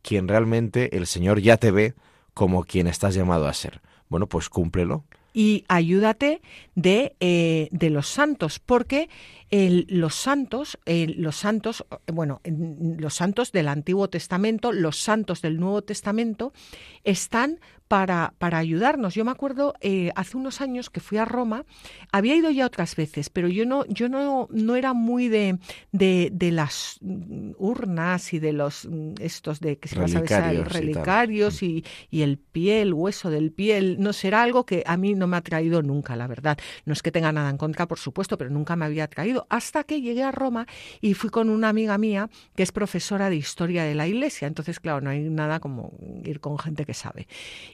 quién 0.00 0.28
realmente 0.28 0.96
el 0.96 1.08
Señor 1.08 1.40
ya 1.40 1.56
te 1.56 1.72
ve 1.72 1.94
como 2.32 2.62
quien 2.62 2.86
estás 2.86 3.16
llamado 3.16 3.48
a 3.48 3.52
ser. 3.54 3.82
Bueno, 4.08 4.28
pues 4.28 4.48
cúmplelo. 4.48 5.04
Y 5.34 5.64
ayúdate 5.66 6.42
de, 6.76 7.16
eh, 7.18 7.68
de 7.72 7.90
los 7.90 8.06
santos, 8.06 8.60
porque 8.60 9.08
los 9.50 10.14
santos, 10.14 10.78
los 10.86 11.36
santos, 11.36 11.84
bueno, 12.12 12.40
los 12.44 13.14
santos 13.14 13.52
del 13.52 13.68
Antiguo 13.68 14.08
Testamento, 14.08 14.72
los 14.72 14.98
santos 14.98 15.42
del 15.42 15.58
Nuevo 15.58 15.82
Testamento, 15.82 16.52
están 17.04 17.60
para, 17.92 18.32
para 18.38 18.56
ayudarnos. 18.56 19.14
Yo 19.14 19.22
me 19.22 19.32
acuerdo 19.32 19.74
eh, 19.82 20.12
hace 20.14 20.38
unos 20.38 20.62
años 20.62 20.88
que 20.88 21.00
fui 21.00 21.18
a 21.18 21.26
Roma, 21.26 21.66
había 22.10 22.34
ido 22.34 22.50
ya 22.50 22.64
otras 22.64 22.96
veces, 22.96 23.28
pero 23.28 23.48
yo 23.48 23.66
no, 23.66 23.84
yo 23.84 24.08
no, 24.08 24.48
no 24.50 24.76
era 24.76 24.94
muy 24.94 25.28
de, 25.28 25.58
de, 25.92 26.50
las 26.52 26.98
urnas 27.02 28.32
y 28.32 28.38
de 28.38 28.54
los 28.54 28.88
estos 29.20 29.60
de 29.60 29.76
que 29.76 29.88
se 29.88 29.96
relicarios, 29.96 30.72
relicarios 30.72 31.62
y, 31.62 31.84
y, 32.10 32.22
el 32.22 32.38
pie, 32.38 32.80
el 32.80 32.94
hueso 32.94 33.28
del 33.28 33.52
pie, 33.52 33.96
no 33.98 34.14
será 34.14 34.42
algo 34.42 34.64
que 34.64 34.82
a 34.86 34.96
mí 34.96 35.14
no 35.14 35.26
me 35.26 35.36
ha 35.36 35.42
traído 35.42 35.82
nunca, 35.82 36.16
la 36.16 36.26
verdad. 36.26 36.56
No 36.86 36.94
es 36.94 37.02
que 37.02 37.12
tenga 37.12 37.30
nada 37.30 37.50
en 37.50 37.58
contra, 37.58 37.86
por 37.86 37.98
supuesto, 37.98 38.38
pero 38.38 38.48
nunca 38.48 38.74
me 38.74 38.86
había 38.86 39.06
traído. 39.06 39.46
Hasta 39.50 39.84
que 39.84 40.00
llegué 40.00 40.22
a 40.22 40.32
Roma 40.32 40.66
y 41.02 41.12
fui 41.12 41.28
con 41.28 41.50
una 41.50 41.68
amiga 41.68 41.98
mía 41.98 42.30
que 42.56 42.62
es 42.62 42.72
profesora 42.72 43.28
de 43.28 43.36
historia 43.36 43.84
de 43.84 43.94
la 43.94 44.08
iglesia. 44.08 44.48
Entonces, 44.48 44.80
claro, 44.80 45.02
no 45.02 45.10
hay 45.10 45.20
nada 45.20 45.60
como 45.60 45.92
ir 46.24 46.40
con 46.40 46.58
gente 46.58 46.86
que 46.86 46.94
sabe. 46.94 47.28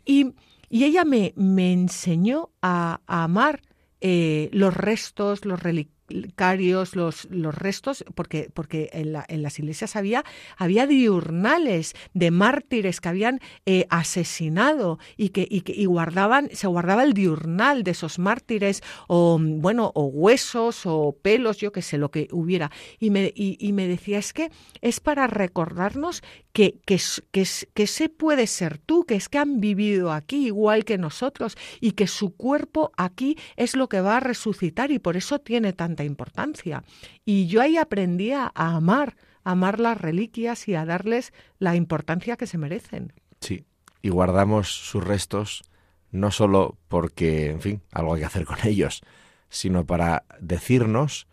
Y, 0.08 0.34
ella 0.70 1.04
me, 1.04 1.34
me 1.36 1.72
enseñó 1.72 2.50
a, 2.62 3.02
amar 3.06 3.60
eh, 4.00 4.48
los 4.52 4.74
restos, 4.74 5.44
los 5.44 5.62
relicarios 6.08 6.96
los, 6.96 7.26
los 7.30 7.54
restos, 7.54 8.04
porque, 8.14 8.50
porque 8.52 8.90
en, 8.92 9.14
en, 9.28 9.42
las 9.42 9.58
iglesias 9.58 9.96
había, 9.96 10.24
había 10.56 10.86
diurnales 10.86 11.94
de 12.14 12.30
mártires 12.30 13.00
que 13.00 13.08
habían 13.08 13.40
eh, 13.66 13.86
asesinado 13.90 14.98
y 15.16 15.30
que, 15.30 15.46
y 15.48 15.62
que 15.62 15.86
guardaban, 15.86 16.48
se 16.52 16.66
guardaba 16.66 17.04
el 17.04 17.12
diurnal 17.12 17.82
de 17.82 17.92
esos 17.92 18.18
mártires, 18.18 18.82
o 19.06 19.38
bueno, 19.40 19.92
o 19.94 20.04
huesos, 20.04 20.82
o 20.84 21.16
pelos, 21.20 21.58
yo 21.58 21.72
que 21.72 21.82
sé, 21.82 21.98
lo 21.98 22.10
que 22.10 22.28
hubiera. 22.32 22.70
Y 22.98 23.10
me, 23.10 23.32
y, 23.34 23.72
me 23.72 23.86
decía, 23.86 24.18
es 24.18 24.32
que 24.32 24.50
es 24.80 25.00
para 25.00 25.26
recordarnos 25.26 26.22
que, 26.52 26.78
que, 26.84 27.00
que, 27.30 27.46
que 27.74 27.82
ese 27.82 28.08
puede 28.08 28.46
ser 28.46 28.78
tú, 28.78 29.04
que 29.04 29.14
es 29.14 29.28
que 29.28 29.38
han 29.38 29.60
vivido 29.60 30.12
aquí 30.12 30.46
igual 30.46 30.84
que 30.84 30.98
nosotros, 30.98 31.56
y 31.80 31.92
que 31.92 32.06
su 32.06 32.34
cuerpo 32.34 32.92
aquí 32.96 33.36
es 33.56 33.76
lo 33.76 33.88
que 33.88 34.00
va 34.00 34.18
a 34.18 34.20
resucitar, 34.20 34.90
y 34.90 34.98
por 34.98 35.16
eso 35.16 35.38
tiene 35.38 35.72
tanta 35.72 35.97
importancia. 36.04 36.84
Y 37.24 37.46
yo 37.46 37.60
ahí 37.60 37.76
aprendí 37.76 38.32
a 38.32 38.52
amar, 38.54 39.16
a 39.44 39.52
amar 39.52 39.80
las 39.80 40.00
reliquias 40.00 40.68
y 40.68 40.74
a 40.74 40.84
darles 40.84 41.32
la 41.58 41.76
importancia 41.76 42.36
que 42.36 42.46
se 42.46 42.58
merecen. 42.58 43.12
Sí, 43.40 43.64
y 44.02 44.10
guardamos 44.10 44.68
sus 44.68 45.04
restos 45.04 45.62
no 46.10 46.30
solo 46.30 46.78
porque, 46.88 47.50
en 47.50 47.60
fin, 47.60 47.82
algo 47.92 48.14
hay 48.14 48.20
que 48.20 48.26
hacer 48.26 48.46
con 48.46 48.58
ellos, 48.64 49.02
sino 49.48 49.86
para 49.86 50.24
decirnos 50.40 51.26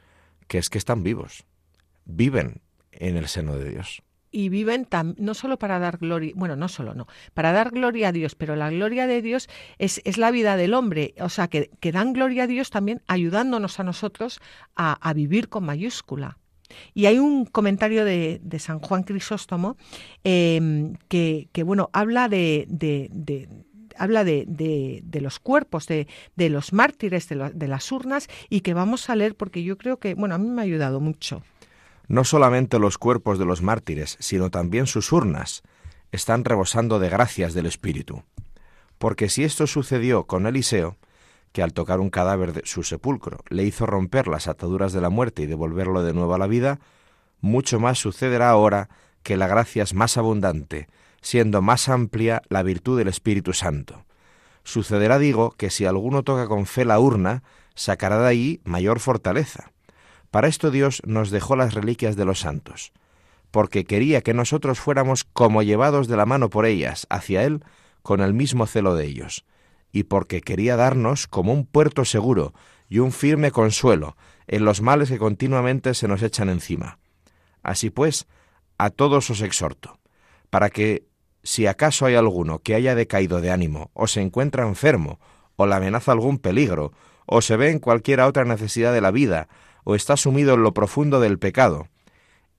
que 0.48 0.58
es 0.58 0.70
que 0.70 0.78
están 0.78 1.04
vivos, 1.04 1.46
viven 2.06 2.62
en 2.92 3.18
el 3.18 3.28
seno 3.28 3.58
de 3.58 3.72
Dios 3.72 4.04
y 4.36 4.50
viven 4.50 4.86
no 5.16 5.34
solo 5.34 5.58
para 5.58 5.80
dar 5.80 5.98
gloria, 5.98 6.34
bueno, 6.36 6.58
no 6.58 6.68
solo 6.68 6.94
no, 6.94 7.08
para 7.34 7.54
dar 7.54 7.72
gloria 7.72 8.10
a 8.10 8.12
Dios, 8.12 8.36
pero 8.36 8.58
la 8.58 8.70
gloria 8.70 9.08
de 9.08 9.22
Dios 9.22 9.48
es, 9.78 10.02
es 10.04 10.18
la 10.18 10.30
vida 10.30 10.58
del 10.58 10.74
hombre, 10.74 11.16
o 11.22 11.30
sea, 11.30 11.48
que, 11.48 11.72
que, 11.80 11.94
dan 11.94 12.12
gloria 12.12 12.44
a 12.44 12.48
Dios 12.48 12.70
también 12.70 13.02
ayudándonos 13.08 13.80
a 13.80 13.84
nosotros 13.84 14.42
a, 14.76 15.14
vivir 15.14 15.48
con 15.48 15.64
mayúscula. 15.64 16.38
Y 16.94 17.06
hay 17.06 17.18
un 17.18 17.46
comentario 17.46 18.04
de, 18.04 18.42
de 18.44 18.60
San 18.60 18.80
Juan 18.80 19.04
Crisóstomo 19.04 19.78
em, 20.26 20.96
que, 21.08 21.48
que, 21.54 21.64
bueno, 21.64 21.90
habla 21.94 22.28
de, 22.28 22.66
de, 22.68 23.48
habla 23.98 24.26
de, 24.26 24.44
de, 24.48 25.22
los 25.22 25.40
cuerpos, 25.40 25.88
de, 25.88 26.10
de 26.36 26.50
los 26.50 26.74
mártires, 26.74 27.30
de, 27.30 27.52
de, 27.54 27.68
las 27.70 27.90
urnas, 27.90 28.28
y 28.50 28.62
que 28.62 28.74
vamos 28.74 29.10
a 29.10 29.16
leer 29.16 29.36
porque 29.36 29.64
yo 29.64 29.78
creo 29.78 29.98
que, 29.98 30.14
bueno, 30.14 30.36
a 30.36 30.40
mí 30.40 30.50
me 30.50 30.62
ha 30.62 30.66
ayudado 30.66 31.00
mucho. 31.00 31.42
No 32.08 32.24
solamente 32.24 32.80
los 32.80 32.98
cuerpos 32.98 33.40
de 33.40 33.46
los 33.46 33.62
mártires, 33.62 34.18
sino 34.20 34.50
también 34.50 34.88
sus 34.88 35.12
urnas 35.12 35.64
están 36.12 36.46
rebosando 36.46 37.00
de 37.00 37.10
gracias 37.10 37.54
del 37.54 37.66
Espíritu. 37.66 38.24
Porque 38.98 39.30
si 39.30 39.44
esto 39.44 39.68
sucedió 39.68 40.26
con 40.26 40.48
Eliseo, 40.48 40.98
que 41.52 41.64
al 41.64 41.74
tocar 41.74 42.00
un 42.00 42.10
cadáver 42.10 42.54
de 42.54 42.62
su 42.66 42.84
sepulcro 42.84 43.40
le 43.50 43.64
hizo 43.64 43.86
romper 43.86 44.28
las 44.28 44.48
ataduras 44.48 44.94
de 44.94 45.02
la 45.02 45.10
muerte 45.10 45.44
y 45.44 45.46
devolverlo 45.46 46.04
de 46.04 46.14
nuevo 46.14 46.36
a 46.36 46.38
la 46.38 46.48
vida, 46.48 46.80
mucho 47.40 47.80
más 47.80 47.98
sucederá 47.98 48.50
ahora 48.50 48.90
que 49.24 49.38
la 49.38 49.48
gracia 49.48 49.84
es 49.84 49.94
más 49.94 50.18
abundante, 50.18 50.88
siendo 51.22 51.62
más 51.62 51.90
amplia 51.90 52.42
la 52.50 52.62
virtud 52.62 52.98
del 52.98 53.08
Espíritu 53.08 53.54
Santo. 53.54 54.06
Sucederá, 54.64 55.18
digo, 55.18 55.52
que 55.52 55.70
si 55.70 55.86
alguno 55.86 56.24
toca 56.24 56.48
con 56.48 56.66
fe 56.66 56.86
la 56.86 57.00
urna, 57.00 57.44
sacará 57.74 58.20
de 58.20 58.28
ahí 58.28 58.62
mayor 58.64 59.00
fortaleza. 59.00 59.72
Para 60.36 60.50
esto 60.50 60.70
Dios 60.70 61.02
nos 61.06 61.30
dejó 61.30 61.56
las 61.56 61.74
reliquias 61.74 62.18
de 62.18 62.26
los 62.26 62.42
santos, 62.42 62.92
porque 63.52 63.86
quería 63.86 64.20
que 64.20 64.34
nosotros 64.34 64.82
fuéramos 64.82 65.24
como 65.24 65.64
llevados 65.64 66.10
de 66.10 66.18
la 66.18 66.26
mano 66.26 66.50
por 66.50 66.66
ellas 66.66 67.08
hacia 67.10 67.46
Él 67.46 67.64
con 68.02 68.20
el 68.20 68.34
mismo 68.34 68.68
celo 68.68 68.96
de 68.96 69.06
ellos, 69.06 69.46
y 69.94 70.04
porque 70.04 70.42
quería 70.42 70.76
darnos 70.76 71.28
como 71.28 71.54
un 71.54 71.66
puerto 71.66 72.04
seguro 72.04 72.54
y 72.90 73.00
un 73.00 73.14
firme 73.14 73.52
consuelo 73.52 74.18
en 74.46 74.66
los 74.66 74.82
males 74.82 75.08
que 75.08 75.20
continuamente 75.20 75.94
se 75.94 76.10
nos 76.10 76.22
echan 76.22 76.50
encima. 76.50 77.00
Así 77.64 77.90
pues, 77.90 78.28
a 78.78 78.90
todos 78.90 79.30
os 79.30 79.40
exhorto, 79.40 80.00
para 80.50 80.70
que, 80.70 81.08
si 81.44 81.66
acaso 81.66 82.08
hay 82.08 82.16
alguno 82.16 82.60
que 82.60 82.76
haya 82.76 82.94
decaído 82.94 83.40
de 83.40 83.52
ánimo, 83.52 83.90
o 83.94 84.06
se 84.06 84.20
encuentra 84.20 84.68
enfermo, 84.68 85.18
o 85.56 85.66
le 85.66 85.76
amenaza 85.76 86.12
algún 86.12 86.40
peligro, 86.40 86.92
o 87.26 87.42
se 87.42 87.56
ve 87.56 87.70
en 87.70 87.80
cualquiera 87.80 88.28
otra 88.28 88.44
necesidad 88.44 88.92
de 88.92 89.00
la 89.00 89.12
vida, 89.12 89.48
o 89.86 89.96
está 89.96 90.18
sumido 90.18 90.56
en 90.56 90.64
lo 90.64 90.74
profundo 90.74 91.22
del 91.22 91.40
pecado. 91.40 91.88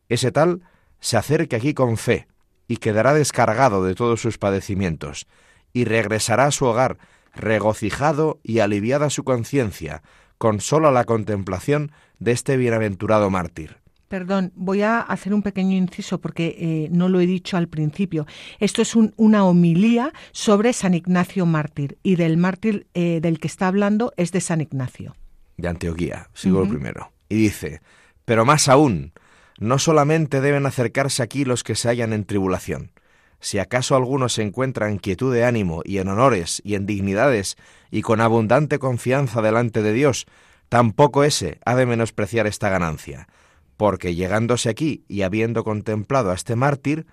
Ese 0.08 0.32
tal 0.32 0.62
se 1.00 1.18
acerque 1.18 1.56
aquí 1.56 1.74
con 1.74 1.98
fe 1.98 2.26
y 2.68 2.78
quedará 2.78 3.12
descargado 3.12 3.84
de 3.84 3.94
todos 3.94 4.22
sus 4.22 4.38
padecimientos, 4.38 5.26
y 5.74 5.84
regresará 5.84 6.46
a 6.46 6.50
su 6.50 6.64
hogar 6.64 6.96
regocijado 7.34 8.40
y 8.42 8.60
aliviada 8.60 9.10
su 9.10 9.22
conciencia, 9.24 10.02
con 10.38 10.60
sola 10.60 10.90
la 10.90 11.04
contemplación 11.04 11.92
de 12.18 12.32
este 12.32 12.56
bienaventurado 12.56 13.28
mártir. 13.30 13.76
Perdón, 14.08 14.52
voy 14.54 14.82
a 14.82 15.00
hacer 15.00 15.34
un 15.34 15.42
pequeño 15.42 15.76
inciso 15.76 16.20
porque 16.20 16.56
eh, 16.58 16.88
no 16.92 17.08
lo 17.08 17.20
he 17.20 17.26
dicho 17.26 17.56
al 17.56 17.68
principio. 17.68 18.26
Esto 18.60 18.80
es 18.80 18.94
una 18.94 19.44
homilía 19.44 20.12
sobre 20.30 20.72
San 20.72 20.94
Ignacio 20.94 21.44
mártir 21.44 21.98
y 22.04 22.14
del 22.14 22.36
mártir 22.36 22.86
eh, 22.94 23.18
del 23.20 23.40
que 23.40 23.48
está 23.48 23.66
hablando 23.66 24.12
es 24.16 24.30
de 24.30 24.40
San 24.40 24.60
Ignacio. 24.60 25.16
De 25.56 25.68
Antioquía, 25.68 26.28
sigo 26.34 26.62
el 26.62 26.68
primero. 26.68 27.10
Y 27.28 27.36
dice, 27.36 27.80
pero 28.24 28.44
más 28.44 28.68
aún, 28.68 29.12
no 29.58 29.78
solamente 29.78 30.40
deben 30.40 30.66
acercarse 30.66 31.22
aquí 31.22 31.44
los 31.44 31.64
que 31.64 31.74
se 31.74 31.88
hallan 31.88 32.12
en 32.12 32.24
tribulación. 32.24 32.92
Si 33.40 33.58
acaso 33.58 33.96
alguno 33.96 34.28
se 34.28 34.42
encuentra 34.42 34.88
en 34.88 34.98
quietud 34.98 35.32
de 35.32 35.44
ánimo 35.44 35.82
y 35.84 35.98
en 35.98 36.08
honores 36.08 36.60
y 36.64 36.74
en 36.74 36.86
dignidades 36.86 37.56
y 37.90 38.02
con 38.02 38.20
abundante 38.20 38.78
confianza 38.78 39.42
delante 39.42 39.82
de 39.82 39.92
Dios, 39.92 40.26
tampoco 40.68 41.22
ese 41.22 41.58
ha 41.64 41.74
de 41.76 41.86
menospreciar 41.86 42.46
esta 42.46 42.68
ganancia, 42.68 43.28
porque 43.76 44.14
llegándose 44.14 44.68
aquí 44.68 45.04
y 45.08 45.22
habiendo 45.22 45.64
contemplado 45.64 46.30
a 46.30 46.34
este 46.34 46.56
mártir, 46.56 47.06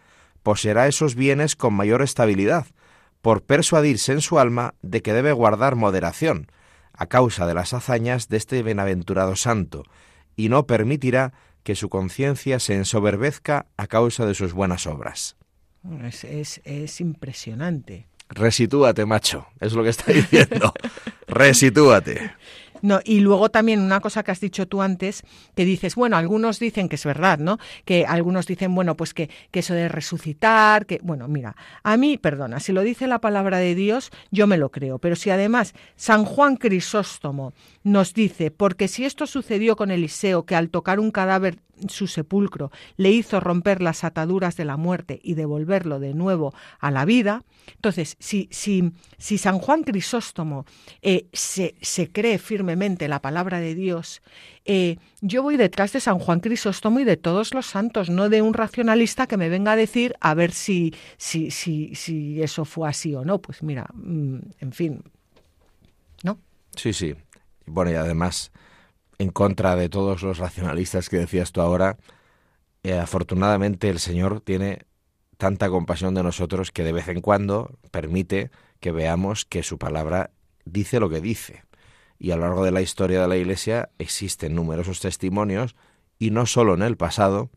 poseerá 0.43 0.87
esos 0.87 1.15
bienes 1.15 1.55
con 1.55 1.73
mayor 1.73 2.01
estabilidad, 2.01 2.65
por 3.21 3.43
persuadirse 3.43 4.11
en 4.11 4.21
su 4.21 4.39
alma 4.39 4.73
de 4.81 5.01
que 5.01 5.13
debe 5.13 5.31
guardar 5.31 5.75
moderación, 5.75 6.47
a 6.93 7.07
causa 7.07 7.45
de 7.47 7.53
las 7.53 7.73
hazañas 7.73 8.29
de 8.29 8.37
este 8.37 8.63
bienaventurado 8.63 9.35
santo, 9.35 9.83
y 10.35 10.49
no 10.49 10.65
permitirá 10.65 11.33
que 11.63 11.75
su 11.75 11.89
conciencia 11.89 12.59
se 12.59 12.75
ensoberbezca 12.75 13.65
a 13.77 13.87
causa 13.87 14.25
de 14.25 14.35
sus 14.35 14.53
buenas 14.53 14.85
obras. 14.87 15.35
Es, 16.03 16.23
es, 16.23 16.61
es 16.63 17.01
impresionante. 17.01 18.07
Resitúate, 18.29 19.05
macho, 19.05 19.47
es 19.59 19.73
lo 19.73 19.83
que 19.83 19.89
está 19.89 20.11
diciendo. 20.11 20.73
Resitúate. 21.27 22.31
Y 23.05 23.21
luego 23.21 23.49
también 23.49 23.79
una 23.79 24.01
cosa 24.01 24.23
que 24.23 24.31
has 24.31 24.41
dicho 24.41 24.67
tú 24.67 24.81
antes, 24.81 25.23
que 25.55 25.63
dices, 25.63 25.95
bueno, 25.95 26.17
algunos 26.17 26.59
dicen 26.59 26.89
que 26.89 26.95
es 26.95 27.05
verdad, 27.05 27.39
¿no? 27.39 27.57
Que 27.85 28.05
algunos 28.05 28.45
dicen, 28.45 28.75
bueno, 28.75 28.95
pues 28.97 29.13
que, 29.13 29.29
que 29.51 29.59
eso 29.59 29.73
de 29.73 29.87
resucitar, 29.87 30.85
que, 30.85 30.99
bueno, 31.01 31.27
mira, 31.27 31.55
a 31.83 31.95
mí, 31.95 32.17
perdona, 32.17 32.59
si 32.59 32.73
lo 32.73 32.81
dice 32.81 33.07
la 33.07 33.19
palabra 33.19 33.57
de 33.59 33.73
Dios, 33.75 34.11
yo 34.31 34.47
me 34.47 34.57
lo 34.57 34.69
creo, 34.69 34.99
pero 34.99 35.15
si 35.15 35.29
además 35.29 35.73
San 35.95 36.25
Juan 36.25 36.57
Crisóstomo 36.57 37.53
nos 37.83 38.13
dice, 38.13 38.51
porque 38.51 38.87
si 38.87 39.05
esto 39.05 39.27
sucedió 39.27 39.75
con 39.75 39.89
Eliseo, 39.89 40.45
que 40.45 40.55
al 40.55 40.69
tocar 40.69 40.99
un 40.99 41.11
cadáver 41.11 41.59
su 41.89 42.07
sepulcro 42.07 42.71
le 42.97 43.11
hizo 43.11 43.39
romper 43.39 43.81
las 43.81 44.03
ataduras 44.03 44.55
de 44.55 44.65
la 44.65 44.77
muerte 44.77 45.19
y 45.23 45.33
devolverlo 45.33 45.99
de 45.99 46.13
nuevo 46.13 46.53
a 46.79 46.91
la 46.91 47.05
vida. 47.05 47.43
Entonces, 47.75 48.15
si, 48.19 48.47
si, 48.51 48.91
si 49.17 49.37
San 49.37 49.59
Juan 49.59 49.83
Crisóstomo 49.83 50.65
eh, 51.01 51.27
se, 51.33 51.75
se, 51.81 52.11
cree 52.11 52.37
la 53.07 53.21
palabra 53.21 53.59
de 53.59 53.75
Dios, 53.75 54.21
eh, 54.65 54.97
yo 55.21 55.43
voy 55.43 55.57
detrás 55.57 55.93
de 55.93 55.99
San 55.99 56.19
Juan 56.19 56.39
Crisóstomo 56.39 56.99
y 56.99 57.03
de 57.03 57.17
todos 57.17 57.53
los 57.53 57.65
santos, 57.65 58.09
no 58.09 58.29
de 58.29 58.41
un 58.41 58.53
racionalista 58.53 59.27
que 59.27 59.37
me 59.37 59.49
venga 59.49 59.73
a 59.73 59.75
decir 59.75 60.15
a 60.19 60.33
ver 60.33 60.51
si, 60.51 60.93
si, 61.17 61.51
si, 61.51 61.95
si 61.95 62.41
eso 62.41 62.65
fue 62.65 62.89
así 62.89 63.15
o 63.15 63.23
no. 63.23 63.39
Pues 63.39 63.63
mira, 63.63 63.87
mm, 63.93 64.37
en 64.59 64.71
fin, 64.71 65.03
¿no? 66.23 66.39
Sí, 66.75 66.93
sí. 66.93 67.15
Bueno, 67.65 67.91
y 67.91 67.95
además 67.95 68.51
en 69.19 69.29
contra 69.29 69.75
de 69.75 69.89
todos 69.89 70.21
los 70.21 70.37
racionalistas 70.37 71.09
que 71.09 71.17
decías 71.17 71.51
tú 71.51 71.61
ahora, 71.61 71.97
eh, 72.83 72.97
afortunadamente 72.97 73.89
el 73.89 73.99
Señor 73.99 74.41
tiene 74.41 74.85
tanta 75.37 75.69
compasión 75.69 76.13
de 76.13 76.23
nosotros 76.23 76.71
que 76.71 76.83
de 76.83 76.93
vez 76.93 77.07
en 77.07 77.21
cuando 77.21 77.77
permite 77.91 78.51
que 78.79 78.91
veamos 78.91 79.45
que 79.45 79.63
su 79.63 79.77
palabra 79.77 80.31
dice 80.65 80.99
lo 80.99 81.09
que 81.09 81.21
dice. 81.21 81.63
Y 82.23 82.31
a 82.31 82.37
lo 82.37 82.43
largo 82.43 82.63
de 82.63 82.71
la 82.71 82.81
historia 82.81 83.19
de 83.19 83.27
la 83.27 83.35
Iglesia 83.35 83.89
existen 83.99 84.55
numerosos 84.55 85.01
testimonios, 85.01 85.75
y 86.17 86.31
no 86.31 86.45
solo 86.45 86.73
en 86.73 86.81
el 86.81 86.95
pasado, 86.95 87.51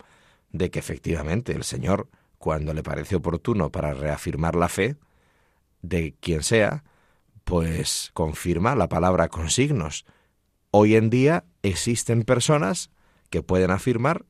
de 0.50 0.72
que 0.72 0.80
efectivamente 0.80 1.52
el 1.52 1.62
Señor, 1.62 2.08
cuando 2.38 2.74
le 2.74 2.82
parece 2.82 3.14
oportuno 3.14 3.70
para 3.70 3.94
reafirmar 3.94 4.56
la 4.56 4.68
fe 4.68 4.96
de 5.82 6.16
quien 6.18 6.42
sea, 6.42 6.82
pues 7.44 8.10
confirma 8.12 8.74
la 8.74 8.88
palabra 8.88 9.28
con 9.28 9.50
signos. 9.50 10.04
Hoy 10.72 10.96
en 10.96 11.10
día 11.10 11.44
existen 11.62 12.24
personas 12.24 12.90
que 13.30 13.44
pueden 13.44 13.70
afirmar 13.70 14.24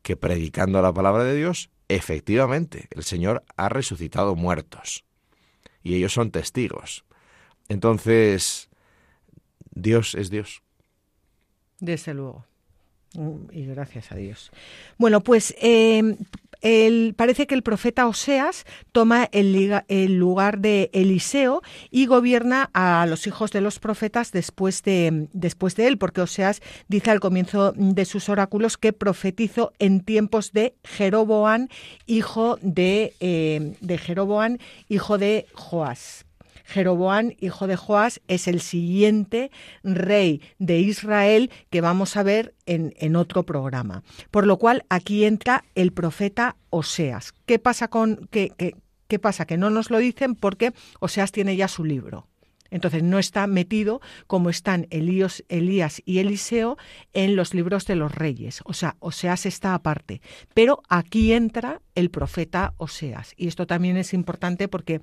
que 0.00 0.16
predicando 0.16 0.80
la 0.80 0.94
palabra 0.94 1.24
de 1.24 1.36
Dios, 1.36 1.68
efectivamente, 1.88 2.88
el 2.92 3.04
Señor 3.04 3.44
ha 3.58 3.68
resucitado 3.68 4.34
muertos. 4.34 5.04
Y 5.82 5.94
ellos 5.94 6.14
son 6.14 6.30
testigos. 6.30 7.04
Entonces, 7.68 8.67
Dios 9.80 10.14
es 10.14 10.30
Dios. 10.30 10.62
Desde 11.80 12.14
luego. 12.14 12.44
Mm, 13.14 13.50
y 13.52 13.66
gracias 13.66 14.12
a 14.12 14.16
Dios. 14.16 14.50
Bueno, 14.98 15.22
pues 15.22 15.54
el, 15.60 17.14
parece 17.16 17.46
que 17.46 17.54
el 17.54 17.62
profeta 17.62 18.06
Oseas 18.06 18.64
toma 18.92 19.28
el, 19.32 19.82
el, 19.88 20.16
lugar 20.16 20.58
de 20.58 20.90
Eliseo 20.92 21.62
y 21.90 22.06
gobierna 22.06 22.68
a 22.74 23.06
los 23.06 23.26
hijos 23.26 23.50
de 23.50 23.62
los 23.62 23.78
profetas 23.78 24.30
después 24.32 24.82
de, 24.82 25.28
después 25.32 25.74
de 25.76 25.86
él, 25.86 25.96
porque 25.96 26.20
Oseas 26.20 26.60
dice 26.88 27.10
al 27.10 27.20
comienzo 27.20 27.72
de 27.72 28.04
sus 28.04 28.28
oráculos 28.28 28.76
que 28.76 28.92
profetizó 28.92 29.72
en 29.78 30.00
tiempos 30.00 30.52
de 30.52 30.74
Jeroboán, 30.84 31.70
hijo 32.06 32.58
de, 32.60 33.14
eh, 33.20 33.74
de 33.80 33.98
Jeroboán, 33.98 34.58
hijo 34.88 35.16
de 35.16 35.46
Joás. 35.54 36.27
Jeroboán, 36.68 37.34
hijo 37.40 37.66
de 37.66 37.76
Joás, 37.76 38.20
es 38.28 38.46
el 38.46 38.60
siguiente 38.60 39.50
rey 39.82 40.42
de 40.58 40.80
Israel 40.80 41.50
que 41.70 41.80
vamos 41.80 42.16
a 42.16 42.22
ver 42.22 42.54
en, 42.66 42.92
en, 42.98 43.16
otro 43.16 43.44
programa. 43.44 44.02
Por 44.30 44.46
lo 44.46 44.58
cual 44.58 44.84
aquí 44.90 45.24
entra 45.24 45.64
el 45.74 45.92
profeta 45.92 46.56
Oseas. 46.68 47.32
¿Qué 47.46 47.58
pasa 47.58 47.88
con 47.88 48.28
qué, 48.30 48.52
qué, 48.58 48.76
qué 49.08 49.18
pasa? 49.18 49.46
Que 49.46 49.56
no 49.56 49.70
nos 49.70 49.90
lo 49.90 49.96
dicen 49.96 50.34
porque 50.34 50.74
Oseas 51.00 51.32
tiene 51.32 51.56
ya 51.56 51.68
su 51.68 51.84
libro. 51.84 52.28
Entonces 52.70 53.02
no 53.02 53.18
está 53.18 53.46
metido 53.46 54.00
como 54.26 54.50
están 54.50 54.86
Elías, 54.90 55.44
Elías 55.48 56.02
y 56.04 56.18
Eliseo 56.18 56.76
en 57.12 57.36
los 57.36 57.54
libros 57.54 57.86
de 57.86 57.96
los 57.96 58.14
reyes. 58.14 58.60
O 58.64 58.74
sea, 58.74 58.96
Oseas 59.00 59.46
está 59.46 59.74
aparte. 59.74 60.20
Pero 60.54 60.82
aquí 60.88 61.32
entra 61.32 61.80
el 61.94 62.10
profeta 62.10 62.74
Oseas. 62.76 63.32
Y 63.36 63.48
esto 63.48 63.66
también 63.66 63.96
es 63.96 64.12
importante 64.12 64.68
porque 64.68 65.00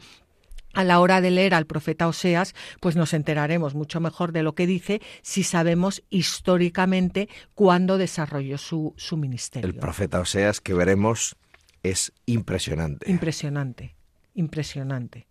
a 0.76 0.84
la 0.84 1.00
hora 1.00 1.22
de 1.22 1.32
leer 1.32 1.56
al 1.56 1.66
profeta 1.66 2.08
Oseas, 2.08 2.54
pues 2.80 2.96
nos 2.96 3.14
enteraremos 3.14 3.74
mucho 3.74 4.00
mejor 4.00 4.32
de 4.32 4.44
lo 4.44 4.54
que 4.54 4.68
dice 4.68 5.02
si 5.22 5.44
sabemos 5.44 6.04
históricamente 6.10 7.30
cuándo 7.56 7.98
desarrolló 7.98 8.58
su, 8.58 8.94
su 8.98 9.18
ministerio. 9.18 9.68
El 9.68 9.76
profeta 9.76 10.20
Oseas 10.20 10.62
que 10.62 10.74
veremos 10.74 11.36
es 11.82 12.12
impresionante. 12.26 13.10
Impresionante, 13.10 13.96
impresionante. 14.34 15.28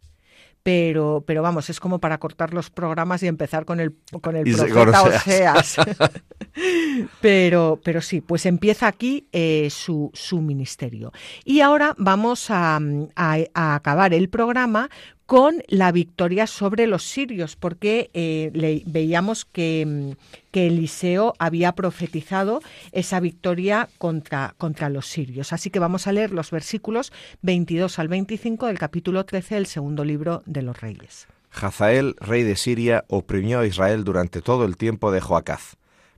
Pero, 0.62 1.22
pero 1.26 1.42
vamos, 1.42 1.68
es 1.68 1.78
como 1.78 1.98
para 1.98 2.16
cortar 2.16 2.54
los 2.54 2.70
programas 2.70 3.22
y 3.22 3.26
empezar 3.26 3.66
con 3.66 3.80
el, 3.80 3.94
con 4.22 4.34
el 4.34 4.50
profeta 4.50 5.02
Oseas. 5.02 5.76
pero, 7.20 7.78
pero 7.84 8.00
sí, 8.00 8.22
pues 8.22 8.46
empieza 8.46 8.86
aquí 8.86 9.28
eh, 9.32 9.68
su, 9.70 10.10
su, 10.14 10.40
ministerio. 10.40 11.12
Y 11.44 11.60
ahora 11.60 11.94
vamos 11.98 12.50
a, 12.50 12.80
a, 13.14 13.38
a 13.52 13.74
acabar 13.74 14.14
el 14.14 14.30
programa 14.30 14.88
con 15.26 15.62
la 15.68 15.90
victoria 15.90 16.46
sobre 16.46 16.86
los 16.86 17.04
sirios, 17.04 17.56
porque 17.56 18.10
eh, 18.12 18.82
veíamos 18.86 19.44
que, 19.44 20.16
que, 20.50 20.66
Eliseo 20.66 21.34
había 21.38 21.72
profetizado 21.72 22.60
esa 22.92 23.20
victoria 23.20 23.88
contra, 23.98 24.54
contra 24.58 24.90
los 24.90 25.06
sirios. 25.06 25.52
Así 25.52 25.70
que 25.70 25.78
vamos 25.78 26.06
a 26.06 26.12
leer 26.12 26.30
los 26.30 26.50
versículos 26.50 27.12
22 27.42 27.98
al 27.98 28.08
25 28.08 28.66
del 28.66 28.78
capítulo 28.78 29.24
13 29.24 29.54
del 29.54 29.66
segundo 29.66 30.04
libro 30.04 30.42
de 30.44 30.62
los 30.62 30.80
Reyes. 30.80 31.26
Hazael, 31.50 32.16
rey 32.18 32.42
de 32.42 32.56
Siria, 32.56 33.04
oprimió 33.08 33.60
a 33.60 33.66
Israel 33.66 34.04
durante 34.04 34.42
todo 34.42 34.64
el 34.64 34.76
tiempo 34.76 35.12
de 35.12 35.20
Joacaz. 35.20 35.76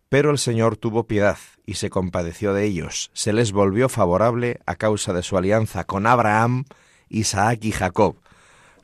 Pero 0.09 0.31
el 0.31 0.39
Señor 0.39 0.77
tuvo 0.77 1.07
piedad 1.07 1.37
y 1.67 1.75
se 1.75 1.91
compadeció 1.91 2.55
de 2.55 2.65
ellos. 2.65 3.11
Se 3.13 3.33
les 3.33 3.53
volvió 3.53 3.89
favorable 3.89 4.61
a 4.65 4.77
causa 4.77 5.13
de 5.13 5.23
su 5.23 5.37
alianza 5.37 5.85
con 5.85 6.07
Abraham, 6.07 6.65
Isaac 7.09 7.65
y 7.65 7.73
Jacob 7.73 8.17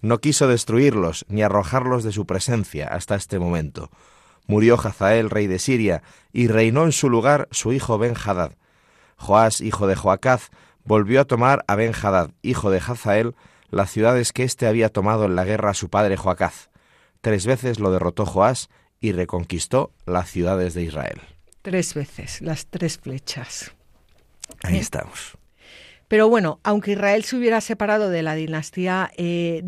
no 0.03 0.19
quiso 0.19 0.49
destruirlos 0.49 1.25
ni 1.29 1.43
arrojarlos 1.43 2.05
de 2.05 2.13
su 2.13 2.27
presencia 2.27 2.89
hasta 2.89 3.15
este 3.15 3.39
momento. 3.39 3.91
Murió 4.47 4.75
Hazael, 4.75 5.31
rey 5.31 5.47
de 5.47 5.59
Siria, 5.59 6.03
y 6.33 6.49
reinó 6.49 6.85
en 6.85 6.93
su 6.93 7.09
lugar 7.09 7.49
su 7.53 7.73
hijo 7.73 7.97
Ben-Hadad. 7.97 8.53
Joás, 9.17 9.61
hijo 9.61 9.87
de 9.87 9.95
Joacaz, 9.95 10.51
volvió 10.85 11.21
a 11.21 11.25
tomar 11.25 11.65
a 11.69 11.77
Ben-Hadad, 11.77 12.33
hijo 12.43 12.71
de 12.71 12.79
Hazael, 12.79 13.35
las 13.71 13.91
ciudades 13.91 14.33
que 14.33 14.43
éste 14.43 14.67
había 14.67 14.89
tomado 14.89 15.25
en 15.25 15.37
la 15.37 15.45
guerra 15.45 15.71
a 15.71 15.75
su 15.75 15.89
padre 15.89 16.17
Joacaz. 16.17 16.71
Tres 17.21 17.47
veces 17.47 17.79
lo 17.79 17.93
derrotó 17.93 18.27
Joás 18.27 18.69
y 19.01 19.13
reconquistó 19.13 19.93
las 20.05 20.29
ciudades 20.29 20.75
de 20.75 20.83
Israel. 20.83 21.21
Tres 21.63 21.95
veces, 21.95 22.43
las 22.43 22.67
tres 22.67 22.99
flechas. 22.99 23.73
Ahí 24.65 24.79
estamos. 24.79 25.39
Pero 26.13 26.29
bueno, 26.29 26.61
aunque 26.63 26.93
Israel 26.93 27.25
se 27.25 27.37
hubiera 27.37 27.63
separado 27.63 28.11
de 28.11 28.23
la 28.23 28.35
dinastía 28.35 29.11
eh, 29.17 29.63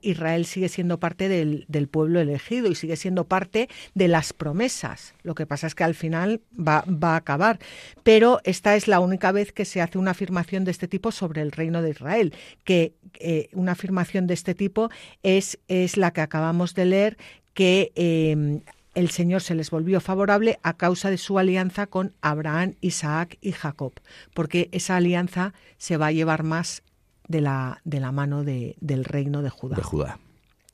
Israel 0.00 0.46
sigue 0.46 0.70
siendo 0.70 0.98
parte 0.98 1.28
del, 1.28 1.66
del, 1.68 1.86
pueblo 1.86 2.18
elegido 2.18 2.70
y 2.70 2.74
sigue 2.74 2.96
siendo 2.96 3.24
parte 3.24 3.68
de 3.92 4.08
las 4.08 4.32
promesas. 4.32 5.12
Lo 5.22 5.34
que 5.34 5.44
pasa 5.44 5.66
es 5.66 5.74
que 5.74 5.84
al 5.84 5.94
final 5.94 6.40
va, 6.58 6.82
va, 6.88 7.12
a 7.12 7.16
acabar. 7.16 7.58
Pero 8.04 8.40
esta 8.44 8.74
es 8.74 8.88
la 8.88 9.00
única 9.00 9.32
vez 9.32 9.52
que 9.52 9.66
se 9.66 9.82
hace 9.82 9.98
una 9.98 10.12
afirmación 10.12 10.64
de 10.64 10.70
este 10.70 10.88
tipo 10.88 11.12
sobre 11.12 11.42
el 11.42 11.52
reino 11.52 11.82
de 11.82 11.90
Israel, 11.90 12.32
que 12.64 12.94
eh, 13.20 13.50
una 13.52 13.72
afirmación 13.72 14.26
de 14.26 14.32
este 14.32 14.54
tipo 14.54 14.88
es, 15.22 15.58
es 15.68 15.98
la 15.98 16.10
que 16.10 16.22
acabamos 16.22 16.74
de 16.74 16.86
leer, 16.86 17.18
que 17.52 17.92
eh, 17.96 18.62
el 18.96 19.10
Señor 19.10 19.42
se 19.42 19.54
les 19.54 19.70
volvió 19.70 20.00
favorable 20.00 20.58
a 20.62 20.72
causa 20.72 21.10
de 21.10 21.18
su 21.18 21.38
alianza 21.38 21.86
con 21.86 22.14
Abraham, 22.22 22.76
Isaac 22.80 23.36
y 23.42 23.52
Jacob, 23.52 23.92
porque 24.32 24.70
esa 24.72 24.96
alianza 24.96 25.52
se 25.76 25.98
va 25.98 26.06
a 26.06 26.12
llevar 26.12 26.42
más 26.42 26.82
de 27.28 27.42
la, 27.42 27.82
de 27.84 28.00
la 28.00 28.10
mano 28.10 28.42
de, 28.42 28.74
del 28.80 29.04
reino 29.04 29.42
de 29.42 29.50
Judá. 29.50 29.76
De 29.76 29.82
Judá. 29.82 30.18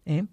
¿Eh? 0.06 0.24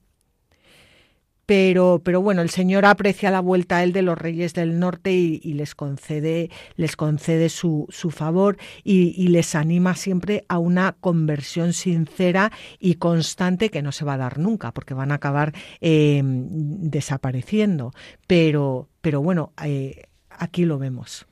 Pero, 1.50 2.00
pero 2.04 2.22
bueno, 2.22 2.44
el 2.44 2.52
Señor 2.52 2.86
aprecia 2.86 3.32
la 3.32 3.40
vuelta 3.40 3.78
a 3.78 3.84
él 3.84 3.92
de 3.92 4.04
los 4.04 4.16
reyes 4.16 4.54
del 4.54 4.78
norte 4.78 5.14
y, 5.14 5.42
y 5.44 5.54
les 5.54 5.74
concede, 5.74 6.52
les 6.76 6.96
concede 6.96 7.50
su, 7.50 7.88
su 7.90 8.12
favor 8.12 8.58
y, 8.84 9.16
y, 9.20 9.30
les 9.30 9.56
anima 9.56 9.96
siempre 9.96 10.46
a 10.48 10.60
una 10.60 10.96
conversión 11.00 11.74
sincera 11.74 12.52
y 12.78 12.98
constante 12.98 13.72
que 13.72 13.82
no 13.82 13.92
se 13.92 14.06
va 14.06 14.14
a 14.14 14.18
dar 14.18 14.38
nunca, 14.38 14.72
porque 14.76 14.94
van 14.94 15.12
a 15.12 15.16
acabar 15.16 15.56
eh, 15.82 16.22
desapareciendo. 16.24 17.94
Pero, 18.28 18.88
pero 19.02 19.24
bueno, 19.24 19.52
eh, 19.66 20.04
aquí 20.30 20.66
lo 20.66 20.78
vemos. 20.78 21.26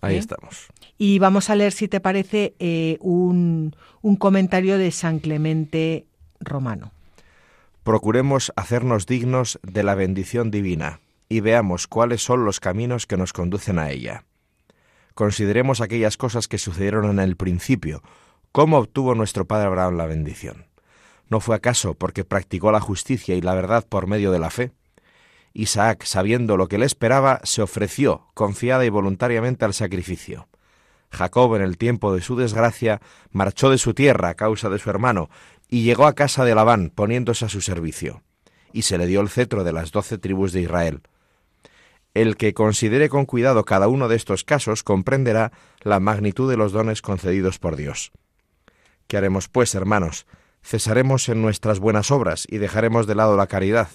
Ahí 0.00 0.14
¿Eh? 0.14 0.20
estamos. 0.20 0.68
Y 0.96 1.18
vamos 1.18 1.50
a 1.50 1.54
leer, 1.54 1.72
si 1.72 1.86
te 1.86 2.00
parece, 2.00 2.54
eh, 2.60 2.96
un, 3.02 3.76
un 4.00 4.16
comentario 4.16 4.78
de 4.78 4.90
San 4.90 5.18
Clemente 5.18 6.06
Romano 6.40 6.92
procuremos 7.88 8.52
hacernos 8.54 9.06
dignos 9.06 9.58
de 9.62 9.82
la 9.82 9.94
bendición 9.94 10.50
divina 10.50 11.00
y 11.30 11.40
veamos 11.40 11.86
cuáles 11.86 12.22
son 12.22 12.44
los 12.44 12.60
caminos 12.60 13.06
que 13.06 13.16
nos 13.16 13.32
conducen 13.32 13.78
a 13.78 13.88
ella. 13.90 14.26
Consideremos 15.14 15.80
aquellas 15.80 16.18
cosas 16.18 16.48
que 16.48 16.58
sucedieron 16.58 17.06
en 17.08 17.18
el 17.18 17.36
principio, 17.36 18.02
cómo 18.52 18.76
obtuvo 18.76 19.14
nuestro 19.14 19.46
padre 19.46 19.68
Abraham 19.68 19.96
la 19.96 20.04
bendición. 20.04 20.66
¿No 21.30 21.40
fue 21.40 21.56
acaso 21.56 21.94
porque 21.94 22.24
practicó 22.24 22.72
la 22.72 22.80
justicia 22.80 23.34
y 23.36 23.40
la 23.40 23.54
verdad 23.54 23.86
por 23.88 24.06
medio 24.06 24.32
de 24.32 24.38
la 24.38 24.50
fe? 24.50 24.72
Isaac, 25.54 26.04
sabiendo 26.04 26.58
lo 26.58 26.68
que 26.68 26.76
le 26.76 26.84
esperaba, 26.84 27.40
se 27.42 27.62
ofreció, 27.62 28.26
confiada 28.34 28.84
y 28.84 28.90
voluntariamente 28.90 29.64
al 29.64 29.72
sacrificio. 29.72 30.46
Jacob, 31.10 31.56
en 31.56 31.62
el 31.62 31.78
tiempo 31.78 32.14
de 32.14 32.20
su 32.20 32.36
desgracia, 32.36 33.00
marchó 33.30 33.70
de 33.70 33.78
su 33.78 33.94
tierra 33.94 34.28
a 34.28 34.34
causa 34.34 34.68
de 34.68 34.78
su 34.78 34.90
hermano, 34.90 35.30
y 35.68 35.82
llegó 35.82 36.06
a 36.06 36.14
casa 36.14 36.44
de 36.44 36.54
Labán, 36.54 36.90
poniéndose 36.94 37.44
a 37.44 37.48
su 37.48 37.60
servicio, 37.60 38.22
y 38.72 38.82
se 38.82 38.98
le 38.98 39.06
dio 39.06 39.20
el 39.20 39.28
cetro 39.28 39.64
de 39.64 39.72
las 39.72 39.92
doce 39.92 40.18
tribus 40.18 40.52
de 40.52 40.62
Israel. 40.62 41.02
El 42.14 42.36
que 42.36 42.54
considere 42.54 43.08
con 43.08 43.26
cuidado 43.26 43.64
cada 43.64 43.88
uno 43.88 44.08
de 44.08 44.16
estos 44.16 44.44
casos 44.44 44.82
comprenderá 44.82 45.52
la 45.82 46.00
magnitud 46.00 46.50
de 46.50 46.56
los 46.56 46.72
dones 46.72 47.02
concedidos 47.02 47.58
por 47.58 47.76
Dios. 47.76 48.12
¿Qué 49.06 49.16
haremos, 49.16 49.48
pues, 49.48 49.74
hermanos? 49.74 50.26
Cesaremos 50.62 51.28
en 51.28 51.42
nuestras 51.42 51.78
buenas 51.78 52.10
obras 52.10 52.46
y 52.48 52.58
dejaremos 52.58 53.06
de 53.06 53.14
lado 53.14 53.36
la 53.36 53.46
caridad. 53.46 53.88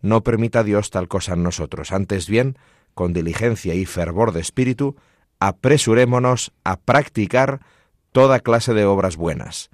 No 0.00 0.22
permita 0.22 0.62
Dios 0.62 0.90
tal 0.90 1.08
cosa 1.08 1.32
en 1.32 1.42
nosotros. 1.42 1.92
Antes 1.92 2.28
bien, 2.28 2.56
con 2.94 3.12
diligencia 3.12 3.74
y 3.74 3.84
fervor 3.86 4.32
de 4.32 4.40
espíritu, 4.40 4.96
apresurémonos 5.40 6.52
a 6.62 6.76
practicar 6.78 7.60
toda 8.12 8.40
clase 8.40 8.74
de 8.74 8.84
obras 8.84 9.16
buenas. 9.16 9.70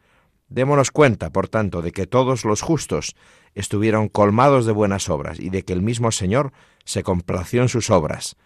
Démonos 0.50 0.90
cuenta, 0.90 1.30
por 1.30 1.48
tanto, 1.48 1.80
de 1.80 1.92
que 1.92 2.06
todos 2.06 2.44
los 2.44 2.60
justos 2.60 3.14
estuvieron 3.54 4.08
colmados 4.08 4.66
de 4.66 4.72
buenas 4.72 5.08
obras 5.08 5.38
y 5.38 5.48
de 5.48 5.62
que 5.62 5.72
el 5.72 5.80
mismo 5.80 6.10
Señor 6.10 6.52
se 6.84 7.04
complació 7.04 7.62
en 7.62 7.68
sus 7.68 7.88
obras. 7.88 8.36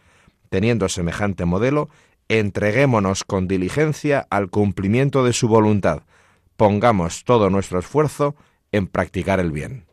Teniendo 0.51 0.91
semejante 0.91 1.47
modelo, 1.47 1.89
entreguémonos 2.29 3.25
con 3.25 3.49
diligencia 3.49 4.27
al 4.29 4.51
cumplimiento 4.51 5.25
de 5.25 5.33
su 5.33 5.49
voluntad. 5.49 6.03
Pongamos 6.57 7.25
todo 7.25 7.49
nuestro 7.49 7.79
esfuerzo 7.79 8.37
en 8.71 8.87
practicar 8.87 9.41
el 9.41 9.51
bien. 9.51 9.87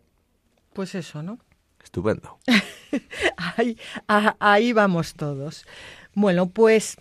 Pues 0.73 0.95
eso, 0.95 1.23
¿no? 1.23 1.39
Estupendo. 1.81 2.39
ahí, 3.57 3.77
ahí 4.07 4.73
vamos 4.73 5.13
todos. 5.13 5.65
Bueno, 6.13 6.49
pues 6.49 6.97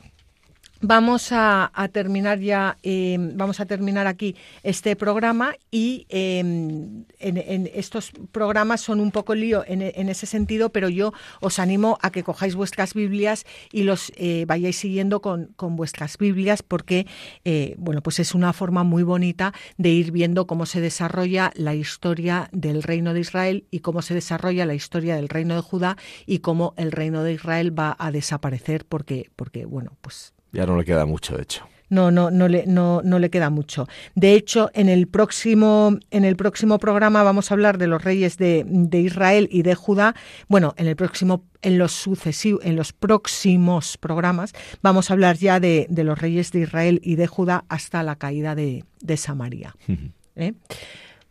Vamos 0.82 1.28
a, 1.30 1.70
terminar 1.92 2.40
ya, 2.40 2.78
em, 2.82 3.36
vamos 3.36 3.60
a 3.60 3.66
terminar 3.66 4.06
aquí 4.06 4.34
este 4.62 4.96
programa 4.96 5.54
y 5.70 6.06
em, 6.08 7.04
en, 7.18 7.70
estos 7.74 8.12
programas 8.32 8.80
son 8.80 8.98
un 8.98 9.10
poco 9.10 9.34
lío 9.34 9.62
en, 9.66 10.08
ese 10.08 10.24
sentido, 10.24 10.70
pero 10.70 10.88
yo 10.88 11.12
os 11.40 11.58
animo 11.58 11.98
a 12.00 12.10
que 12.10 12.22
cojáis 12.22 12.54
vuestras 12.54 12.94
Biblias 12.94 13.44
y 13.70 13.82
los 13.82 14.10
eh, 14.16 14.46
vayáis 14.46 14.76
siguiendo 14.76 15.20
con, 15.20 15.54
vuestras 15.58 16.16
Biblias 16.16 16.62
porque, 16.62 17.06
eh, 17.44 17.74
bueno, 17.76 18.00
pues 18.00 18.18
es 18.18 18.34
una 18.34 18.54
forma 18.54 18.82
muy 18.82 19.02
bonita 19.02 19.52
de 19.76 19.90
ir 19.90 20.12
viendo 20.12 20.46
cómo 20.46 20.64
se 20.64 20.80
desarrolla 20.80 21.52
la 21.56 21.74
historia 21.74 22.48
del 22.52 22.82
reino 22.82 23.12
de 23.12 23.20
Israel 23.20 23.66
y 23.70 23.80
cómo 23.80 24.00
se 24.00 24.14
desarrolla 24.14 24.64
la 24.64 24.74
historia 24.74 25.16
del 25.16 25.28
reino 25.28 25.56
de 25.56 25.60
Judá 25.60 25.98
y 26.24 26.38
cómo 26.38 26.72
el 26.78 26.90
reino 26.90 27.22
de 27.22 27.34
Israel 27.34 27.78
va 27.78 27.94
a 27.98 28.10
desaparecer 28.10 28.86
porque, 28.86 29.30
porque 29.36 29.66
bueno, 29.66 29.98
pues 30.00 30.32
ya 30.52 30.66
no 30.66 30.76
le 30.76 30.84
queda 30.84 31.06
mucho, 31.06 31.36
de 31.36 31.42
hecho. 31.42 31.66
No, 31.90 32.12
no, 32.12 32.30
no 32.30 32.46
le, 32.46 32.64
no, 32.66 33.02
no 33.02 33.18
le 33.18 33.30
queda 33.30 33.50
mucho. 33.50 33.88
De 34.14 34.34
hecho, 34.34 34.70
en 34.74 34.88
el 34.88 35.08
próximo, 35.08 35.98
en 36.12 36.24
el 36.24 36.36
próximo 36.36 36.78
programa 36.78 37.24
vamos 37.24 37.50
a 37.50 37.54
hablar 37.54 37.78
de 37.78 37.88
los 37.88 38.02
reyes 38.02 38.38
de, 38.38 38.64
Israel 38.92 39.48
y 39.50 39.62
de 39.62 39.74
Judá. 39.74 40.14
Bueno, 40.48 40.72
en 40.76 40.86
el 40.86 40.94
próximo, 40.94 41.44
en 41.62 41.78
los 41.78 41.90
sucesivos, 41.90 42.64
en 42.64 42.76
los 42.76 42.92
próximos 42.92 43.98
programas 43.98 44.52
vamos 44.82 45.10
a 45.10 45.14
hablar 45.14 45.36
ya 45.36 45.58
de, 45.58 45.88
los 45.90 46.16
reyes 46.16 46.52
de 46.52 46.60
Israel 46.60 47.00
y 47.02 47.16
de 47.16 47.26
Judá 47.26 47.64
hasta 47.68 48.04
la 48.04 48.14
caída 48.14 48.54
de, 48.54 48.84
Samaria. 49.16 49.74
¿Eh? 50.36 50.52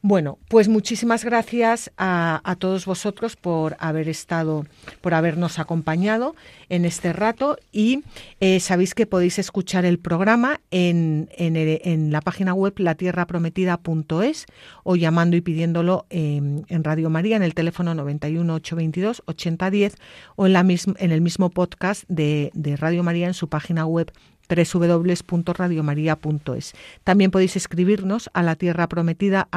Bueno, 0.01 0.37
pues 0.47 0.69
muchísimas 0.69 1.25
gracias 1.25 1.91
a, 1.97 2.55
todos 2.57 2.85
vosotros 2.85 3.35
por 3.35 3.75
haber 3.79 4.07
estado, 4.07 4.65
por 5.01 5.13
habernos 5.13 5.59
acompañado 5.59 6.35
en 6.69 6.85
este 6.85 7.11
rato 7.11 7.57
y 7.73 8.03
eh, 8.39 8.61
sabéis 8.61 8.95
que 8.95 9.05
podéis 9.05 9.39
escuchar 9.39 9.83
el 9.83 9.99
programa 9.99 10.61
en, 10.71 11.27
en, 11.33 12.13
la 12.13 12.21
página 12.21 12.53
web 12.53 12.75
latierraprometida.es 12.77 14.45
o 14.83 14.95
llamando 14.95 15.35
y 15.35 15.41
pidiéndolo 15.41 16.05
en, 16.09 16.65
Radio 16.69 17.09
María 17.09 17.35
en 17.35 17.43
el 17.43 17.53
teléfono 17.53 17.93
91 17.93 18.53
822 18.53 19.23
8010 19.25 19.95
o 20.37 20.45
en, 20.45 20.53
la 20.53 20.61
en 20.61 21.11
el 21.11 21.19
mismo 21.19 21.49
podcast 21.49 22.05
de, 22.07 22.51
de 22.53 22.77
Radio 22.77 23.03
María 23.03 23.27
en 23.27 23.33
su 23.33 23.49
página 23.49 23.85
web 23.85 24.13
www.radiomaria.es. 24.49 26.73
También 27.03 27.31
podéis 27.31 27.55
escribirnos 27.55 28.29
a 28.33 28.43
la 28.43 28.55
tierra 28.55 28.89
prometida 28.89 29.47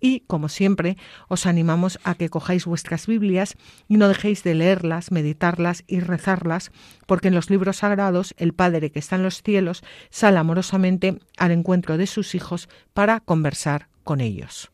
y, 0.00 0.20
como 0.26 0.48
siempre, 0.48 0.96
os 1.28 1.46
animamos 1.46 1.98
a 2.04 2.14
que 2.14 2.28
cojáis 2.28 2.66
vuestras 2.66 3.06
Biblias 3.06 3.56
y 3.88 3.96
no 3.96 4.08
dejéis 4.08 4.42
de 4.42 4.54
leerlas, 4.54 5.12
meditarlas 5.12 5.84
y 5.86 6.00
rezarlas, 6.00 6.72
porque 7.06 7.28
en 7.28 7.34
los 7.34 7.48
libros 7.48 7.78
sagrados 7.78 8.34
el 8.36 8.52
Padre 8.52 8.90
que 8.90 8.98
está 8.98 9.16
en 9.16 9.22
los 9.22 9.42
cielos 9.42 9.82
sale 10.10 10.38
amorosamente 10.38 11.20
al 11.38 11.52
encuentro 11.52 11.96
de 11.96 12.06
sus 12.06 12.34
hijos 12.34 12.68
para 12.92 13.20
conversar 13.20 13.88
con 14.02 14.20
ellos. 14.20 14.73